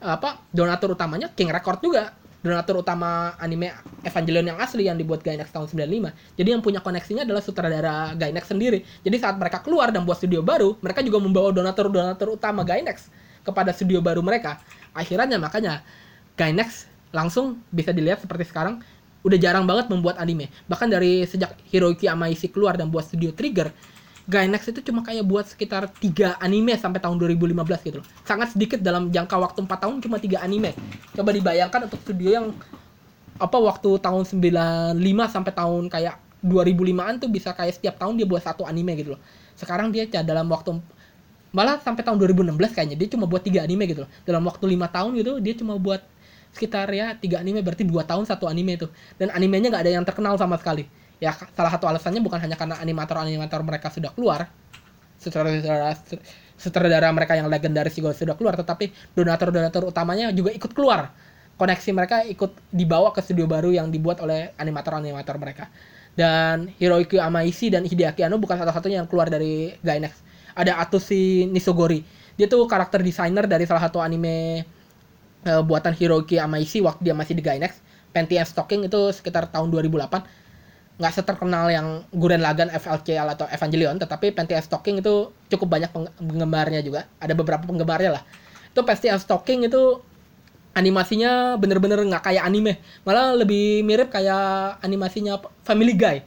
apa 0.00 0.44
donatur 0.52 0.92
utamanya 0.92 1.32
King 1.32 1.52
Record 1.54 1.80
juga 1.80 2.19
donatur 2.40 2.80
utama 2.80 3.36
anime 3.36 3.68
Evangelion 4.00 4.48
yang 4.48 4.58
asli 4.58 4.88
yang 4.88 4.96
dibuat 4.96 5.20
Gainax 5.20 5.52
tahun 5.52 5.68
95 5.68 6.40
jadi 6.40 6.48
yang 6.56 6.64
punya 6.64 6.80
koneksinya 6.80 7.28
adalah 7.28 7.44
sutradara 7.44 8.16
Gainax 8.16 8.48
sendiri. 8.48 8.80
Jadi 9.04 9.16
saat 9.20 9.36
mereka 9.36 9.60
keluar 9.60 9.92
dan 9.92 10.08
buat 10.08 10.16
studio 10.16 10.40
baru 10.40 10.76
mereka 10.80 11.04
juga 11.04 11.20
membawa 11.20 11.52
donatur-donatur 11.52 12.40
utama 12.40 12.64
Gainax 12.64 13.12
kepada 13.44 13.76
studio 13.76 14.00
baru 14.00 14.24
mereka. 14.24 14.60
Akhirnya 14.96 15.36
makanya 15.36 15.84
Gainax 16.40 16.88
langsung 17.12 17.60
bisa 17.68 17.92
dilihat 17.92 18.22
seperti 18.22 18.48
sekarang 18.48 18.80
udah 19.20 19.36
jarang 19.36 19.68
banget 19.68 19.92
membuat 19.92 20.16
anime. 20.16 20.48
Bahkan 20.64 20.88
dari 20.88 21.28
sejak 21.28 21.52
Hiroiki 21.68 22.08
Amaishi 22.08 22.48
keluar 22.48 22.80
dan 22.80 22.88
buat 22.88 23.04
studio 23.04 23.36
Trigger, 23.36 23.68
Gainax 24.30 24.70
itu 24.70 24.78
cuma 24.86 25.02
kayak 25.02 25.26
buat 25.26 25.42
sekitar 25.42 25.90
3 25.90 26.38
anime 26.38 26.78
sampai 26.78 27.02
tahun 27.02 27.18
2015 27.18 27.50
gitu 27.82 27.96
loh. 27.98 28.06
Sangat 28.22 28.54
sedikit 28.54 28.78
dalam 28.78 29.10
jangka 29.10 29.34
waktu 29.34 29.58
4 29.66 29.82
tahun 29.82 29.94
cuma 29.98 30.22
3 30.22 30.38
anime. 30.46 30.70
Coba 31.18 31.34
dibayangkan 31.34 31.90
untuk 31.90 31.98
studio 32.06 32.30
yang 32.30 32.46
apa 33.42 33.58
waktu 33.58 33.90
tahun 33.98 34.22
95 34.22 35.02
sampai 35.34 35.52
tahun 35.52 35.82
kayak 35.90 36.14
2005-an 36.46 37.14
tuh 37.18 37.28
bisa 37.28 37.50
kayak 37.52 37.74
setiap 37.74 37.98
tahun 37.98 38.14
dia 38.22 38.26
buat 38.30 38.40
satu 38.46 38.62
anime 38.62 38.94
gitu 39.02 39.18
loh. 39.18 39.20
Sekarang 39.58 39.90
dia 39.90 40.06
dalam 40.22 40.46
waktu 40.46 40.78
malah 41.50 41.82
sampai 41.82 42.06
tahun 42.06 42.22
2016 42.22 42.54
kayaknya 42.70 42.94
dia 42.94 43.08
cuma 43.10 43.26
buat 43.26 43.42
tiga 43.42 43.66
anime 43.66 43.90
gitu 43.90 44.06
loh. 44.06 44.10
Dalam 44.22 44.46
waktu 44.46 44.64
lima 44.70 44.86
tahun 44.86 45.18
gitu 45.18 45.42
dia 45.42 45.58
cuma 45.58 45.74
buat 45.74 46.06
sekitar 46.54 46.90
ya 46.90 47.14
tiga 47.18 47.38
anime 47.42 47.62
berarti 47.62 47.86
dua 47.86 48.02
tahun 48.02 48.26
satu 48.26 48.50
anime 48.50 48.74
itu 48.74 48.86
dan 49.18 49.30
animenya 49.30 49.70
nggak 49.70 49.82
ada 49.86 49.92
yang 49.94 50.04
terkenal 50.06 50.34
sama 50.34 50.58
sekali 50.58 50.82
ya 51.20 51.36
salah 51.54 51.70
satu 51.70 51.84
alasannya 51.86 52.24
bukan 52.24 52.40
hanya 52.40 52.56
karena 52.56 52.80
animator-animator 52.80 53.60
mereka 53.60 53.92
sudah 53.92 54.10
keluar 54.16 54.48
sutradara 55.20 55.92
sutradara 56.56 57.12
mereka 57.12 57.36
yang 57.36 57.52
legendaris 57.52 57.92
juga 57.92 58.16
sudah 58.16 58.34
keluar 58.40 58.56
tetapi 58.56 58.88
donatur-donatur 59.12 59.92
utamanya 59.92 60.32
juga 60.32 60.50
ikut 60.50 60.72
keluar. 60.72 61.12
Koneksi 61.60 61.92
mereka 61.92 62.24
ikut 62.24 62.56
dibawa 62.72 63.12
ke 63.12 63.20
studio 63.20 63.44
baru 63.44 63.68
yang 63.68 63.92
dibuat 63.92 64.24
oleh 64.24 64.56
animator-animator 64.56 65.36
mereka. 65.36 65.68
Dan 66.16 66.72
Hiroiki 66.80 67.20
Amaishi 67.20 67.68
dan 67.68 67.84
Hideaki 67.84 68.24
Anno 68.24 68.40
bukan 68.40 68.56
satu-satunya 68.56 69.04
yang 69.04 69.08
keluar 69.08 69.28
dari 69.28 69.76
Gainax. 69.84 70.24
Ada 70.56 70.80
Atsushi 70.80 71.44
Nishogori 71.52 72.00
dia 72.40 72.48
tuh 72.48 72.64
karakter 72.64 73.04
designer 73.04 73.44
dari 73.44 73.68
salah 73.68 73.84
satu 73.84 74.00
anime 74.00 74.64
eh, 75.44 75.60
buatan 75.60 75.92
Hiroki 75.92 76.40
Amaishi 76.40 76.80
waktu 76.80 77.12
dia 77.12 77.12
masih 77.12 77.36
di 77.36 77.44
Gainax. 77.44 77.76
Panty 78.16 78.40
and 78.40 78.48
Stocking 78.48 78.88
itu 78.88 79.12
sekitar 79.12 79.52
tahun 79.52 79.68
2008 79.68 80.39
nggak 81.00 81.12
seterkenal 81.16 81.72
yang 81.72 82.04
Guren 82.12 82.44
Lagann 82.44 82.68
FLCL 82.68 83.34
atau 83.34 83.48
Evangelion 83.48 83.96
tetapi 83.96 84.36
Panty 84.36 84.52
and 84.52 84.64
Stocking 84.64 85.00
itu 85.00 85.32
cukup 85.48 85.80
banyak 85.80 85.88
peng- 85.88 86.12
penggemarnya 86.20 86.84
juga. 86.84 87.08
Ada 87.16 87.32
beberapa 87.32 87.64
penggemarnya 87.64 88.20
lah. 88.20 88.22
Itu 88.68 88.84
Panty 88.84 89.08
and 89.08 89.24
Stocking 89.24 89.64
itu 89.64 90.04
animasinya 90.76 91.56
bener-bener 91.56 92.04
nggak 92.04 92.20
kayak 92.30 92.44
anime. 92.44 92.76
Malah 93.08 93.32
lebih 93.32 93.80
mirip 93.82 94.12
kayak 94.12 94.78
animasinya 94.84 95.40
Family 95.64 95.96
Guy. 95.96 96.20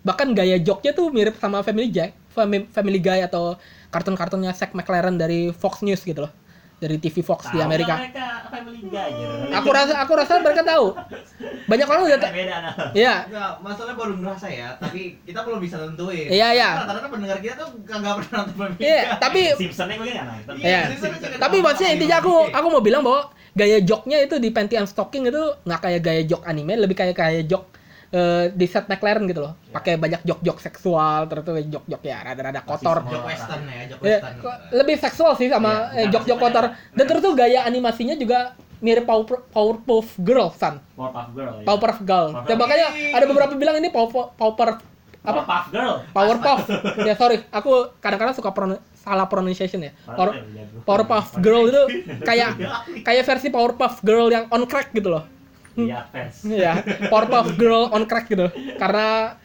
Bahkan 0.00 0.32
gaya 0.32 0.56
joknya 0.56 0.96
tuh 0.96 1.12
mirip 1.12 1.36
sama 1.36 1.60
Family 1.60 1.92
Guy 1.92 2.12
Fami- 2.34 2.68
Family 2.74 2.98
Guy 2.98 3.22
atau 3.22 3.56
kartun-kartunnya 3.94 4.50
Zack 4.52 4.74
McLaren 4.74 5.14
dari 5.14 5.54
Fox 5.54 5.80
News 5.86 6.02
gitu 6.02 6.26
loh 6.26 6.43
dari 6.84 6.96
TV 7.00 7.24
Fox 7.24 7.48
di 7.48 7.56
Tahu 7.56 7.64
Amerika 7.64 7.96
nggak 7.96 8.12
mereka 8.12 9.02
gitu. 9.16 9.34
aku 9.56 9.68
rasa 9.72 9.94
aku 10.04 10.12
rasa 10.14 10.32
mereka 10.44 10.62
tahu 10.62 10.86
banyak 11.64 11.86
orang 11.88 12.02
udah 12.04 12.18
ta- 12.20 12.32
beda 12.32 12.56
nah. 12.60 12.74
ya 12.92 13.14
Enggak, 13.24 13.50
masalahnya 13.64 13.96
baru 13.96 14.12
ngerasa 14.20 14.46
ya, 14.52 14.68
tapi 14.76 15.00
kita 15.24 15.40
belum 15.42 15.58
bisa 15.58 15.76
nentuin. 15.80 16.28
Iya, 16.28 16.48
iya. 16.54 16.70
Rata-rata 16.84 17.08
pendengar 17.08 17.38
kita 17.40 17.54
tuh 17.56 17.68
kagak 17.88 18.12
pernah 18.20 18.36
nonton 18.44 18.54
Family 18.54 18.80
Iya, 18.84 19.02
tapi 19.16 19.40
Simpsonnya 19.60 19.94
gue 19.96 20.06
nggak 20.12 20.26
nonton. 20.28 20.54
Iya, 20.60 20.68
ya 20.68 20.80
juga 20.92 21.38
tapi 21.40 21.56
tahu 21.58 21.66
maksudnya 21.66 21.90
intinya 21.96 22.16
aku 22.20 22.34
aku 22.52 22.66
mau 22.68 22.82
bilang 22.84 23.02
bahwa 23.02 23.20
gaya 23.54 23.78
joknya 23.80 24.18
itu 24.22 24.36
di 24.42 24.48
Panty 24.50 24.74
and 24.76 24.90
Stocking 24.90 25.30
itu 25.30 25.42
nggak 25.64 25.80
kayak 25.80 26.00
gaya 26.02 26.22
jok 26.26 26.42
anime 26.44 26.74
lebih 26.78 26.96
kayak 26.98 27.16
kayak 27.16 27.46
jok 27.46 27.64
eh, 28.14 28.44
di 28.48 28.64
set 28.64 28.86
McLaren 28.86 29.26
gitu 29.26 29.42
loh. 29.42 29.58
Ya. 29.64 29.74
Pakai 29.74 29.94
banyak 29.96 30.22
jok-jok 30.22 30.58
seksual 30.60 31.26
terus 31.26 31.42
tuh 31.42 31.58
jok-jok 31.58 32.00
ya 32.00 32.22
rada-rada 32.22 32.62
kotor. 32.62 33.02
Jok 33.02 33.24
western 33.24 33.62
ya, 33.66 33.82
jok 33.88 33.98
Ya, 34.00 34.18
western. 34.22 34.34
lebih 34.72 34.96
seksual 34.96 35.32
sih 35.34 35.48
sama 35.48 35.68
Iya, 35.68 35.74
eh, 35.74 35.82
bukan 36.00 36.12
jok-jok 36.14 36.38
maksudnya. 36.38 36.62
kotor. 36.70 36.94
Dan 36.94 37.04
terus 37.04 37.20
tuh 37.20 37.34
gaya 37.34 37.60
animasinya 37.62 38.14
juga 38.14 38.38
mirip 38.78 39.02
Power 39.02 39.24
Powerpuff 39.48 40.14
Girl, 40.18 40.52
San. 40.52 40.78
Powerpuff 40.92 41.28
Girl 41.32 41.52
ya. 41.52 41.64
Powerpuff 41.64 41.98
Girl. 42.00 42.26
Powerpuff 42.30 42.46
Dan 42.46 42.56
makanya 42.56 42.86
ada 43.10 43.24
beberapa 43.24 43.52
bilang 43.54 43.76
ini 43.76 43.88
Power 43.88 44.10
Power 44.30 44.54
apa? 44.54 45.40
Powerpuff 45.40 45.66
Girl. 45.68 45.94
Powerpuff. 46.12 46.60
ya 47.00 47.14
sorry, 47.14 47.42
aku 47.48 47.72
kadang-kadang 47.98 48.36
suka 48.36 48.52
prono- 48.52 48.82
salah 48.94 49.24
pronunciation 49.24 49.80
ya. 49.80 49.92
Power. 50.04 50.36
Powerpuff 50.82 51.36
Girl 51.38 51.64
itu 51.64 51.82
kayak 52.28 52.60
kayak 53.00 53.24
versi 53.24 53.48
Powerpuff 53.48 53.98
Girl 54.00 54.28
yang 54.28 54.46
on 54.48 54.64
crack 54.64 54.92
gitu 54.92 55.08
loh. 55.08 55.24
Iya, 55.74 56.06
fans. 56.10 56.46
Iya, 56.46 56.72
Powerpuff 57.10 57.58
Girl 57.58 57.90
on 57.90 58.06
crack 58.06 58.30
gitu. 58.30 58.46
Karena 58.78 59.38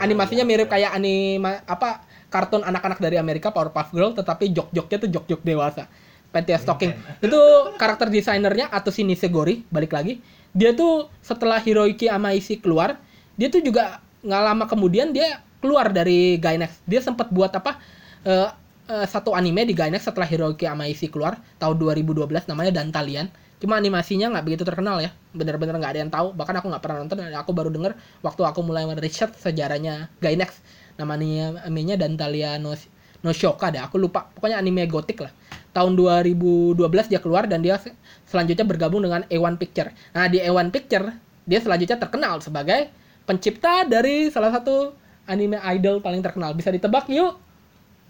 animasinya 0.00 0.44
mirip 0.44 0.68
kayak 0.68 0.92
anima 0.92 1.64
apa 1.64 2.04
kartun 2.28 2.62
anak-anak 2.62 3.00
dari 3.00 3.16
Amerika 3.16 3.50
Powerpuff 3.50 3.90
Girl 3.90 4.12
tetapi 4.12 4.52
jok-joknya 4.52 4.96
tuh 5.00 5.10
jok-jok 5.10 5.40
dewasa. 5.42 5.88
Panty 6.30 6.54
stocking. 6.54 6.94
Itu 7.18 7.40
karakter 7.74 8.06
desainernya 8.06 8.70
atau 8.70 8.94
si 8.94 9.02
Nisegori 9.02 9.66
balik 9.66 9.90
lagi. 9.90 10.22
Dia 10.54 10.70
tuh 10.74 11.10
setelah 11.18 11.58
Hiroyuki 11.58 12.06
Amaishi 12.06 12.62
keluar, 12.62 13.02
dia 13.34 13.50
tuh 13.50 13.58
juga 13.62 13.98
nggak 14.22 14.42
lama 14.46 14.64
kemudian 14.70 15.10
dia 15.10 15.42
keluar 15.58 15.90
dari 15.90 16.38
Gainax. 16.38 16.86
Dia 16.86 17.02
sempat 17.02 17.34
buat 17.34 17.50
apa 17.50 17.82
eh, 18.22 18.46
eh, 18.86 19.06
satu 19.10 19.34
anime 19.34 19.66
di 19.66 19.74
Gainax 19.74 20.06
setelah 20.06 20.30
Hiroyuki 20.30 20.70
Amaishi 20.70 21.10
keluar 21.10 21.42
tahun 21.58 21.82
2012 21.82 22.30
namanya 22.46 22.78
Dantalian. 22.78 23.26
Cuma 23.60 23.76
animasinya 23.76 24.32
nggak 24.32 24.44
begitu 24.48 24.64
terkenal 24.64 25.04
ya, 25.04 25.12
bener-bener 25.36 25.76
nggak 25.76 25.92
ada 25.92 26.00
yang 26.00 26.12
tahu. 26.12 26.32
Bahkan 26.32 26.54
aku 26.64 26.66
nggak 26.72 26.82
pernah 26.82 26.96
nonton, 27.04 27.20
dan 27.20 27.36
aku 27.36 27.52
baru 27.52 27.68
denger 27.68 27.92
waktu 28.24 28.42
aku 28.48 28.60
mulai 28.64 28.88
research 28.96 29.36
sejarahnya 29.36 30.08
Gainax. 30.24 30.64
Namanya 30.96 31.60
animenya 31.68 32.00
Dantalia 32.00 32.56
no, 32.56 32.72
no 33.20 33.30
Shoka 33.36 33.68
deh, 33.68 33.80
aku 33.80 34.00
lupa. 34.00 34.32
Pokoknya 34.32 34.56
anime 34.56 34.88
gotik 34.88 35.20
lah. 35.20 35.32
Tahun 35.70 35.92
2012 35.94 36.80
dia 37.12 37.20
keluar 37.22 37.46
dan 37.46 37.60
dia 37.62 37.78
se- 37.78 37.94
selanjutnya 38.26 38.64
bergabung 38.66 39.04
dengan 39.04 39.22
A1 39.28 39.54
Picture. 39.60 39.92
Nah 40.16 40.26
di 40.26 40.40
A1 40.42 40.72
Picture 40.72 41.12
dia 41.44 41.60
selanjutnya 41.60 42.00
terkenal 42.00 42.40
sebagai 42.42 42.90
pencipta 43.28 43.86
dari 43.86 44.32
salah 44.32 44.50
satu 44.50 44.96
anime 45.28 45.60
idol 45.76 46.02
paling 46.02 46.24
terkenal. 46.24 46.56
Bisa 46.56 46.72
ditebak 46.74 47.06
yuk? 47.12 47.38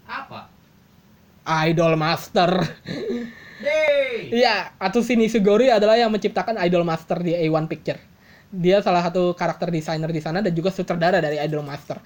Apa? 0.09 0.49
Idol 1.69 1.93
Master. 1.99 2.49
Iya, 4.29 4.77
Atsushi 4.77 5.17
Nishigori 5.17 5.73
adalah 5.73 5.97
yang 5.97 6.13
menciptakan 6.13 6.61
Idol 6.61 6.85
Master 6.85 7.17
di 7.23 7.33
A1 7.33 7.65
Picture. 7.65 7.97
Dia 8.51 8.83
salah 8.83 9.01
satu 9.01 9.33
karakter 9.33 9.71
desainer 9.71 10.11
di 10.11 10.21
sana 10.21 10.43
dan 10.43 10.53
juga 10.53 10.69
sutradara 10.69 11.17
dari 11.23 11.39
Idol 11.41 11.63
Master. 11.65 11.97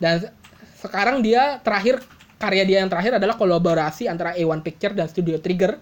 Dan 0.00 0.24
se- 0.24 0.32
sekarang 0.80 1.20
dia 1.20 1.58
terakhir 1.60 2.00
karya 2.38 2.64
dia 2.64 2.78
yang 2.84 2.90
terakhir 2.92 3.18
adalah 3.18 3.36
kolaborasi 3.36 4.08
antara 4.08 4.32
A1 4.38 4.62
Picture 4.62 4.94
dan 4.94 5.10
Studio 5.10 5.36
Trigger 5.42 5.76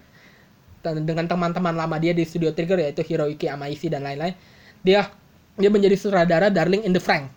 dan 0.83 1.03
dengan 1.07 1.23
teman-teman 1.29 1.71
lama 1.71 1.95
dia 2.01 2.11
di 2.11 2.27
Studio 2.27 2.51
Trigger 2.51 2.83
yaitu 2.83 3.05
Hiroyuki 3.05 3.47
Amaishi 3.47 3.87
dan 3.87 4.03
lain-lain. 4.03 4.35
Dia 4.83 5.07
dia 5.55 5.69
menjadi 5.69 5.95
sutradara 5.95 6.49
Darling 6.49 6.83
in 6.83 6.91
the 6.91 6.99
Frank. 6.99 7.29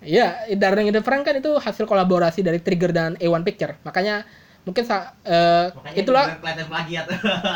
Iya, 0.00 0.46
Darling 0.54 0.88
in 0.90 0.94
the 0.94 1.02
Frank 1.02 1.26
kan 1.26 1.34
itu 1.34 1.50
hasil 1.58 1.84
kolaborasi 1.90 2.46
dari 2.46 2.62
Trigger 2.62 2.90
dan 2.94 3.10
A1 3.18 3.42
Picture. 3.42 3.74
Makanya 3.82 4.22
mungkin 4.64 4.84
sa- 4.84 5.12
makanya 5.22 5.96
itulah 5.96 6.24
plagiat. 6.40 7.04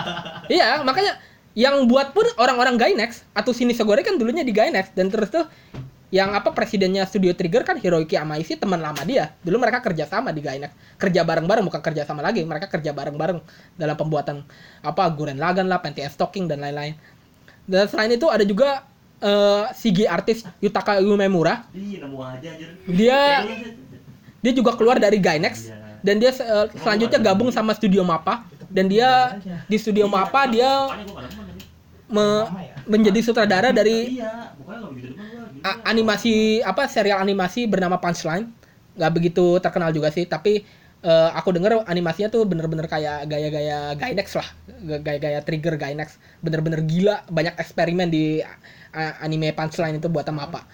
Iya, 0.54 0.80
makanya 0.84 1.16
yang 1.59 1.90
buat 1.90 2.14
pun 2.14 2.24
orang-orang 2.38 2.78
Gainax 2.78 3.26
atau 3.34 3.50
sini 3.50 3.74
Segore 3.74 4.06
kan 4.06 4.14
dulunya 4.14 4.46
di 4.46 4.54
Gainax 4.54 4.94
dan 4.94 5.11
terus 5.11 5.28
tuh 5.28 5.44
yang 6.09 6.32
apa 6.32 6.56
presidennya 6.56 7.04
Studio 7.04 7.36
Trigger 7.36 7.68
kan 7.68 7.76
Hiroyuki 7.76 8.16
Amaishi 8.16 8.56
teman 8.56 8.80
lama 8.80 9.04
dia. 9.04 9.36
Dulu 9.44 9.61
mereka 9.61 9.84
kerja 9.84 10.09
sama 10.09 10.32
di 10.32 10.40
Gainax. 10.40 10.72
Kerja 10.96 11.20
bareng-bareng 11.20 11.64
bukan 11.68 11.82
kerja 11.84 12.09
sama 12.09 12.24
lagi, 12.24 12.40
mereka 12.48 12.64
kerja 12.72 12.96
bareng-bareng 12.96 13.44
dalam 13.76 13.96
pembuatan 13.96 14.40
apa 14.80 15.02
Guren 15.12 15.36
Lagann 15.36 15.68
lah, 15.68 15.84
Panty 15.84 16.00
Stocking 16.09 16.48
dan 16.48 16.64
lain-lain. 16.64 16.96
Dan 17.68 17.84
selain 17.92 18.09
itu 18.09 18.24
ada 18.32 18.40
juga 18.40 18.88
eh, 19.20 19.64
CG 19.76 20.09
artis 20.09 20.48
Yutaka 20.64 20.96
Umemura. 21.04 21.68
Ih, 21.76 22.00
nemu 22.00 22.16
aja 22.24 22.56
anjir. 22.56 22.72
Dia 22.88 23.44
dia 24.38 24.52
juga 24.54 24.78
keluar 24.78 24.96
dari 24.96 25.18
Gainax 25.18 25.68
Iya. 25.68 25.78
Dan 26.01 26.16
dia 26.16 26.30
eh, 26.30 26.66
selanjutnya 26.76 27.18
gabung 27.18 27.49
sama 27.49 27.72
Studio 27.72 28.03
Mappa. 28.03 28.44
Dan 28.68 28.86
dia 28.86 29.40
di 29.64 29.76
Studio 29.76 30.05
Mappa 30.07 30.44
dia 30.44 30.92
me- 32.07 32.46
menjadi 32.84 33.20
sutradara 33.22 33.68
dari 33.70 34.20
animasi 35.84 36.34
apa 36.61 36.86
serial 36.86 37.18
animasi 37.18 37.64
bernama 37.64 37.96
Punchline. 37.96 38.49
Nggak 38.94 39.12
begitu 39.14 39.57
terkenal 39.59 39.90
juga 39.90 40.11
sih 40.11 40.24
tapi 40.24 40.64
eh, 41.01 41.30
aku 41.32 41.49
denger 41.51 41.84
animasinya 41.84 42.28
tuh 42.28 42.42
bener-bener 42.44 42.84
kayak 42.84 43.24
gaya-gaya 43.24 43.94
Gainax 43.94 44.34
lah. 44.34 44.49
Gaya-gaya 45.01 45.40
trigger 45.40 45.74
Gainax. 45.76 46.18
Bener-bener 46.38 46.82
gila 46.82 47.24
banyak 47.26 47.55
eksperimen 47.57 48.09
di 48.09 48.42
a- 48.90 49.16
anime 49.20 49.51
Punchline 49.53 49.96
itu 49.96 50.07
buatan 50.07 50.36
Mappa. 50.36 50.66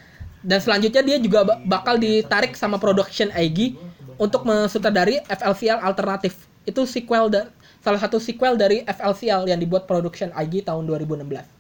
Dan 0.44 0.60
selanjutnya 0.60 1.00
dia 1.00 1.16
juga 1.16 1.40
ba- 1.42 1.60
bakal 1.62 1.96
ditarik 1.96 2.52
sama 2.52 2.76
production 2.76 3.32
IG 3.32 3.80
untuk 4.20 4.46
mensutradari 4.46 5.20
FLCL 5.26 5.82
alternatif 5.82 6.46
itu 6.64 6.82
sequel 6.88 7.28
da- 7.28 7.50
salah 7.84 8.00
satu 8.00 8.16
sequel 8.16 8.56
dari 8.56 8.80
FLCL 8.88 9.44
yang 9.50 9.60
dibuat 9.60 9.84
production 9.84 10.32
IG 10.32 10.64
tahun 10.64 10.88
2016 10.88 11.54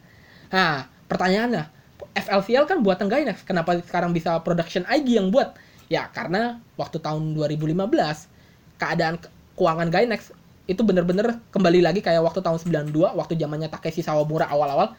Nah, 0.54 0.86
pertanyaannya, 1.10 1.66
FLCL 2.14 2.70
kan 2.70 2.78
buatan 2.78 3.10
Gainax, 3.10 3.42
kenapa 3.42 3.74
sekarang 3.82 4.14
bisa 4.14 4.38
production 4.38 4.86
IG 4.86 5.18
yang 5.18 5.34
buat? 5.34 5.58
Ya, 5.90 6.06
karena 6.14 6.62
waktu 6.78 7.02
tahun 7.02 7.34
2015, 7.34 8.30
keadaan 8.78 9.18
ke- 9.18 9.30
keuangan 9.58 9.90
Gainax 9.90 10.30
itu 10.70 10.80
bener-bener 10.86 11.42
kembali 11.50 11.82
lagi 11.82 12.00
kayak 12.00 12.22
waktu 12.22 12.38
tahun 12.38 12.62
92, 12.62 13.12
waktu 13.18 13.34
zamannya 13.34 13.66
Takeshi 13.66 14.06
Sawamura 14.06 14.46
awal-awal, 14.46 14.94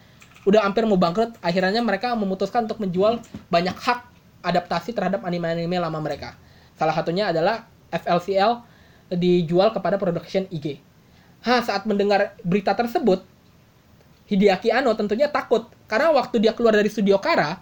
udah 0.45 0.61
hampir 0.61 0.83
mau 0.85 0.99
bangkrut, 0.99 1.33
akhirnya 1.41 1.79
mereka 1.81 2.13
memutuskan 2.13 2.69
untuk 2.69 2.83
menjual 2.83 3.23
banyak 3.49 3.73
hak 3.73 4.05
adaptasi 4.45 4.93
terhadap 4.93 5.25
anime-anime 5.25 5.79
lama 5.81 5.97
mereka. 6.03 6.37
Salah 6.75 6.95
satunya 6.95 7.31
adalah 7.31 7.67
FLCL 7.91 8.63
dijual 9.15 9.71
kepada 9.71 9.95
production 9.95 10.47
IG. 10.51 10.79
Hah, 11.45 11.61
saat 11.61 11.85
mendengar 11.85 12.35
berita 12.41 12.73
tersebut, 12.73 13.21
Hideaki 14.25 14.73
Anno 14.73 14.97
tentunya 14.97 15.29
takut. 15.29 15.69
Karena 15.85 16.09
waktu 16.09 16.41
dia 16.41 16.51
keluar 16.57 16.73
dari 16.73 16.89
studio 16.89 17.21
Kara 17.21 17.61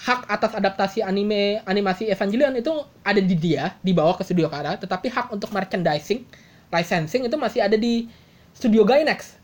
hak 0.00 0.32
atas 0.32 0.56
adaptasi 0.56 1.04
anime 1.04 1.60
animasi 1.68 2.08
Evangelion 2.08 2.56
itu 2.56 2.72
ada 3.04 3.20
di 3.20 3.36
dia 3.36 3.76
dibawa 3.84 4.18
ke 4.18 4.26
studio 4.26 4.50
Kara. 4.50 4.74
Tetapi 4.74 5.06
hak 5.06 5.26
untuk 5.30 5.54
merchandising 5.54 6.26
licensing 6.70 7.26
itu 7.26 7.36
masih 7.38 7.62
ada 7.62 7.78
di 7.78 8.10
studio 8.50 8.82
Gainax. 8.82 9.38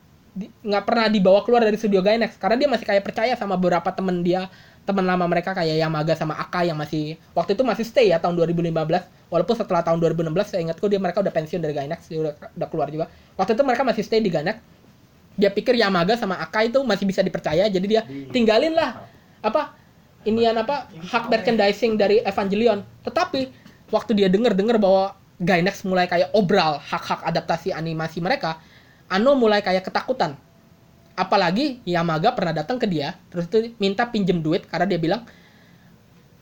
Nggak 0.67 0.85
pernah 0.85 1.07
dibawa 1.07 1.41
keluar 1.47 1.63
dari 1.63 1.79
studio 1.79 2.03
Gainax. 2.03 2.35
Karena 2.43 2.59
dia 2.59 2.69
masih 2.69 2.85
kayak 2.85 3.05
percaya 3.07 3.35
sama 3.39 3.55
beberapa 3.55 3.89
temen 3.95 4.27
dia 4.27 4.51
teman 4.87 5.03
lama 5.03 5.27
mereka 5.27 5.51
kayak 5.51 5.83
Yamaga 5.83 6.15
sama 6.15 6.39
Aka 6.39 6.63
yang 6.63 6.79
masih 6.79 7.19
waktu 7.35 7.59
itu 7.59 7.67
masih 7.67 7.83
stay 7.83 8.15
ya 8.15 8.23
tahun 8.23 8.39
2015 8.39 8.71
walaupun 9.27 9.55
setelah 9.59 9.83
tahun 9.83 9.99
2016 9.99 10.31
saya 10.47 10.61
ingatku 10.63 10.87
dia 10.87 11.03
mereka 11.03 11.19
udah 11.21 11.35
pensiun 11.35 11.59
dari 11.59 11.75
Gainax 11.75 12.07
dia 12.07 12.23
udah, 12.23 12.33
udah 12.55 12.69
keluar 12.71 12.89
juga. 12.89 13.11
Waktu 13.35 13.59
itu 13.59 13.63
mereka 13.67 13.83
masih 13.83 14.03
stay 14.07 14.23
di 14.23 14.31
Gainax. 14.31 14.63
Dia 15.37 15.51
pikir 15.51 15.75
Yamaga 15.75 16.15
sama 16.15 16.39
Aka 16.39 16.71
itu 16.71 16.79
masih 16.87 17.05
bisa 17.05 17.21
dipercaya 17.21 17.67
jadi 17.67 17.87
dia 17.87 18.03
tinggalin 18.31 18.73
lah 18.79 19.05
apa 19.43 19.75
inian 20.23 20.55
apa 20.55 20.87
hak 20.89 21.29
merchandising 21.29 21.99
dari 21.99 22.23
Evangelion. 22.23 22.87
Tetapi 23.03 23.51
waktu 23.91 24.13
dia 24.15 24.31
denger 24.31 24.55
denger 24.55 24.79
bahwa 24.79 25.19
Gainax 25.43 25.83
mulai 25.83 26.07
kayak 26.07 26.31
obral 26.33 26.79
hak-hak 26.81 27.21
adaptasi 27.27 27.69
animasi 27.69 28.25
mereka 28.25 28.57
Ano 29.07 29.39
mulai 29.39 29.63
kayak 29.63 29.87
ketakutan 29.87 30.35
apalagi 31.17 31.81
Yamaga 31.89 32.37
pernah 32.37 32.53
datang 32.53 32.77
ke 32.77 32.87
dia 32.87 33.17
terus 33.33 33.49
itu 33.49 33.73
minta 33.81 34.05
pinjem 34.07 34.39
duit 34.45 34.69
karena 34.69 34.87
dia 34.87 35.01
bilang 35.01 35.25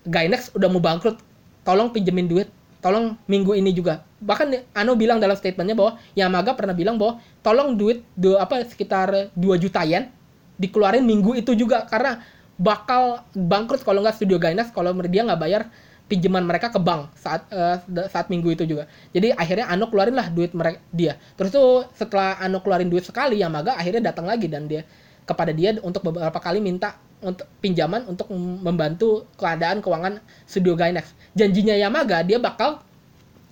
Gainax 0.05 0.53
udah 0.53 0.68
mau 0.68 0.83
bangkrut 0.83 1.16
tolong 1.64 1.89
pinjemin 1.95 2.29
duit 2.29 2.49
tolong 2.85 3.16
minggu 3.25 3.57
ini 3.57 3.72
juga. 3.72 4.05
Bahkan 4.20 4.77
Ano 4.77 4.93
bilang 4.93 5.16
dalam 5.16 5.33
statementnya 5.33 5.72
bahwa 5.72 5.97
Yamaga 6.12 6.53
pernah 6.53 6.77
bilang 6.77 7.01
bahwa 7.01 7.16
tolong 7.41 7.81
duit 7.81 8.05
du, 8.12 8.37
apa 8.37 8.61
sekitar 8.68 9.33
2 9.33 9.57
juta 9.57 9.81
yen 9.89 10.12
dikeluarin 10.61 11.01
minggu 11.01 11.33
itu 11.33 11.57
juga 11.57 11.89
karena 11.89 12.20
bakal 12.61 13.25
bangkrut 13.33 13.81
kalau 13.83 14.05
nggak 14.05 14.20
studio 14.20 14.37
Gainax 14.37 14.68
kalau 14.70 14.93
dia 15.09 15.25
nggak 15.25 15.41
bayar 15.41 15.62
pinjaman 16.05 16.45
mereka 16.45 16.69
ke 16.69 16.77
bank 16.77 17.09
saat 17.17 17.49
da- 17.89 18.09
saat 18.13 18.29
minggu 18.29 18.53
itu 18.53 18.65
juga 18.69 18.85
jadi 19.11 19.33
akhirnya 19.35 19.73
Ano 19.73 19.89
keluarin 19.89 20.13
lah 20.13 20.29
duit 20.29 20.53
mereka 20.53 20.79
dia 20.93 21.17
terus 21.35 21.51
tuh 21.51 21.89
setelah 21.97 22.37
Ano 22.39 22.61
keluarin 22.61 22.93
duit 22.93 23.09
sekali 23.09 23.41
Yamaga 23.41 23.77
akhirnya 23.81 24.13
datang 24.13 24.29
lagi 24.29 24.47
dan 24.47 24.69
dia 24.69 24.85
kepada 25.25 25.57
dia 25.57 25.81
untuk 25.81 26.05
beberapa 26.05 26.37
kali 26.37 26.61
minta 26.61 27.01
untuk 27.25 27.49
pinjaman 27.65 28.05
untuk 28.05 28.29
membantu 28.37 29.25
keadaan 29.41 29.81
keuangan 29.81 30.21
studio 30.45 30.77
Gainax 30.77 31.17
janjinya 31.33 31.73
Yamaga 31.73 32.21
dia 32.21 32.37
bakal 32.37 32.85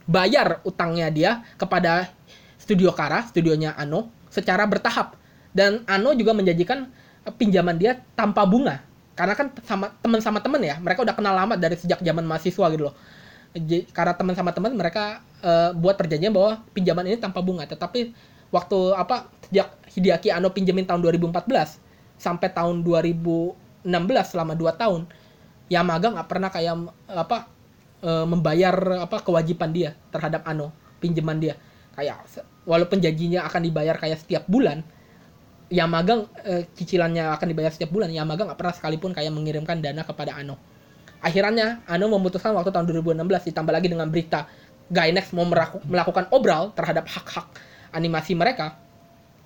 bayar 0.04 0.60
utangnya 0.66 1.08
dia 1.08 1.40
kepada 1.56 2.12
studio 2.62 2.94
Kara, 2.94 3.26
studionya 3.26 3.74
Ano 3.74 4.14
secara 4.30 4.62
bertahap. 4.70 5.18
Dan 5.52 5.82
Ano 5.90 6.14
juga 6.14 6.32
menjanjikan 6.32 6.88
pinjaman 7.36 7.76
dia 7.76 8.00
tanpa 8.14 8.46
bunga. 8.46 8.80
Karena 9.12 9.34
kan 9.36 9.52
sama 9.68 9.92
teman 10.00 10.20
sama 10.24 10.38
teman 10.40 10.60
ya 10.64 10.80
mereka 10.80 11.04
udah 11.04 11.12
kenal 11.12 11.36
lama 11.36 11.54
dari 11.60 11.76
sejak 11.76 12.00
zaman 12.00 12.24
mahasiswa 12.24 12.66
gitu 12.72 12.88
loh. 12.88 12.94
Karena 13.92 14.16
teman 14.16 14.32
sama 14.32 14.56
teman 14.56 14.72
mereka 14.72 15.20
eh, 15.44 15.70
buat 15.76 16.00
perjanjian 16.00 16.32
bahwa 16.32 16.64
pinjaman 16.72 17.04
ini 17.04 17.20
tanpa 17.20 17.44
bunga. 17.44 17.68
Tetapi 17.68 18.16
waktu 18.48 18.78
apa 18.96 19.28
sejak 19.48 19.68
Hideaki 19.92 20.32
Anno 20.32 20.48
pinjemin 20.52 20.88
tahun 20.88 21.04
2014 21.04 21.44
sampai 22.16 22.48
tahun 22.52 22.80
2016 22.84 23.84
selama 24.24 24.56
2 24.56 24.80
tahun 24.80 25.04
Yamaga 25.68 26.12
nggak 26.16 26.28
pernah 26.28 26.48
kayak 26.48 26.74
apa 27.12 27.52
eh, 28.00 28.24
membayar 28.24 29.04
apa 29.04 29.20
kewajiban 29.20 29.68
dia 29.72 29.92
terhadap 30.08 30.48
Ano 30.48 30.72
pinjaman 31.04 31.36
dia. 31.36 31.60
Kayak 31.92 32.24
walaupun 32.64 33.04
janjinya 33.04 33.44
akan 33.44 33.60
dibayar 33.68 34.00
kayak 34.00 34.24
setiap 34.24 34.48
bulan 34.48 34.80
Yamaga 35.72 36.28
eh, 36.44 36.68
cicilannya 36.76 37.32
akan 37.32 37.46
dibayar 37.48 37.72
setiap 37.72 37.88
bulan. 37.88 38.12
Yamaga 38.12 38.44
nggak 38.44 38.60
pernah 38.60 38.74
sekalipun 38.76 39.16
kayak 39.16 39.32
mengirimkan 39.32 39.80
dana 39.80 40.04
kepada 40.04 40.36
Ano. 40.36 40.60
Akhirnya 41.24 41.80
Ano 41.88 42.12
memutuskan 42.12 42.52
waktu 42.52 42.68
tahun 42.68 42.84
2016 42.92 43.48
ditambah 43.48 43.72
lagi 43.72 43.88
dengan 43.88 44.12
berita 44.12 44.44
Gainax 44.92 45.32
mau 45.32 45.48
meraku- 45.48 45.80
melakukan 45.88 46.28
obral 46.28 46.76
terhadap 46.76 47.08
hak-hak 47.08 47.48
animasi 47.96 48.36
mereka. 48.36 48.76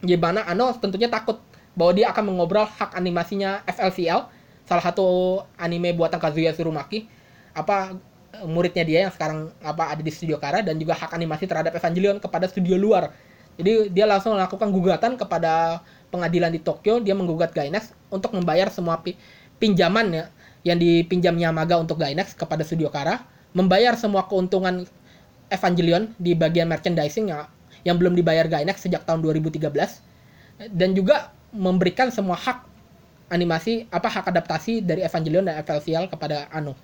Di 0.02 0.18
mana 0.18 0.42
Ano 0.50 0.74
tentunya 0.74 1.06
takut 1.06 1.38
bahwa 1.78 1.92
dia 1.94 2.10
akan 2.10 2.34
mengobrol 2.34 2.66
hak 2.66 2.98
animasinya 2.98 3.62
FLCL 3.68 4.26
salah 4.66 4.82
satu 4.82 5.38
anime 5.54 5.94
buatan 5.94 6.18
Kazuya 6.18 6.50
Tsurumaki 6.50 7.06
apa 7.54 7.94
eh, 8.34 8.46
muridnya 8.50 8.82
dia 8.82 9.06
yang 9.06 9.12
sekarang 9.14 9.54
apa 9.62 9.94
ada 9.94 10.02
di 10.02 10.10
studio 10.10 10.42
Kara 10.42 10.58
dan 10.64 10.74
juga 10.74 10.98
hak 10.98 11.14
animasi 11.14 11.46
terhadap 11.46 11.78
Evangelion 11.78 12.18
kepada 12.18 12.50
studio 12.50 12.74
luar. 12.74 13.14
Jadi 13.56 13.88
dia 13.94 14.04
langsung 14.04 14.36
melakukan 14.36 14.68
gugatan 14.68 15.16
kepada 15.16 15.80
pengadilan 16.10 16.54
di 16.54 16.60
Tokyo 16.62 17.02
dia 17.02 17.12
menggugat 17.12 17.52
Gainax 17.52 17.92
untuk 18.08 18.32
membayar 18.32 18.70
semua 18.70 19.02
pi- 19.02 19.18
pinjaman 19.58 20.06
ya 20.12 20.24
yang 20.66 20.78
dipinjam 20.78 21.34
Yamaga 21.38 21.78
untuk 21.78 21.98
Gainax 21.98 22.34
kepada 22.34 22.66
studio 22.66 22.90
Kara 22.90 23.22
membayar 23.54 23.94
semua 23.96 24.26
keuntungan 24.26 24.84
Evangelion 25.46 26.10
di 26.18 26.34
bagian 26.34 26.66
merchandising 26.66 27.30
yang, 27.30 27.46
yang 27.86 27.96
belum 27.96 28.18
dibayar 28.18 28.50
Gainax 28.50 28.82
sejak 28.82 29.06
tahun 29.06 29.22
2013 29.22 29.70
dan 30.74 30.90
juga 30.96 31.30
memberikan 31.54 32.10
semua 32.10 32.34
hak 32.34 32.66
animasi 33.30 33.86
apa 33.90 34.06
hak 34.10 34.26
adaptasi 34.30 34.82
dari 34.82 35.02
Evangelion 35.06 35.46
dan 35.46 35.62
FLCL 35.62 36.10
kepada 36.10 36.46
Ano. 36.50 36.74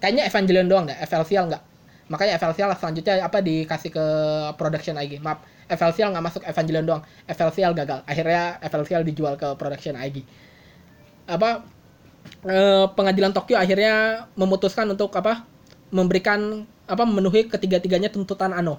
Kayaknya 0.00 0.28
Evangelion 0.28 0.66
doang 0.68 0.84
deh, 0.88 0.96
FLCL 1.08 1.48
nggak. 1.52 1.64
Makanya 2.06 2.38
FLCL 2.38 2.70
selanjutnya 2.78 3.18
apa 3.26 3.42
dikasih 3.42 3.90
ke 3.90 4.06
production 4.54 4.94
IG. 4.94 5.18
Maaf, 5.18 5.42
FLCL 5.66 6.14
nggak 6.14 6.24
masuk 6.24 6.42
Evangelion 6.46 6.86
doang. 6.86 7.02
FLCL 7.26 7.74
gagal. 7.74 7.98
Akhirnya 8.06 8.62
FLCL 8.62 9.02
dijual 9.02 9.34
ke 9.34 9.48
production 9.58 9.98
IG. 9.98 10.22
Apa 11.26 11.66
eh, 12.46 12.86
pengadilan 12.94 13.34
Tokyo 13.34 13.58
akhirnya 13.58 14.26
memutuskan 14.38 14.86
untuk 14.86 15.10
apa 15.18 15.42
memberikan 15.90 16.66
apa 16.86 17.02
memenuhi 17.02 17.50
ketiga-tiganya 17.50 18.14
tuntutan 18.14 18.54
Ano. 18.54 18.78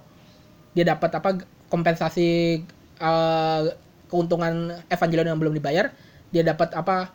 Dia 0.72 0.88
dapat 0.88 1.12
apa 1.20 1.30
kompensasi 1.68 2.64
eh, 2.96 3.64
keuntungan 4.08 4.72
Evangelion 4.88 5.28
yang 5.36 5.40
belum 5.40 5.52
dibayar, 5.60 5.92
dia 6.32 6.44
dapat 6.48 6.72
apa 6.72 7.12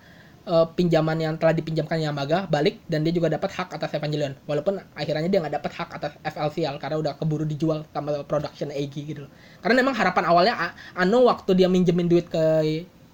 eh, 0.46 0.66
pinjaman 0.76 1.18
yang 1.18 1.34
telah 1.38 1.54
dipinjamkan 1.54 1.98
Yamaga 1.98 2.46
balik 2.50 2.82
dan 2.90 3.02
dia 3.06 3.12
juga 3.14 3.32
dapat 3.32 3.50
hak 3.52 3.74
atas 3.74 3.90
Evangelion. 3.94 4.34
Walaupun 4.46 4.78
akhirnya 4.94 5.28
dia 5.30 5.40
nggak 5.42 5.54
dapat 5.62 5.72
hak 5.72 5.88
atas 5.94 6.12
FLCL 6.22 6.76
karena 6.82 6.96
udah 6.98 7.12
keburu 7.18 7.44
dijual 7.46 7.86
sama 7.94 8.22
production 8.26 8.68
AG 8.70 8.94
gitu 8.94 9.26
loh. 9.26 9.30
Karena 9.62 9.82
memang 9.82 9.94
harapan 9.94 10.24
awalnya 10.28 10.54
Ano 10.94 11.26
waktu 11.26 11.56
dia 11.58 11.68
minjemin 11.70 12.06
duit 12.10 12.26
ke 12.28 12.42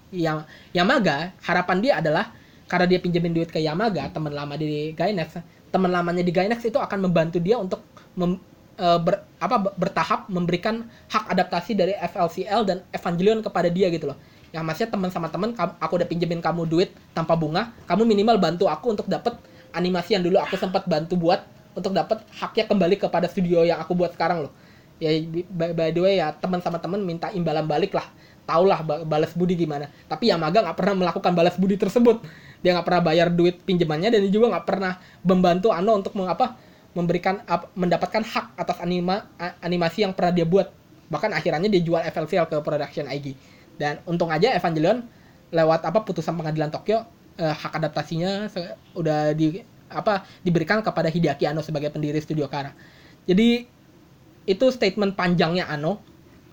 yang 0.09 0.45
Yamaga, 0.73 1.33
harapan 1.45 1.77
dia 1.81 1.93
adalah 2.01 2.33
karena 2.69 2.85
dia 2.85 2.99
pinjemin 3.01 3.33
duit 3.33 3.49
ke 3.49 3.57
Yamaga, 3.61 4.09
teman 4.13 4.33
lama 4.33 4.53
di 4.53 4.93
Gainax, 4.93 5.41
teman 5.73 5.89
lamanya 5.89 6.21
di 6.21 6.29
Gainax 6.29 6.65
itu 6.65 6.77
akan 6.77 7.09
membantu 7.09 7.41
dia 7.41 7.57
untuk 7.57 7.81
mem- 8.13 8.41
eh, 8.77 8.99
ber- 9.01 9.25
apa 9.41 9.73
bertahap 9.73 10.29
memberikan 10.29 10.85
hak 11.09 11.29
adaptasi 11.33 11.73
dari 11.73 11.93
FLCL 11.97 12.61
dan 12.65 12.77
Evangelion 12.93 13.41
kepada 13.41 13.69
dia 13.69 13.89
gitu 13.89 14.13
loh. 14.13 14.17
Yang 14.49 14.63
maksudnya 14.65 14.89
teman 14.89 15.09
sama 15.13 15.27
teman, 15.29 15.53
aku 15.53 15.93
udah 16.01 16.07
pinjemin 16.09 16.41
kamu 16.41 16.65
duit 16.65 16.89
tanpa 17.13 17.37
bunga, 17.37 17.69
kamu 17.85 18.05
minimal 18.05 18.41
bantu 18.41 18.65
aku 18.65 18.97
untuk 18.97 19.05
dapat 19.05 19.37
animasi 19.73 20.17
yang 20.17 20.25
dulu 20.25 20.41
aku 20.41 20.57
sempat 20.57 20.89
bantu 20.89 21.13
buat 21.13 21.45
untuk 21.77 21.93
dapat 21.93 22.25
haknya 22.33 22.65
kembali 22.65 22.95
kepada 22.97 23.29
studio 23.29 23.61
yang 23.61 23.77
aku 23.77 23.93
buat 23.93 24.13
sekarang 24.17 24.49
loh. 24.49 24.53
Ya 24.99 25.15
by, 25.47 25.71
by 25.71 25.89
the 25.95 26.01
way 26.01 26.19
ya 26.19 26.35
teman 26.35 26.59
sama 26.59 26.81
teman 26.81 26.99
minta 27.05 27.29
imbalan 27.31 27.63
balik 27.69 27.93
lah. 27.95 28.09
Taulah 28.49 28.81
ba- 28.81 29.05
balas 29.05 29.31
budi 29.37 29.53
gimana. 29.53 29.87
Tapi 30.09 30.33
Yamaga 30.33 30.65
nggak 30.65 30.77
pernah 30.77 30.95
melakukan 30.97 31.31
balas 31.37 31.55
budi 31.55 31.77
tersebut. 31.77 32.19
Dia 32.65 32.75
nggak 32.75 32.87
pernah 32.89 33.01
bayar 33.05 33.27
duit 33.29 33.61
pinjamannya 33.63 34.09
dan 34.11 34.19
dia 34.25 34.33
juga 34.33 34.57
nggak 34.57 34.65
pernah 34.65 34.97
membantu 35.23 35.69
Ano 35.69 35.95
untuk 35.95 36.17
mengapa 36.17 36.57
memberikan 36.97 37.45
ap- 37.45 37.69
mendapatkan 37.77 38.25
hak 38.25 38.57
atas 38.57 38.77
anima 38.81 39.29
animasi 39.61 40.03
yang 40.03 40.11
pernah 40.17 40.33
dia 40.33 40.43
buat. 40.43 40.73
Bahkan 41.13 41.31
akhirnya 41.37 41.69
dia 41.69 41.81
jual 41.85 42.01
FLCL 42.01 42.49
ke 42.49 42.57
production 42.65 43.05
IG. 43.07 43.37
Dan 43.79 44.03
untung 44.03 44.27
aja 44.27 44.51
Evangelion 44.51 45.07
lewat 45.55 45.87
apa 45.87 46.03
putusan 46.03 46.35
pengadilan 46.35 46.69
Tokyo 46.69 47.07
eh, 47.39 47.55
hak 47.55 47.79
adaptasinya 47.79 48.51
udah 48.93 49.31
di 49.31 49.63
apa 49.89 50.21
diberikan 50.45 50.83
kepada 50.85 51.09
Hideaki 51.09 51.49
Anno 51.49 51.63
sebagai 51.65 51.89
pendiri 51.89 52.19
studio 52.21 52.45
Kara. 52.45 52.75
Jadi 53.25 53.65
itu 54.45 54.65
statement 54.69 55.15
panjangnya 55.15 55.65
Ano. 55.71 56.03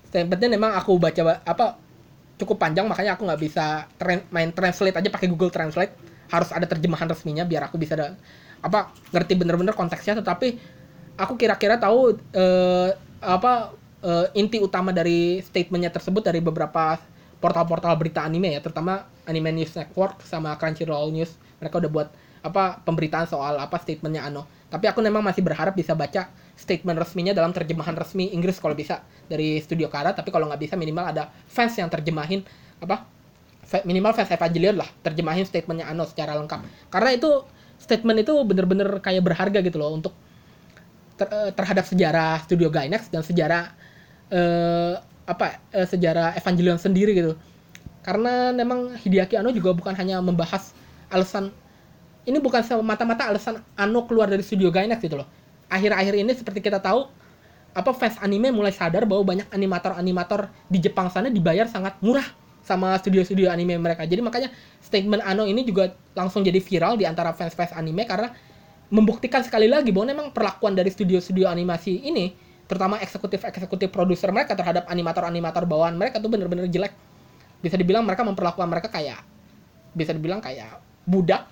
Statementnya 0.07 0.49
memang 0.55 0.71
aku 0.79 0.95
baca 0.97 1.21
ba- 1.21 1.43
apa 1.43 1.75
cukup 2.39 2.57
panjang 2.61 2.87
makanya 2.87 3.19
aku 3.19 3.27
nggak 3.27 3.41
bisa 3.41 3.85
tran- 3.99 4.25
main 4.31 4.49
translate 4.55 4.95
aja 4.95 5.09
pakai 5.11 5.27
Google 5.29 5.51
Translate. 5.51 5.93
Harus 6.31 6.49
ada 6.55 6.63
terjemahan 6.65 7.05
resminya 7.11 7.43
biar 7.43 7.67
aku 7.67 7.75
bisa 7.77 7.93
da- 7.99 8.15
apa 8.63 8.89
ngerti 9.11 9.35
bener-bener 9.35 9.75
konteksnya. 9.75 10.17
Tetapi 10.17 10.57
aku 11.19 11.33
kira-kira 11.37 11.77
tahu 11.77 12.15
eh, 12.33 12.89
apa 13.21 13.75
eh, 14.01 14.27
inti 14.39 14.57
utama 14.63 14.89
dari 14.95 15.43
statementnya 15.45 15.91
tersebut 15.93 16.25
dari 16.25 16.39
beberapa 16.41 16.97
portal-portal 17.37 17.93
berita 17.97 18.25
anime 18.25 18.57
ya, 18.57 18.59
terutama 18.61 19.05
Anime 19.29 19.53
News 19.53 19.73
Network 19.77 20.23
sama 20.25 20.55
Crunchyroll 20.57 21.13
News. 21.13 21.35
Mereka 21.61 21.81
udah 21.81 21.91
buat 21.91 22.07
apa 22.41 22.79
pemberitaan 22.85 23.27
soal 23.27 23.57
apa 23.59 23.77
statementnya 23.81 24.25
Ano. 24.25 24.45
Tapi 24.67 24.87
aku 24.87 24.99
memang 24.99 25.23
masih 25.23 25.41
berharap 25.43 25.73
bisa 25.73 25.95
baca 25.95 26.27
statement 26.57 26.97
resminya 26.99 27.31
dalam 27.31 27.53
terjemahan 27.55 27.93
resmi 27.95 28.33
Inggris 28.33 28.59
kalau 28.59 28.73
bisa 28.73 29.03
dari 29.29 29.61
Studio 29.61 29.87
Kara. 29.87 30.11
Tapi 30.11 30.29
kalau 30.33 30.49
nggak 30.49 30.61
bisa 30.61 30.75
minimal 30.75 31.07
ada 31.07 31.29
fans 31.47 31.77
yang 31.77 31.87
terjemahin 31.87 32.43
apa 32.77 33.05
minimal 33.83 34.15
fans 34.15 34.31
Evangelion 34.31 34.79
lah 34.79 34.87
terjemahin 35.03 35.43
statementnya 35.43 35.87
Ano 35.87 36.03
secara 36.07 36.35
lengkap. 36.35 36.89
Karena 36.89 37.09
itu 37.15 37.29
statement 37.77 38.25
itu 38.25 38.33
bener-bener 38.43 38.89
kayak 38.99 39.21
berharga 39.21 39.59
gitu 39.61 39.77
loh 39.77 39.93
untuk 39.93 40.13
ter- 41.17 41.29
eh, 41.29 41.51
terhadap 41.53 41.85
sejarah 41.85 42.41
Studio 42.45 42.69
Gainax 42.73 43.09
dan 43.13 43.21
sejarah 43.21 43.73
eh, 44.33 44.95
apa 45.27 45.59
eh, 45.75 45.85
sejarah 45.85 46.33
Evangelion 46.39 46.79
sendiri 46.79 47.11
gitu. 47.13 47.35
Karena 48.01 48.55
memang 48.55 48.95
Hideaki 48.95 49.35
Anno 49.35 49.51
juga 49.51 49.75
bukan 49.75 49.91
hanya 49.93 50.23
membahas 50.23 50.71
alasan 51.11 51.51
ini 52.27 52.39
bukan 52.39 52.63
semata-mata 52.63 53.27
alasan 53.27 53.59
Anno 53.75 54.07
keluar 54.07 54.31
dari 54.31 54.43
Studio 54.43 54.71
Gainax 54.71 55.03
gitu 55.03 55.19
loh. 55.19 55.27
Akhir-akhir 55.67 56.15
ini 56.15 56.31
seperti 56.31 56.63
kita 56.63 56.79
tahu 56.79 57.07
apa 57.75 57.91
fans 57.93 58.17
anime 58.23 58.49
mulai 58.49 58.71
sadar 58.71 59.05
bahwa 59.05 59.35
banyak 59.35 59.47
animator-animator 59.51 60.49
di 60.71 60.79
Jepang 60.81 61.11
sana 61.11 61.29
dibayar 61.29 61.69
sangat 61.69 61.99
murah 62.01 62.25
sama 62.67 62.95
studio-studio 62.99 63.47
anime 63.47 63.79
mereka. 63.79 64.03
Jadi 64.03 64.19
makanya 64.19 64.49
statement 64.83 65.23
Ano 65.23 65.47
ini 65.47 65.63
juga 65.63 65.95
langsung 66.11 66.43
jadi 66.43 66.59
viral 66.59 66.99
di 66.99 67.07
antara 67.07 67.31
fans-fans 67.31 67.71
anime 67.71 68.03
karena 68.03 68.35
membuktikan 68.91 69.43
sekali 69.43 69.71
lagi 69.71 69.91
bahwa 69.91 70.11
memang 70.11 70.27
perlakuan 70.35 70.75
dari 70.75 70.91
studio-studio 70.91 71.47
animasi 71.47 72.03
ini, 72.07 72.35
terutama 72.67 72.99
eksekutif-eksekutif 72.99 73.89
produser 73.89 74.29
mereka 74.35 74.53
terhadap 74.53 74.85
animator-animator 74.91 75.63
bawaan 75.63 75.95
mereka 75.95 76.19
tuh 76.19 76.27
bener-bener 76.27 76.67
jelek. 76.67 76.93
Bisa 77.63 77.79
dibilang 77.79 78.03
mereka 78.03 78.27
memperlakukan 78.27 78.67
mereka 78.67 78.87
kayak 78.91 79.23
bisa 79.95 80.13
dibilang 80.13 80.43
kayak 80.43 80.83
budak. 81.07 81.47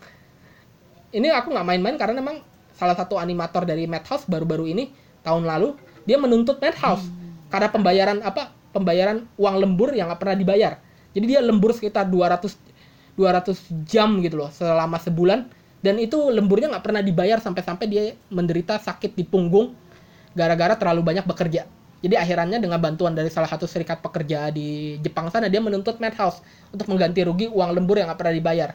Ini 1.15 1.31
aku 1.31 1.55
nggak 1.55 1.65
main-main 1.65 1.95
karena 1.95 2.19
memang 2.19 2.43
salah 2.75 2.93
satu 2.93 3.15
animator 3.15 3.63
dari 3.63 3.87
Madhouse 3.87 4.27
baru-baru 4.27 4.67
ini 4.67 4.91
tahun 5.23 5.47
lalu 5.47 5.73
dia 6.03 6.19
menuntut 6.19 6.59
Madhouse 6.59 7.07
karena 7.47 7.71
pembayaran 7.71 8.19
apa 8.21 8.51
pembayaran 8.75 9.23
uang 9.39 9.55
lembur 9.63 9.95
yang 9.95 10.11
nggak 10.11 10.21
pernah 10.21 10.37
dibayar. 10.37 10.73
Jadi 11.15 11.25
dia 11.31 11.39
lembur 11.39 11.71
sekitar 11.71 12.11
200 12.11 12.75
200 13.15 13.87
jam 13.87 14.19
gitu 14.19 14.35
loh 14.43 14.51
selama 14.51 14.99
sebulan 14.99 15.47
dan 15.79 15.95
itu 16.03 16.19
lemburnya 16.33 16.75
nggak 16.75 16.83
pernah 16.83 16.99
dibayar 16.99 17.39
sampai-sampai 17.39 17.85
dia 17.87 18.03
menderita 18.27 18.75
sakit 18.75 19.15
di 19.15 19.23
punggung 19.23 19.71
gara-gara 20.35 20.75
terlalu 20.75 21.01
banyak 21.01 21.25
bekerja. 21.25 21.65
Jadi 22.03 22.15
akhirnya 22.19 22.61
dengan 22.61 22.77
bantuan 22.77 23.17
dari 23.17 23.33
salah 23.33 23.49
satu 23.49 23.65
serikat 23.65 24.03
pekerja 24.03 24.53
di 24.53 24.99
Jepang 25.01 25.33
sana 25.33 25.49
dia 25.49 25.57
menuntut 25.63 25.97
Madhouse 25.97 26.43
untuk 26.69 26.85
mengganti 26.91 27.25
rugi 27.25 27.49
uang 27.49 27.71
lembur 27.73 27.97
yang 27.97 28.11
nggak 28.11 28.19
pernah 28.19 28.35
dibayar. 28.35 28.69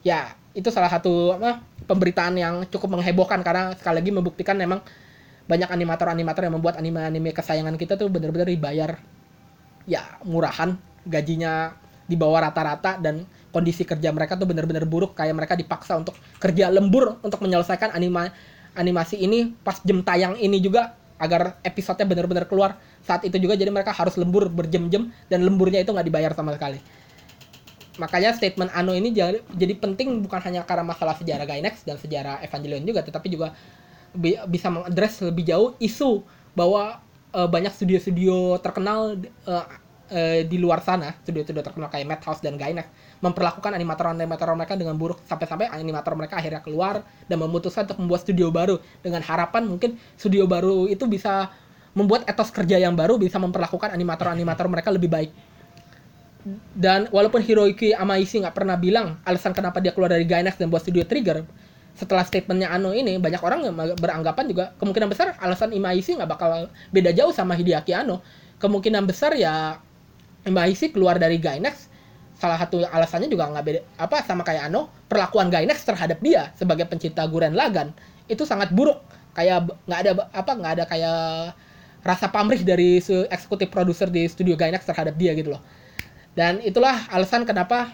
Ya 0.00 0.32
itu 0.56 0.72
salah 0.72 0.88
satu 0.88 1.36
apa, 1.36 1.60
pemberitaan 1.84 2.34
yang 2.40 2.54
cukup 2.72 2.96
menghebohkan 2.96 3.44
karena 3.44 3.76
sekali 3.76 4.00
lagi 4.00 4.10
membuktikan 4.14 4.56
memang 4.56 4.80
banyak 5.50 5.66
animator-animator 5.66 6.46
yang 6.46 6.54
membuat 6.56 6.78
anime-anime 6.78 7.34
kesayangan 7.34 7.74
kita 7.74 7.98
tuh 7.98 8.06
bener-bener 8.06 8.46
dibayar 8.46 9.02
ya 9.82 10.22
murahan 10.22 10.78
gajinya 11.02 11.74
di 12.06 12.14
bawah 12.14 12.46
rata-rata 12.46 13.02
dan 13.02 13.26
kondisi 13.50 13.82
kerja 13.82 14.14
mereka 14.14 14.38
tuh 14.38 14.46
benar-benar 14.46 14.86
buruk 14.86 15.18
kayak 15.18 15.34
mereka 15.34 15.58
dipaksa 15.58 15.98
untuk 15.98 16.14
kerja 16.38 16.70
lembur 16.70 17.18
untuk 17.26 17.42
menyelesaikan 17.42 17.90
anima 17.94 18.30
animasi 18.78 19.18
ini 19.18 19.50
pas 19.66 19.82
jam 19.82 20.06
tayang 20.06 20.38
ini 20.38 20.62
juga 20.62 20.94
agar 21.20 21.60
episodenya 21.62 22.08
benar-benar 22.08 22.48
keluar 22.48 22.80
saat 23.04 23.22
itu 23.28 23.36
juga. 23.36 23.54
Jadi 23.54 23.68
mereka 23.68 23.92
harus 23.92 24.16
lembur 24.16 24.48
berjam-jam 24.48 25.12
dan 25.28 25.44
lemburnya 25.44 25.84
itu 25.84 25.92
nggak 25.92 26.06
dibayar 26.08 26.32
sama 26.32 26.56
sekali. 26.56 26.80
Makanya 28.00 28.32
statement 28.32 28.72
Ano 28.72 28.96
ini 28.96 29.12
jadi, 29.12 29.44
jadi 29.52 29.76
penting 29.76 30.24
bukan 30.24 30.40
hanya 30.40 30.64
karena 30.64 30.88
masalah 30.88 31.12
sejarah 31.20 31.44
Gainax 31.44 31.84
dan 31.84 32.00
sejarah 32.00 32.40
Evangelion 32.40 32.80
juga 32.88 33.04
tetapi 33.04 33.28
juga 33.28 33.52
bi- 34.16 34.40
bisa 34.48 34.72
mengadres 34.72 35.20
lebih 35.20 35.44
jauh 35.44 35.76
isu 35.76 36.24
bahwa 36.56 37.04
eh, 37.36 37.48
banyak 37.50 37.68
studio-studio 37.76 38.56
terkenal 38.64 39.20
eh, 39.20 39.66
eh, 40.10 40.40
di 40.48 40.56
luar 40.56 40.80
sana 40.80 41.12
studio-studio 41.22 41.60
terkenal 41.60 41.92
kayak 41.92 42.08
Madhouse 42.08 42.40
dan 42.40 42.56
Gainax 42.56 42.88
memperlakukan 43.20 43.76
animator-animator 43.76 44.48
mereka 44.56 44.74
dengan 44.80 44.96
buruk 44.96 45.20
sampai-sampai 45.28 45.68
animator 45.68 46.16
mereka 46.16 46.40
akhirnya 46.40 46.64
keluar 46.64 47.04
dan 47.28 47.36
memutuskan 47.36 47.84
untuk 47.84 48.00
membuat 48.00 48.20
studio 48.24 48.48
baru. 48.48 48.80
Dengan 49.04 49.20
harapan 49.20 49.68
mungkin 49.68 50.00
studio 50.16 50.48
baru 50.48 50.88
itu 50.88 51.04
bisa 51.04 51.52
membuat 51.92 52.24
etos 52.24 52.48
kerja 52.48 52.80
yang 52.80 52.96
baru 52.96 53.20
bisa 53.20 53.36
memperlakukan 53.36 53.92
animator-animator 53.92 54.66
mereka 54.72 54.88
lebih 54.88 55.12
baik. 55.12 55.30
Dan 56.72 57.12
walaupun 57.12 57.44
Hiroyuki 57.44 57.92
Amaishi 57.92 58.40
nggak 58.40 58.56
pernah 58.56 58.80
bilang 58.80 59.20
alasan 59.28 59.52
kenapa 59.52 59.76
dia 59.84 59.92
keluar 59.92 60.08
dari 60.08 60.24
Gainax 60.24 60.56
dan 60.56 60.72
buat 60.72 60.80
studio 60.80 61.04
Trigger 61.04 61.44
setelah 61.92 62.24
statementnya 62.24 62.72
Ano 62.72 62.96
ini 62.96 63.20
banyak 63.20 63.42
orang 63.44 63.60
yang 63.68 63.76
beranggapan 63.76 64.48
juga 64.48 64.64
kemungkinan 64.80 65.12
besar 65.12 65.36
alasan 65.36 65.76
Imaishi 65.76 66.16
nggak 66.16 66.30
bakal 66.32 66.72
beda 66.88 67.12
jauh 67.12 67.34
sama 67.36 67.52
Hideaki 67.52 67.92
Ano 67.92 68.24
kemungkinan 68.56 69.04
besar 69.04 69.36
ya 69.36 69.84
Imaishi 70.48 70.88
keluar 70.96 71.20
dari 71.20 71.36
Gainax 71.36 71.89
salah 72.40 72.56
satu 72.56 72.80
alasannya 72.88 73.28
juga 73.28 73.52
nggak 73.52 73.64
beda 73.68 73.80
apa 74.00 74.24
sama 74.24 74.40
kayak 74.40 74.72
Ano 74.72 74.88
perlakuan 75.12 75.52
Gainax 75.52 75.84
terhadap 75.84 76.18
dia 76.24 76.48
sebagai 76.56 76.88
pencinta 76.88 77.20
Guren 77.28 77.52
Lagan 77.52 77.92
itu 78.32 78.48
sangat 78.48 78.72
buruk. 78.72 79.04
Kayak 79.36 79.68
nggak 79.84 80.00
ada 80.00 80.12
apa 80.32 80.52
nggak 80.56 80.72
ada 80.80 80.84
kayak 80.88 81.20
rasa 82.00 82.32
pamrih 82.32 82.64
dari 82.64 82.96
se- 83.04 83.28
eksekutif 83.28 83.68
produser 83.68 84.08
di 84.08 84.24
studio 84.24 84.56
Gainax 84.56 84.88
terhadap 84.88 85.20
dia 85.20 85.36
gitu 85.36 85.52
loh. 85.52 85.62
Dan 86.32 86.64
itulah 86.64 86.96
alasan 87.12 87.44
kenapa 87.44 87.92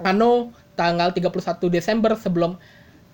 Ano 0.00 0.56
tanggal 0.80 1.12
31 1.12 1.68
Desember 1.68 2.16
sebelum 2.16 2.56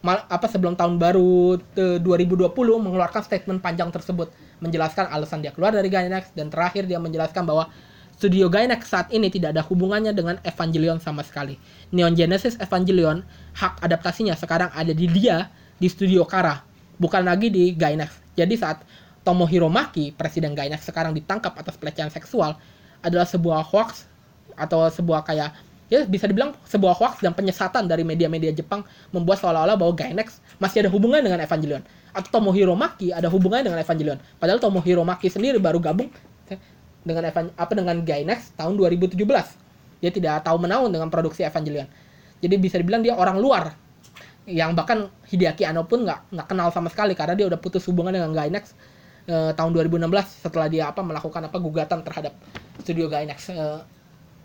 mal- 0.06 0.22
apa 0.30 0.46
sebelum 0.46 0.78
tahun 0.78 1.02
baru 1.02 1.58
te- 1.74 1.98
2020 1.98 2.54
mengeluarkan 2.54 3.26
statement 3.26 3.58
panjang 3.58 3.90
tersebut 3.90 4.30
menjelaskan 4.62 5.10
alasan 5.10 5.42
dia 5.42 5.50
keluar 5.50 5.74
dari 5.74 5.90
Gainax 5.90 6.30
dan 6.38 6.46
terakhir 6.54 6.86
dia 6.86 7.02
menjelaskan 7.02 7.42
bahwa 7.42 7.66
studio 8.16 8.48
Gainax 8.48 8.88
saat 8.88 9.12
ini 9.12 9.28
tidak 9.28 9.52
ada 9.52 9.62
hubungannya 9.62 10.16
dengan 10.16 10.40
Evangelion 10.40 10.96
sama 10.98 11.20
sekali. 11.20 11.60
Neon 11.92 12.16
Genesis 12.16 12.56
Evangelion 12.56 13.20
hak 13.54 13.84
adaptasinya 13.84 14.32
sekarang 14.32 14.72
ada 14.72 14.96
di 14.96 15.04
dia 15.06 15.52
di 15.76 15.86
studio 15.92 16.24
Kara, 16.24 16.64
bukan 16.96 17.28
lagi 17.28 17.52
di 17.52 17.76
Gainax. 17.76 18.16
Jadi 18.34 18.56
saat 18.56 18.80
Tomohiro 19.20 19.68
Maki, 19.68 20.16
presiden 20.16 20.56
Gainax 20.56 20.88
sekarang 20.88 21.12
ditangkap 21.12 21.52
atas 21.60 21.76
pelecehan 21.76 22.08
seksual 22.08 22.56
adalah 23.04 23.28
sebuah 23.28 23.60
hoax 23.60 24.08
atau 24.56 24.88
sebuah 24.88 25.20
kayak 25.28 25.52
ya 25.86 26.02
bisa 26.08 26.26
dibilang 26.26 26.56
sebuah 26.66 26.98
hoax 26.98 27.22
dan 27.22 27.30
penyesatan 27.36 27.86
dari 27.86 28.02
media-media 28.02 28.50
Jepang 28.50 28.82
membuat 29.14 29.38
seolah-olah 29.38 29.78
bahwa 29.78 29.94
Gainax 29.94 30.42
masih 30.58 30.82
ada 30.82 30.90
hubungan 30.90 31.22
dengan 31.22 31.38
Evangelion 31.38 31.84
atau 32.10 32.40
Tomohiro 32.40 32.74
Maki 32.74 33.14
ada 33.14 33.30
hubungannya 33.30 33.70
dengan 33.70 33.78
Evangelion 33.78 34.18
padahal 34.42 34.58
Tomohiro 34.58 35.06
Maki 35.06 35.30
sendiri 35.30 35.62
baru 35.62 35.78
gabung 35.78 36.10
dengan 37.06 37.22
Evan, 37.30 37.54
apa 37.54 37.72
dengan 37.78 38.02
Gainax 38.02 38.58
tahun 38.58 38.74
2017 38.74 39.14
dia 40.02 40.10
tidak 40.12 40.44
tahu 40.44 40.60
menaun 40.60 40.92
dengan 40.92 41.08
produksi 41.08 41.46
Evangelion. 41.46 41.88
Jadi 42.42 42.54
bisa 42.60 42.76
dibilang 42.76 43.00
dia 43.00 43.16
orang 43.16 43.40
luar. 43.40 43.72
Yang 44.46 44.70
bahkan 44.78 44.98
Hideaki 45.26 45.66
Anno 45.66 45.88
pun 45.88 46.04
nggak 46.06 46.34
nggak 46.34 46.46
kenal 46.46 46.68
sama 46.70 46.92
sekali 46.92 47.16
karena 47.18 47.34
dia 47.34 47.46
udah 47.48 47.58
putus 47.58 47.82
hubungan 47.88 48.14
dengan 48.14 48.30
Gainax 48.30 48.76
eh, 49.26 49.50
tahun 49.56 49.70
2016 49.74 50.06
setelah 50.44 50.68
dia 50.70 50.90
apa 50.90 51.02
melakukan 51.02 51.48
apa 51.48 51.56
gugatan 51.58 52.04
terhadap 52.06 52.36
studio 52.78 53.10
Gainax 53.10 53.50
eh, 53.50 53.80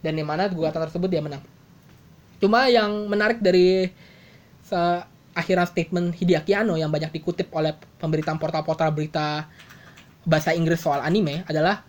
dan 0.01 0.13
di 0.17 0.23
mana 0.25 0.49
gugatan 0.49 0.89
tersebut 0.89 1.09
dia 1.11 1.21
menang. 1.21 1.43
Cuma 2.41 2.65
yang 2.65 3.05
menarik 3.05 3.37
dari 3.43 3.85
se- 4.65 5.05
akhiran 5.31 5.67
statement 5.67 6.17
Hideaki 6.17 6.51
Anno 6.57 6.75
yang 6.75 6.91
banyak 6.91 7.13
dikutip 7.13 7.53
oleh 7.55 7.75
pemberitaan 8.01 8.35
portal-portal 8.35 8.91
berita 8.91 9.47
bahasa 10.27 10.51
Inggris 10.51 10.81
soal 10.81 10.99
anime 11.01 11.45
adalah 11.47 11.85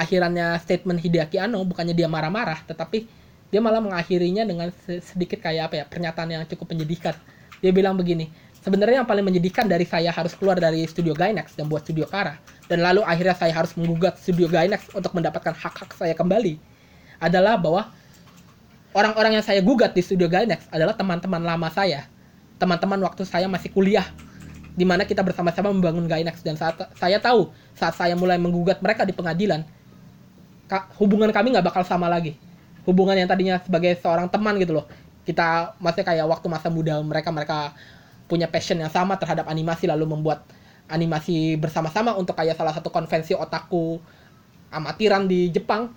akhirannya 0.00 0.56
statement 0.64 0.98
Hideaki 1.04 1.36
Anno 1.36 1.60
bukannya 1.68 1.92
dia 1.92 2.08
marah-marah 2.08 2.64
tetapi 2.64 3.04
dia 3.50 3.60
malah 3.60 3.82
mengakhirinya 3.82 4.46
dengan 4.46 4.70
se- 4.86 5.02
sedikit 5.02 5.42
kayak 5.42 5.70
apa 5.70 5.74
ya 5.82 5.84
pernyataan 5.84 6.28
yang 6.30 6.42
cukup 6.46 6.70
menyedihkan. 6.70 7.18
Dia 7.60 7.74
bilang 7.74 7.98
begini, 7.98 8.30
sebenarnya 8.62 9.02
yang 9.02 9.08
paling 9.10 9.26
menyedihkan 9.26 9.66
dari 9.66 9.84
saya 9.84 10.14
harus 10.14 10.32
keluar 10.38 10.56
dari 10.56 10.86
studio 10.86 11.12
Gainax 11.12 11.58
dan 11.58 11.66
buat 11.66 11.82
studio 11.84 12.06
Kara 12.06 12.38
dan 12.70 12.80
lalu 12.80 13.02
akhirnya 13.02 13.34
saya 13.36 13.52
harus 13.52 13.74
menggugat 13.74 14.16
studio 14.22 14.46
Gainax 14.46 14.86
untuk 14.94 15.10
mendapatkan 15.12 15.52
hak-hak 15.52 15.90
saya 15.98 16.14
kembali 16.14 16.56
adalah 17.18 17.58
bahwa 17.58 17.90
orang-orang 18.94 19.42
yang 19.42 19.44
saya 19.44 19.60
gugat 19.60 19.92
di 19.92 20.00
studio 20.00 20.30
Gainax 20.30 20.70
adalah 20.70 20.94
teman-teman 20.94 21.42
lama 21.42 21.68
saya. 21.68 22.06
Teman-teman 22.56 23.00
waktu 23.02 23.26
saya 23.26 23.48
masih 23.50 23.72
kuliah 23.72 24.06
di 24.78 24.86
mana 24.86 25.02
kita 25.02 25.26
bersama-sama 25.26 25.74
membangun 25.74 26.06
Gainax 26.06 26.46
dan 26.46 26.54
saat 26.54 26.78
saya 26.96 27.18
tahu 27.18 27.50
saat 27.74 27.98
saya 27.98 28.14
mulai 28.14 28.38
menggugat 28.38 28.78
mereka 28.78 29.02
di 29.02 29.10
pengadilan 29.10 29.66
hubungan 31.00 31.30
kami 31.34 31.54
nggak 31.54 31.66
bakal 31.66 31.82
sama 31.82 32.06
lagi. 32.06 32.38
Hubungan 32.86 33.18
yang 33.18 33.28
tadinya 33.28 33.58
sebagai 33.60 33.98
seorang 33.98 34.30
teman 34.30 34.56
gitu 34.62 34.76
loh. 34.78 34.86
Kita 35.26 35.76
masih 35.82 36.02
kayak 36.02 36.26
waktu 36.26 36.46
masa 36.48 36.68
muda 36.72 36.98
mereka 37.04 37.28
mereka 37.30 37.58
punya 38.30 38.46
passion 38.46 38.78
yang 38.78 38.90
sama 38.90 39.18
terhadap 39.18 39.50
animasi 39.50 39.90
lalu 39.90 40.06
membuat 40.06 40.46
animasi 40.86 41.58
bersama-sama 41.58 42.14
untuk 42.14 42.38
kayak 42.38 42.54
salah 42.54 42.70
satu 42.70 42.90
konvensi 42.90 43.34
otaku 43.34 43.98
amatiran 44.70 45.26
di 45.26 45.50
Jepang 45.50 45.90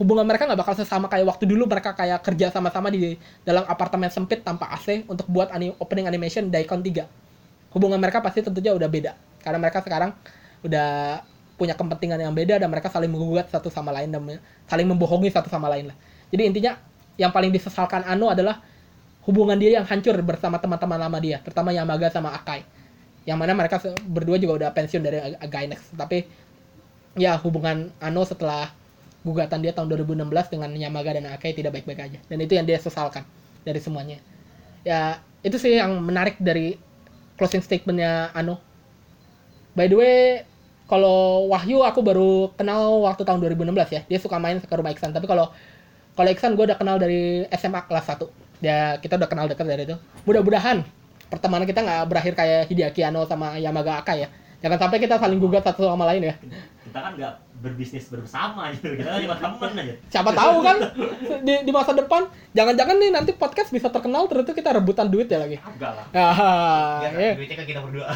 hubungan 0.00 0.24
mereka 0.24 0.48
nggak 0.48 0.60
bakal 0.60 0.74
sesama 0.76 1.12
kayak 1.12 1.28
waktu 1.28 1.44
dulu 1.44 1.68
mereka 1.68 1.92
kayak 1.92 2.24
kerja 2.24 2.48
sama-sama 2.48 2.88
di 2.88 3.20
dalam 3.44 3.68
apartemen 3.68 4.08
sempit 4.08 4.40
tanpa 4.40 4.72
AC 4.72 5.04
untuk 5.08 5.28
buat 5.28 5.52
ani- 5.52 5.76
opening 5.76 6.08
animation 6.08 6.48
Daikon 6.48 6.80
3 6.80 7.04
hubungan 7.76 8.00
mereka 8.00 8.24
pasti 8.24 8.40
tentunya 8.40 8.72
udah 8.72 8.88
beda 8.88 9.12
karena 9.44 9.60
mereka 9.60 9.84
sekarang 9.84 10.16
udah 10.64 11.20
punya 11.60 11.76
kepentingan 11.76 12.16
yang 12.16 12.32
beda 12.32 12.56
dan 12.56 12.72
mereka 12.72 12.88
saling 12.88 13.12
menggugat 13.12 13.52
satu 13.52 13.68
sama 13.68 13.92
lain 13.92 14.08
dan 14.08 14.40
saling 14.64 14.88
membohongi 14.88 15.28
satu 15.28 15.52
sama 15.52 15.68
lain 15.68 15.92
lah. 15.92 15.96
Jadi 16.32 16.42
intinya 16.48 16.80
yang 17.20 17.28
paling 17.28 17.52
disesalkan 17.52 18.00
Ano 18.08 18.32
adalah 18.32 18.64
hubungan 19.28 19.60
dia 19.60 19.76
yang 19.76 19.84
hancur 19.84 20.16
bersama 20.24 20.56
teman-teman 20.56 20.96
lama 20.96 21.20
dia 21.20 21.44
terutama 21.44 21.68
Yamaga 21.76 22.08
sama 22.08 22.32
Akai. 22.32 22.64
Yang 23.28 23.36
mana 23.36 23.52
mereka 23.52 23.76
berdua 24.08 24.40
juga 24.40 24.64
udah 24.64 24.70
pensiun 24.72 25.04
dari 25.04 25.20
Gainax. 25.44 25.92
Tapi 25.92 26.24
ya 27.20 27.36
hubungan 27.36 27.92
Ano 28.00 28.24
setelah 28.24 28.72
gugatan 29.20 29.60
dia 29.60 29.76
tahun 29.76 29.92
2016 29.92 30.32
dengan 30.48 30.72
Yamaga 30.72 31.20
dan 31.20 31.28
Akai 31.28 31.52
tidak 31.52 31.76
baik-baik 31.76 32.00
aja. 32.00 32.18
Dan 32.24 32.40
itu 32.40 32.56
yang 32.56 32.64
dia 32.64 32.80
sesalkan 32.80 33.28
dari 33.68 33.76
semuanya. 33.76 34.16
Ya 34.80 35.20
itu 35.44 35.60
sih 35.60 35.76
yang 35.76 36.00
menarik 36.00 36.40
dari 36.40 36.80
closing 37.36 37.60
statementnya 37.60 38.32
Ano 38.32 38.60
by 39.74 39.86
the 39.88 39.96
way 39.96 40.18
kalau 40.90 41.46
Wahyu 41.46 41.86
aku 41.86 42.02
baru 42.02 42.50
kenal 42.58 43.06
waktu 43.06 43.22
tahun 43.22 43.38
2016 43.46 43.94
ya. 43.94 44.02
Dia 44.10 44.18
suka 44.18 44.42
main 44.42 44.58
ke 44.58 44.74
rumah 44.74 44.90
Iksan. 44.90 45.14
Tapi 45.14 45.30
kalau 45.30 45.54
kalau 46.18 46.28
Iksan 46.34 46.58
gue 46.58 46.66
udah 46.66 46.74
kenal 46.74 46.98
dari 46.98 47.46
SMA 47.54 47.86
kelas 47.86 48.10
1 48.10 48.26
ya 48.60 48.98
kita 48.98 49.14
udah 49.14 49.28
kenal 49.30 49.46
dekat 49.46 49.64
dari 49.70 49.86
itu. 49.86 49.94
Mudah-mudahan 50.26 50.82
pertemanan 51.30 51.64
kita 51.64 51.80
nggak 51.86 52.02
berakhir 52.10 52.32
kayak 52.34 52.66
Hideaki 52.66 53.06
Anno 53.06 53.22
sama 53.22 53.54
Yamaga 53.62 54.02
Akai 54.02 54.26
ya 54.26 54.28
jangan 54.60 54.78
sampai 54.78 54.98
kita 55.00 55.16
saling 55.16 55.40
gugat 55.40 55.64
satu 55.64 55.88
sama 55.88 56.04
lain 56.08 56.32
ya. 56.32 56.34
Kita 56.84 56.98
kan 57.00 57.12
nggak 57.16 57.34
berbisnis 57.60 58.08
bersama 58.08 58.72
gitu. 58.72 58.96
Kita 58.96 59.08
kan 59.12 59.20
cuma 59.24 59.36
temen 59.36 59.70
aja. 59.84 59.94
Siapa 60.08 60.30
tahu 60.32 60.56
kan 60.64 60.76
di, 61.44 61.54
di 61.64 61.70
masa 61.72 61.92
depan 61.92 62.28
jangan-jangan 62.56 62.96
nih 62.96 63.10
nanti 63.12 63.30
podcast 63.36 63.72
bisa 63.72 63.92
terkenal 63.92 64.28
terus 64.28 64.48
itu 64.48 64.52
kita 64.56 64.76
rebutan 64.76 65.08
duit 65.08 65.28
ya 65.28 65.40
lagi. 65.40 65.60
Enggak 65.60 65.92
lah. 65.96 66.04
Ah, 66.16 67.04
ya. 67.08 67.36
duitnya 67.36 67.56
ke 67.60 67.64
kita 67.68 67.80
berdua. 67.84 68.08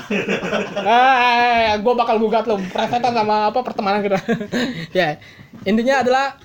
ah 0.84 1.76
gue 1.76 1.94
bakal 1.96 2.16
gugat 2.20 2.44
lo 2.48 2.60
presetan 2.60 3.12
sama 3.12 3.52
apa 3.52 3.58
pertemanan 3.60 4.00
kita. 4.04 4.18
Ya 4.96 5.20
intinya 5.64 6.04
adalah 6.04 6.36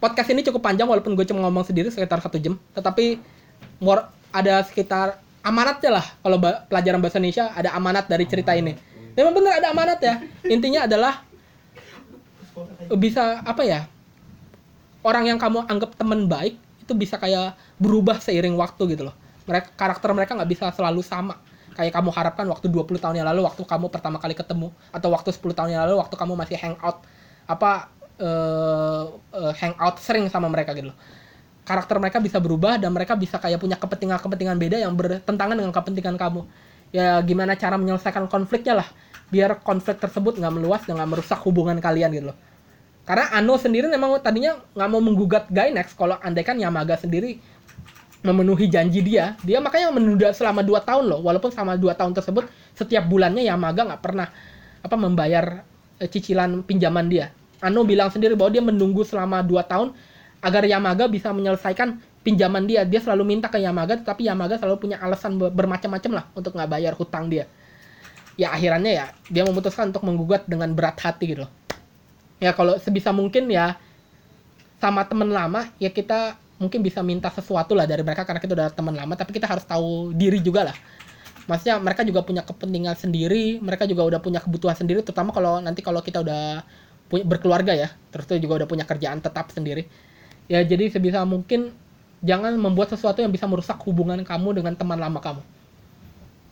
podcast 0.00 0.28
ini 0.32 0.44
cukup 0.44 0.62
panjang 0.62 0.88
walaupun 0.88 1.16
gue 1.16 1.24
cuma 1.28 1.44
ngomong 1.48 1.64
sendiri 1.64 1.88
sekitar 1.88 2.20
satu 2.20 2.36
jam. 2.36 2.56
Tetapi 2.76 3.18
more 3.80 4.08
ada 4.32 4.60
sekitar 4.64 5.25
amanatnya 5.46 6.02
lah 6.02 6.06
kalau 6.26 6.42
pelajaran 6.42 6.98
bahasa 6.98 7.22
Indonesia 7.22 7.54
ada 7.54 7.70
amanat 7.78 8.10
dari 8.10 8.26
cerita 8.26 8.50
ini. 8.58 8.74
Memang 9.14 9.32
bener 9.32 9.62
ada 9.62 9.70
amanat 9.70 10.02
ya. 10.02 10.18
Intinya 10.50 10.90
adalah 10.90 11.22
bisa 12.98 13.44
apa 13.46 13.62
ya 13.62 13.84
orang 15.06 15.30
yang 15.30 15.38
kamu 15.38 15.68
anggap 15.70 15.94
teman 15.94 16.26
baik 16.26 16.58
itu 16.82 16.92
bisa 16.96 17.14
kayak 17.20 17.54
berubah 17.78 18.18
seiring 18.18 18.58
waktu 18.58 18.98
gitu 18.98 19.06
loh. 19.06 19.14
Mereka 19.46 19.78
karakter 19.78 20.10
mereka 20.10 20.34
nggak 20.34 20.50
bisa 20.50 20.66
selalu 20.74 21.06
sama. 21.06 21.38
Kayak 21.78 21.94
kamu 21.94 22.10
harapkan 22.10 22.46
waktu 22.50 22.66
20 22.72 22.98
tahun 22.98 23.14
yang 23.20 23.28
lalu 23.28 23.46
waktu 23.46 23.62
kamu 23.62 23.86
pertama 23.92 24.18
kali 24.18 24.34
ketemu 24.34 24.72
atau 24.90 25.08
waktu 25.12 25.30
10 25.30 25.52
tahun 25.54 25.70
yang 25.76 25.82
lalu 25.86 26.00
waktu 26.02 26.14
kamu 26.18 26.32
masih 26.34 26.56
hangout 26.58 27.04
apa 27.46 27.92
eh 28.16 29.04
eh, 29.36 29.52
hangout 29.60 30.00
sering 30.00 30.26
sama 30.32 30.48
mereka 30.48 30.72
gitu 30.72 30.90
loh 30.90 30.96
karakter 31.66 31.98
mereka 31.98 32.22
bisa 32.22 32.38
berubah 32.38 32.78
dan 32.78 32.94
mereka 32.94 33.18
bisa 33.18 33.42
kayak 33.42 33.58
punya 33.58 33.74
kepentingan-kepentingan 33.74 34.56
beda 34.56 34.76
yang 34.86 34.94
bertentangan 34.94 35.58
dengan 35.58 35.74
kepentingan 35.74 36.14
kamu. 36.14 36.46
Ya 36.94 37.18
gimana 37.26 37.58
cara 37.58 37.74
menyelesaikan 37.74 38.30
konfliknya 38.30 38.78
lah, 38.78 38.88
biar 39.34 39.58
konflik 39.66 39.98
tersebut 39.98 40.38
nggak 40.38 40.54
meluas 40.54 40.86
dan 40.86 40.96
nggak 41.02 41.10
merusak 41.18 41.42
hubungan 41.42 41.82
kalian 41.82 42.14
gitu 42.14 42.26
loh. 42.30 42.38
Karena 43.02 43.34
Ano 43.34 43.58
sendiri 43.58 43.90
memang 43.90 44.14
tadinya 44.22 44.62
nggak 44.78 44.88
mau 44.88 45.02
menggugat 45.02 45.44
Gainax 45.50 45.98
kalau 45.98 46.14
andaikan 46.22 46.54
Yamaga 46.58 46.94
sendiri 46.94 47.42
memenuhi 48.26 48.66
janji 48.66 49.02
dia, 49.06 49.38
dia 49.46 49.62
makanya 49.62 49.94
menunda 49.94 50.30
selama 50.34 50.62
2 50.62 50.82
tahun 50.82 51.04
loh. 51.06 51.20
Walaupun 51.22 51.50
selama 51.54 51.78
2 51.78 51.94
tahun 51.94 52.12
tersebut 52.14 52.50
setiap 52.74 53.06
bulannya 53.06 53.46
Yamaga 53.46 53.86
nggak 53.86 54.02
pernah 54.02 54.30
apa 54.82 54.96
membayar 54.98 55.66
eh, 55.98 56.10
cicilan 56.10 56.62
pinjaman 56.62 57.06
dia. 57.10 57.30
Ano 57.62 57.82
bilang 57.82 58.10
sendiri 58.10 58.34
bahwa 58.38 58.54
dia 58.54 58.62
menunggu 58.62 59.02
selama 59.02 59.42
2 59.42 59.70
tahun 59.70 59.88
agar 60.44 60.62
Yamaga 60.64 61.08
bisa 61.08 61.32
menyelesaikan 61.32 62.00
pinjaman 62.24 62.64
dia. 62.66 62.82
Dia 62.82 63.00
selalu 63.00 63.36
minta 63.36 63.46
ke 63.46 63.60
Yamaga, 63.60 64.00
tapi 64.00 64.26
Yamaga 64.26 64.58
selalu 64.58 64.76
punya 64.88 64.96
alasan 65.00 65.38
ber- 65.38 65.52
bermacam-macam 65.54 66.22
lah 66.22 66.24
untuk 66.36 66.56
nggak 66.56 66.70
bayar 66.70 66.92
hutang 66.96 67.30
dia. 67.30 67.46
Ya 68.36 68.52
akhirnya 68.52 68.92
ya 68.92 69.06
dia 69.32 69.42
memutuskan 69.48 69.94
untuk 69.94 70.04
menggugat 70.04 70.44
dengan 70.44 70.68
berat 70.76 71.00
hati 71.00 71.36
gitu. 71.36 71.46
Ya 72.36 72.52
kalau 72.52 72.76
sebisa 72.76 73.14
mungkin 73.16 73.48
ya 73.48 73.80
sama 74.76 75.08
teman 75.08 75.32
lama 75.32 75.72
ya 75.80 75.88
kita 75.88 76.36
mungkin 76.60 76.80
bisa 76.80 77.00
minta 77.04 77.28
sesuatu 77.32 77.76
lah 77.76 77.84
dari 77.84 78.00
mereka 78.00 78.24
karena 78.24 78.40
kita 78.40 78.52
udah 78.56 78.68
teman 78.72 78.96
lama 78.96 79.12
tapi 79.16 79.32
kita 79.36 79.48
harus 79.48 79.64
tahu 79.64 80.12
diri 80.16 80.40
juga 80.40 80.72
lah 80.72 80.76
maksudnya 81.46 81.76
mereka 81.78 82.02
juga 82.02 82.24
punya 82.24 82.42
kepentingan 82.44 82.96
sendiri 82.96 83.60
mereka 83.60 83.84
juga 83.84 84.02
udah 84.08 84.20
punya 84.20 84.40
kebutuhan 84.40 84.76
sendiri 84.76 85.04
terutama 85.04 85.32
kalau 85.32 85.60
nanti 85.60 85.80
kalau 85.84 86.00
kita 86.00 86.24
udah 86.24 86.64
berkeluarga 87.06 87.72
ya 87.76 87.88
terus 88.10 88.26
itu 88.32 88.48
juga 88.48 88.64
udah 88.64 88.68
punya 88.68 88.84
kerjaan 88.88 89.20
tetap 89.22 89.52
sendiri 89.52 89.86
ya 90.46 90.62
jadi 90.62 90.90
sebisa 90.90 91.26
mungkin 91.26 91.74
jangan 92.24 92.54
membuat 92.56 92.94
sesuatu 92.94 93.20
yang 93.20 93.30
bisa 93.30 93.44
merusak 93.44 93.76
hubungan 93.84 94.18
kamu 94.22 94.62
dengan 94.62 94.74
teman 94.78 94.98
lama 94.98 95.18
kamu. 95.20 95.42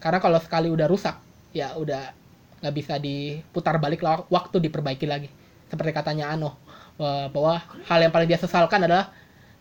Karena 0.02 0.18
kalau 0.20 0.38
sekali 0.42 0.68
udah 0.68 0.86
rusak 0.90 1.16
ya 1.54 1.72
udah 1.78 2.12
nggak 2.60 2.74
bisa 2.74 2.96
diputar 3.00 3.76
balik 3.80 4.04
waktu 4.28 4.56
diperbaiki 4.60 5.06
lagi. 5.08 5.28
Seperti 5.70 5.90
katanya 5.90 6.34
Ano 6.34 6.60
eh, 7.00 7.26
bahwa 7.32 7.60
hal 7.88 7.98
yang 8.04 8.12
paling 8.12 8.28
dia 8.28 8.40
sesalkan 8.40 8.84
adalah 8.84 9.10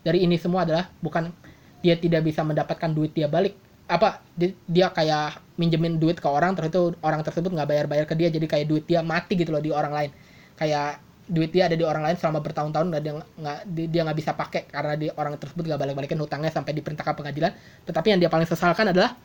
dari 0.04 0.22
ini 0.26 0.36
semua 0.36 0.68
adalah 0.68 0.90
bukan 1.00 1.32
dia 1.80 1.96
tidak 1.96 2.24
bisa 2.24 2.44
mendapatkan 2.44 2.90
duit 2.92 3.12
dia 3.16 3.28
balik. 3.28 3.56
Apa 3.84 4.24
dia, 4.32 4.56
dia 4.64 4.88
kayak 4.88 5.40
minjemin 5.60 6.00
duit 6.00 6.16
ke 6.16 6.28
orang 6.28 6.56
terus 6.56 6.72
itu 6.72 6.96
orang 7.04 7.20
tersebut 7.20 7.52
nggak 7.52 7.68
bayar-bayar 7.68 8.04
ke 8.08 8.16
dia 8.16 8.28
jadi 8.32 8.46
kayak 8.48 8.66
duit 8.68 8.84
dia 8.88 9.04
mati 9.04 9.36
gitu 9.36 9.52
loh 9.52 9.60
di 9.60 9.72
orang 9.72 9.92
lain. 9.92 10.10
Kayak 10.56 11.03
duit 11.24 11.48
dia 11.48 11.72
ada 11.72 11.76
di 11.76 11.84
orang 11.84 12.04
lain 12.04 12.16
selama 12.20 12.44
bertahun-tahun 12.44 12.92
dan 12.92 13.00
dia 13.00 13.12
nggak 13.16 13.58
di- 13.64 13.88
dia 13.88 14.04
nggak 14.04 14.18
bisa 14.20 14.36
pakai 14.36 14.68
karena 14.68 14.92
di 14.92 15.08
orang 15.08 15.40
tersebut 15.40 15.64
nggak 15.64 15.80
balik-balikin 15.80 16.20
hutangnya 16.20 16.52
sampai 16.52 16.76
diperintahkan 16.76 17.16
pengadilan. 17.16 17.52
Tetapi 17.88 18.06
yang 18.12 18.20
dia 18.20 18.28
paling 18.28 18.44
sesalkan 18.44 18.92
adalah 18.92 19.16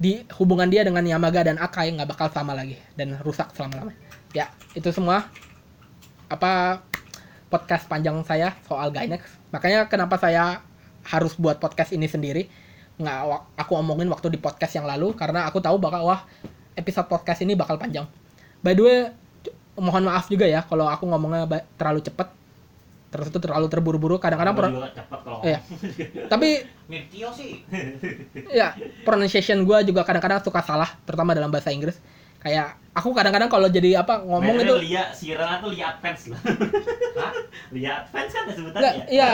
di 0.00 0.24
hubungan 0.40 0.66
dia 0.66 0.82
dengan 0.82 1.04
Yamaga 1.04 1.46
dan 1.46 1.60
Akai 1.60 1.92
nggak 1.94 2.08
bakal 2.08 2.26
sama 2.32 2.56
lagi 2.56 2.80
dan 2.96 3.20
rusak 3.20 3.52
selama-lamanya. 3.52 4.00
Ya 4.32 4.48
itu 4.72 4.88
semua 4.88 5.28
apa 6.32 6.80
podcast 7.52 7.84
panjang 7.84 8.16
saya 8.24 8.56
soal 8.64 8.88
Gainax. 8.88 9.28
Makanya 9.52 9.84
kenapa 9.92 10.16
saya 10.16 10.64
harus 11.04 11.36
buat 11.36 11.60
podcast 11.60 11.92
ini 11.92 12.08
sendiri? 12.08 12.48
Nggak 12.96 13.52
aku 13.60 13.72
omongin 13.76 14.08
waktu 14.08 14.32
di 14.32 14.40
podcast 14.40 14.80
yang 14.80 14.88
lalu 14.88 15.12
karena 15.12 15.44
aku 15.44 15.60
tahu 15.60 15.76
bakal 15.76 16.08
wah 16.08 16.24
episode 16.72 17.04
podcast 17.04 17.44
ini 17.44 17.52
bakal 17.52 17.76
panjang. 17.76 18.08
By 18.64 18.72
the 18.72 18.82
way 18.82 19.21
mohon 19.74 20.02
maaf 20.02 20.26
juga 20.26 20.44
ya 20.44 20.60
kalau 20.60 20.84
aku 20.84 21.04
ngomongnya 21.04 21.48
terlalu 21.74 22.00
cepat 22.00 22.28
terus 23.08 23.28
itu 23.28 23.38
terlalu 23.38 23.68
terburu-buru 23.68 24.16
kadang-kadang 24.16 24.52
pro- 24.52 24.72
cepet 24.90 25.20
Iya. 25.42 25.58
tapi 26.32 26.64
Mirtio 26.86 27.28
sih. 27.30 27.60
ya 28.54 28.72
pronunciation 29.02 29.60
gue 29.62 29.78
juga 29.84 30.00
kadang-kadang 30.02 30.40
suka 30.40 30.60
salah 30.60 30.88
terutama 31.02 31.32
dalam 31.32 31.48
bahasa 31.48 31.68
Inggris 31.68 32.00
kayak 32.38 32.74
aku 32.90 33.12
kadang-kadang 33.12 33.46
kalau 33.46 33.66
jadi 33.66 33.98
apa 33.98 34.18
ngomong 34.18 34.54
Mainnya 34.54 34.66
itu 34.66 34.76
Lia, 34.82 35.04
si 35.10 35.30
Rana 35.30 35.56
tuh 35.58 35.70
Lia 35.70 35.92
Advance 35.92 36.26
lah. 36.26 36.40
Hah? 37.20 37.32
Lia 37.70 37.92
Advance 38.02 38.30
kan 38.30 38.42
Nggak, 38.44 38.56
sebutannya? 38.56 38.92
iya. 39.08 39.28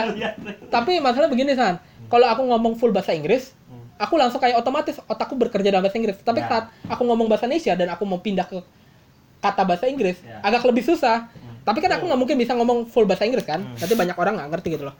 Tapi 0.67 0.91
masalah 0.99 1.27
begini 1.27 1.51
san 1.53 1.79
kalau 2.05 2.25
aku 2.25 2.43
ngomong 2.45 2.75
full 2.75 2.91
bahasa 2.91 3.11
Inggris 3.11 3.55
Hmm. 3.65 3.85
aku 3.97 4.13
langsung 4.15 4.37
kayak 4.37 4.57
otomatis 4.57 4.97
otakku 4.99 5.37
bekerja 5.37 5.69
dalam 5.69 5.81
bahasa 5.81 5.95
Inggris 5.95 6.17
tapi 6.19 6.39
Ya. 6.39 6.49
saat 6.49 6.65
aku 6.85 7.05
ngomong 7.05 7.25
bahasa 7.25 7.45
Indonesia 7.45 7.73
dan 7.73 7.87
aku 7.87 8.01
mau 8.01 8.17
pindah 8.17 8.43
ke 8.43 8.57
kata 9.39 9.63
bahasa 9.63 9.85
Inggris 9.87 10.19
Ya. 10.19 10.39
agak 10.43 10.63
lebih 10.63 10.83
susah 10.83 11.27
Hmm. 11.27 11.63
tapi 11.63 11.79
kan 11.79 11.91
aku 11.95 12.05
nggak 12.05 12.19
mungkin 12.19 12.35
bisa 12.35 12.53
ngomong 12.53 12.87
full 12.87 13.03
bahasa 13.03 13.23
Inggris 13.23 13.43
kan 13.43 13.59
Hmm. 13.61 13.75
nanti 13.75 13.93
banyak 13.93 14.15
orang 14.15 14.33
nggak 14.37 14.49
ngerti 14.53 14.69
gitu 14.75 14.85
loh 14.85 14.95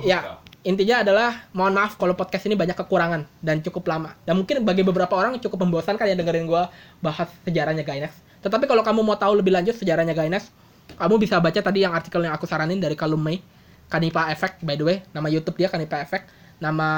Ya, 0.00 0.38
intinya 0.62 1.02
adalah 1.02 1.44
mohon 1.50 1.74
maaf 1.74 1.98
kalau 1.98 2.14
podcast 2.14 2.46
ini 2.46 2.54
banyak 2.54 2.78
kekurangan 2.78 3.26
dan 3.42 3.58
cukup 3.58 3.84
lama. 3.84 4.14
Dan 4.22 4.38
mungkin 4.38 4.62
bagi 4.62 4.80
beberapa 4.80 5.12
orang 5.12 5.36
cukup 5.36 5.66
membosankan 5.66 6.06
ya 6.06 6.14
dengerin 6.14 6.46
gua 6.46 6.70
bahas 6.98 7.28
sejarahnya 7.42 7.82
Gainax. 7.82 8.14
Tetapi 8.40 8.64
kalau 8.64 8.80
kamu 8.80 9.02
mau 9.02 9.18
tahu 9.18 9.36
lebih 9.36 9.50
lanjut 9.50 9.74
sejarahnya 9.74 10.14
Gainax, 10.14 10.48
kamu 10.94 11.18
bisa 11.18 11.36
baca 11.36 11.58
tadi 11.58 11.82
yang 11.82 11.92
artikel 11.92 12.22
yang 12.22 12.32
aku 12.32 12.46
saranin 12.46 12.78
dari 12.78 12.94
Kalum 12.94 13.20
Mei, 13.20 13.42
Kanipa 13.88 14.30
Effect 14.30 14.62
by 14.62 14.78
the 14.78 14.86
way, 14.86 14.96
nama 15.10 15.26
YouTube 15.26 15.58
dia 15.58 15.68
Kanipa 15.68 16.00
Effect, 16.00 16.30
nama 16.56 16.88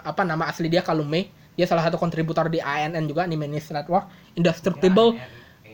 apa 0.00 0.24
nama 0.24 0.48
asli 0.48 0.66
dia 0.66 0.80
Kalum 0.80 1.06
Mei. 1.06 1.30
Dia 1.52 1.66
salah 1.66 1.82
satu 1.82 1.98
kontributor 1.98 2.46
di 2.46 2.58
ANN 2.58 3.02
juga 3.04 3.26
Anime 3.26 3.44
News 3.44 3.68
Network, 3.68 4.06
Indestructible 4.34 5.18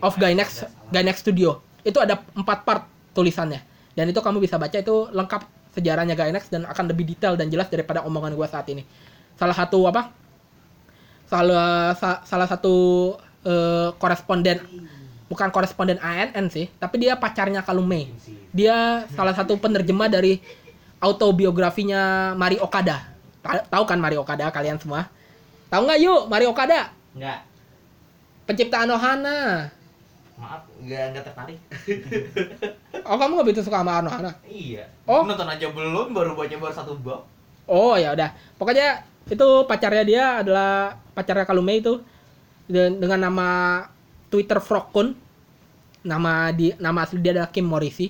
of 0.04 0.14
Gainax 0.14 0.62
Gainax 0.90 1.18
Studio. 1.18 1.64
Itu 1.80 1.96
ada 1.98 2.20
empat 2.32 2.62
part 2.62 2.84
tulisannya. 3.12 3.64
Dan 3.92 4.06
itu 4.06 4.18
kamu 4.18 4.38
bisa 4.38 4.54
baca 4.54 4.74
itu 4.74 5.08
lengkap 5.08 5.42
sejarahnya 5.72 6.12
Gainax 6.12 6.46
dan 6.48 6.62
akan 6.64 6.84
lebih 6.86 7.08
detail 7.08 7.34
dan 7.34 7.48
jelas 7.48 7.66
daripada 7.66 8.02
omongan 8.02 8.32
gua 8.32 8.44
saat 8.44 8.68
ini. 8.68 8.84
Salah 9.34 9.54
satu 9.54 9.88
apa? 9.88 10.12
Salah 11.24 11.94
sa- 11.94 12.20
salah 12.22 12.44
satu 12.44 12.74
eh, 13.42 13.90
koresponden 13.96 14.60
bukan 15.24 15.48
koresponden 15.50 15.96
ANN 15.98 16.48
sih, 16.48 16.68
tapi 16.74 16.96
dia 16.98 17.12
pacarnya 17.14 17.60
Kalume. 17.60 18.12
Dia 18.50 18.76
salah 19.10 19.32
satu 19.32 19.56
penerjemah 19.56 20.06
dari 20.06 20.38
autobiografinya 20.98 22.32
Mari 22.34 22.56
Okada. 22.56 23.04
Ta- 23.40 23.64
Tahu 23.64 23.84
kan 23.84 23.98
Mari 23.98 24.16
Okada 24.16 24.48
kalian 24.48 24.76
semua? 24.76 25.08
Tahu 25.68 25.82
nggak 25.82 26.00
yuk 26.00 26.22
Mari 26.26 26.44
Okada? 26.44 26.88
Enggak. 27.12 27.40
Pencipta 28.44 28.84
Anohana. 28.84 29.68
Maaf, 30.34 30.66
enggak 30.82 31.02
enggak 31.12 31.24
tertarik. 31.26 31.58
Oh 33.04 33.20
kamu 33.20 33.36
nggak 33.36 33.46
begitu 33.52 33.62
suka 33.68 33.84
sama 33.84 34.00
Anohana? 34.00 34.32
Iya. 34.48 34.88
Oh. 35.04 35.28
Nonton 35.28 35.44
aja 35.44 35.68
belum, 35.68 36.16
baru 36.16 36.32
baca 36.32 36.56
baru 36.56 36.72
satu 36.72 36.96
bab. 36.96 37.28
Oh 37.68 38.00
ya 38.00 38.16
udah. 38.16 38.32
Pokoknya 38.56 39.04
itu 39.28 39.44
pacarnya 39.68 40.04
dia 40.08 40.24
adalah 40.40 40.96
pacarnya 41.12 41.44
Kalume 41.44 41.84
itu 41.84 42.00
Dan- 42.64 42.96
dengan 42.96 43.28
nama 43.28 43.48
Twitter 44.32 44.56
Frogkun. 44.56 45.12
Nama 46.00 46.48
di 46.48 46.72
nama 46.80 47.04
asli 47.04 47.20
dia 47.20 47.36
adalah 47.36 47.52
Kim 47.52 47.68
Morrissey. 47.68 48.08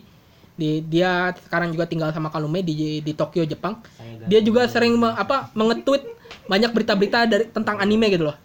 Di, 0.54 0.78
dia 0.86 1.34
sekarang 1.42 1.74
juga 1.74 1.90
tinggal 1.90 2.14
sama 2.14 2.30
Kalume 2.30 2.62
di 2.62 3.02
di 3.02 3.12
Tokyo 3.12 3.42
Jepang. 3.42 3.82
Dia 4.30 4.38
juga 4.38 4.70
sering 4.70 4.94
me- 4.94 5.10
apa 5.10 5.50
mengetweet 5.58 6.06
banyak 6.46 6.70
berita-berita 6.70 7.26
dari 7.26 7.50
tentang 7.50 7.82
anime 7.82 8.14
gitu 8.14 8.30
loh. 8.30 8.38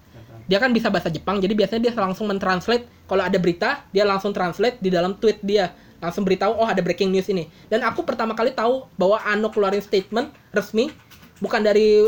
Dia 0.49 0.57
kan 0.57 0.73
bisa 0.73 0.89
bahasa 0.89 1.13
Jepang, 1.13 1.37
jadi 1.37 1.53
biasanya 1.53 1.81
dia 1.85 1.93
langsung 1.93 2.25
mentranslate 2.25 2.89
kalau 3.09 3.25
ada 3.25 3.41
berita, 3.41 3.81
dia 3.89 4.05
langsung 4.05 4.29
translate 4.29 4.77
di 4.77 4.93
dalam 4.93 5.17
tweet 5.17 5.41
dia. 5.41 5.73
Langsung 5.99 6.23
beritahu, 6.23 6.53
oh 6.53 6.67
ada 6.69 6.79
breaking 6.79 7.09
news 7.09 7.27
ini. 7.27 7.49
Dan 7.67 7.81
aku 7.81 8.05
pertama 8.05 8.37
kali 8.37 8.53
tahu 8.53 8.85
bahwa 8.95 9.17
Ano 9.25 9.49
keluarin 9.49 9.81
statement 9.81 10.29
resmi 10.53 10.93
bukan 11.41 11.65
dari 11.65 12.07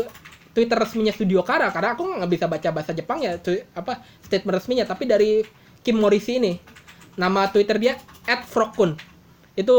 Twitter 0.52 0.76
resminya 0.76 1.12
Studio 1.12 1.40
Kara 1.42 1.72
karena 1.72 1.96
aku 1.96 2.04
nggak 2.04 2.30
bisa 2.30 2.44
baca 2.44 2.68
bahasa 2.70 2.92
Jepang 2.92 3.24
ya 3.24 3.40
apa 3.72 4.04
statement 4.20 4.60
resminya 4.60 4.84
tapi 4.84 5.08
dari 5.08 5.40
Kim 5.80 5.98
Morrissey 5.98 6.38
ini 6.38 6.60
nama 7.16 7.48
Twitter 7.48 7.80
dia 7.80 7.96
@frogkun 8.52 8.96
itu 9.56 9.76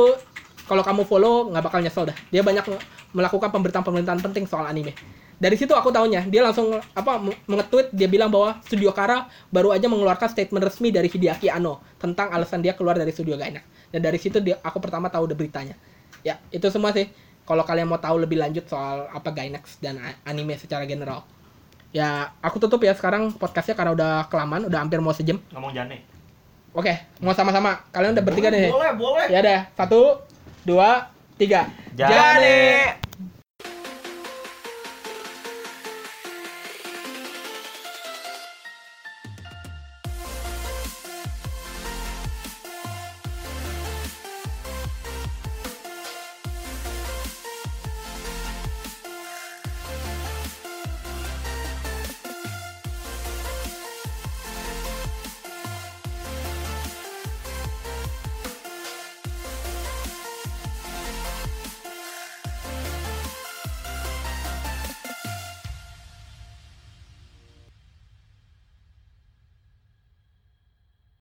kalau 0.66 0.82
kamu 0.82 1.06
follow 1.06 1.54
nggak 1.54 1.64
bakal 1.70 1.80
nyesel 1.82 2.10
dah 2.10 2.18
dia 2.34 2.42
banyak 2.42 2.66
melakukan 3.14 3.54
pemberitaan-pemberitaan 3.54 4.22
penting 4.26 4.50
soal 4.50 4.66
anime 4.66 4.98
dari 5.44 5.60
situ 5.60 5.76
aku 5.76 5.92
taunya 5.92 6.24
dia 6.24 6.40
langsung 6.40 6.72
apa 6.96 7.20
mengetweet 7.44 7.92
dia 7.92 8.08
bilang 8.08 8.32
bahwa 8.32 8.64
Studio 8.64 8.96
Kara 8.96 9.28
baru 9.52 9.76
aja 9.76 9.92
mengeluarkan 9.92 10.32
statement 10.32 10.64
resmi 10.64 10.88
dari 10.88 11.12
Hideaki 11.12 11.52
Anno 11.52 11.84
tentang 12.00 12.32
alasan 12.32 12.64
dia 12.64 12.72
keluar 12.72 12.96
dari 12.96 13.12
Studio 13.12 13.36
Gainax 13.36 13.68
dan 13.92 14.00
dari 14.00 14.16
situ 14.24 14.40
dia 14.40 14.56
aku 14.64 14.80
pertama 14.80 15.12
tahu 15.12 15.28
udah 15.28 15.36
beritanya. 15.36 15.76
Ya 16.24 16.40
itu 16.48 16.64
semua 16.72 16.96
sih. 16.96 17.12
Kalau 17.44 17.68
kalian 17.68 17.92
mau 17.92 18.00
tahu 18.00 18.24
lebih 18.24 18.40
lanjut 18.40 18.64
soal 18.72 19.12
apa 19.12 19.36
Gainax 19.36 19.84
dan 19.84 20.00
anime 20.24 20.56
secara 20.56 20.88
general. 20.88 21.28
Ya 21.92 22.32
aku 22.40 22.64
tutup 22.64 22.80
ya 22.80 22.96
sekarang 22.96 23.36
podcastnya 23.36 23.76
karena 23.76 23.92
udah 23.92 24.12
kelamaan 24.32 24.72
udah 24.72 24.80
hampir 24.80 25.04
mau 25.04 25.12
sejam. 25.12 25.44
Ngomong 25.52 25.76
jane. 25.76 26.08
oke 26.72 27.20
mau 27.20 27.36
sama-sama. 27.36 27.84
Kalian 27.92 28.16
udah 28.16 28.24
bertiga 28.24 28.48
nih. 28.48 28.72
Boleh, 28.72 28.92
boleh. 28.96 29.28
ya 29.28 29.44
udah 29.44 29.60
satu 29.76 30.24
dua 30.64 31.12
tiga. 31.36 31.68
Jane. 32.00 33.03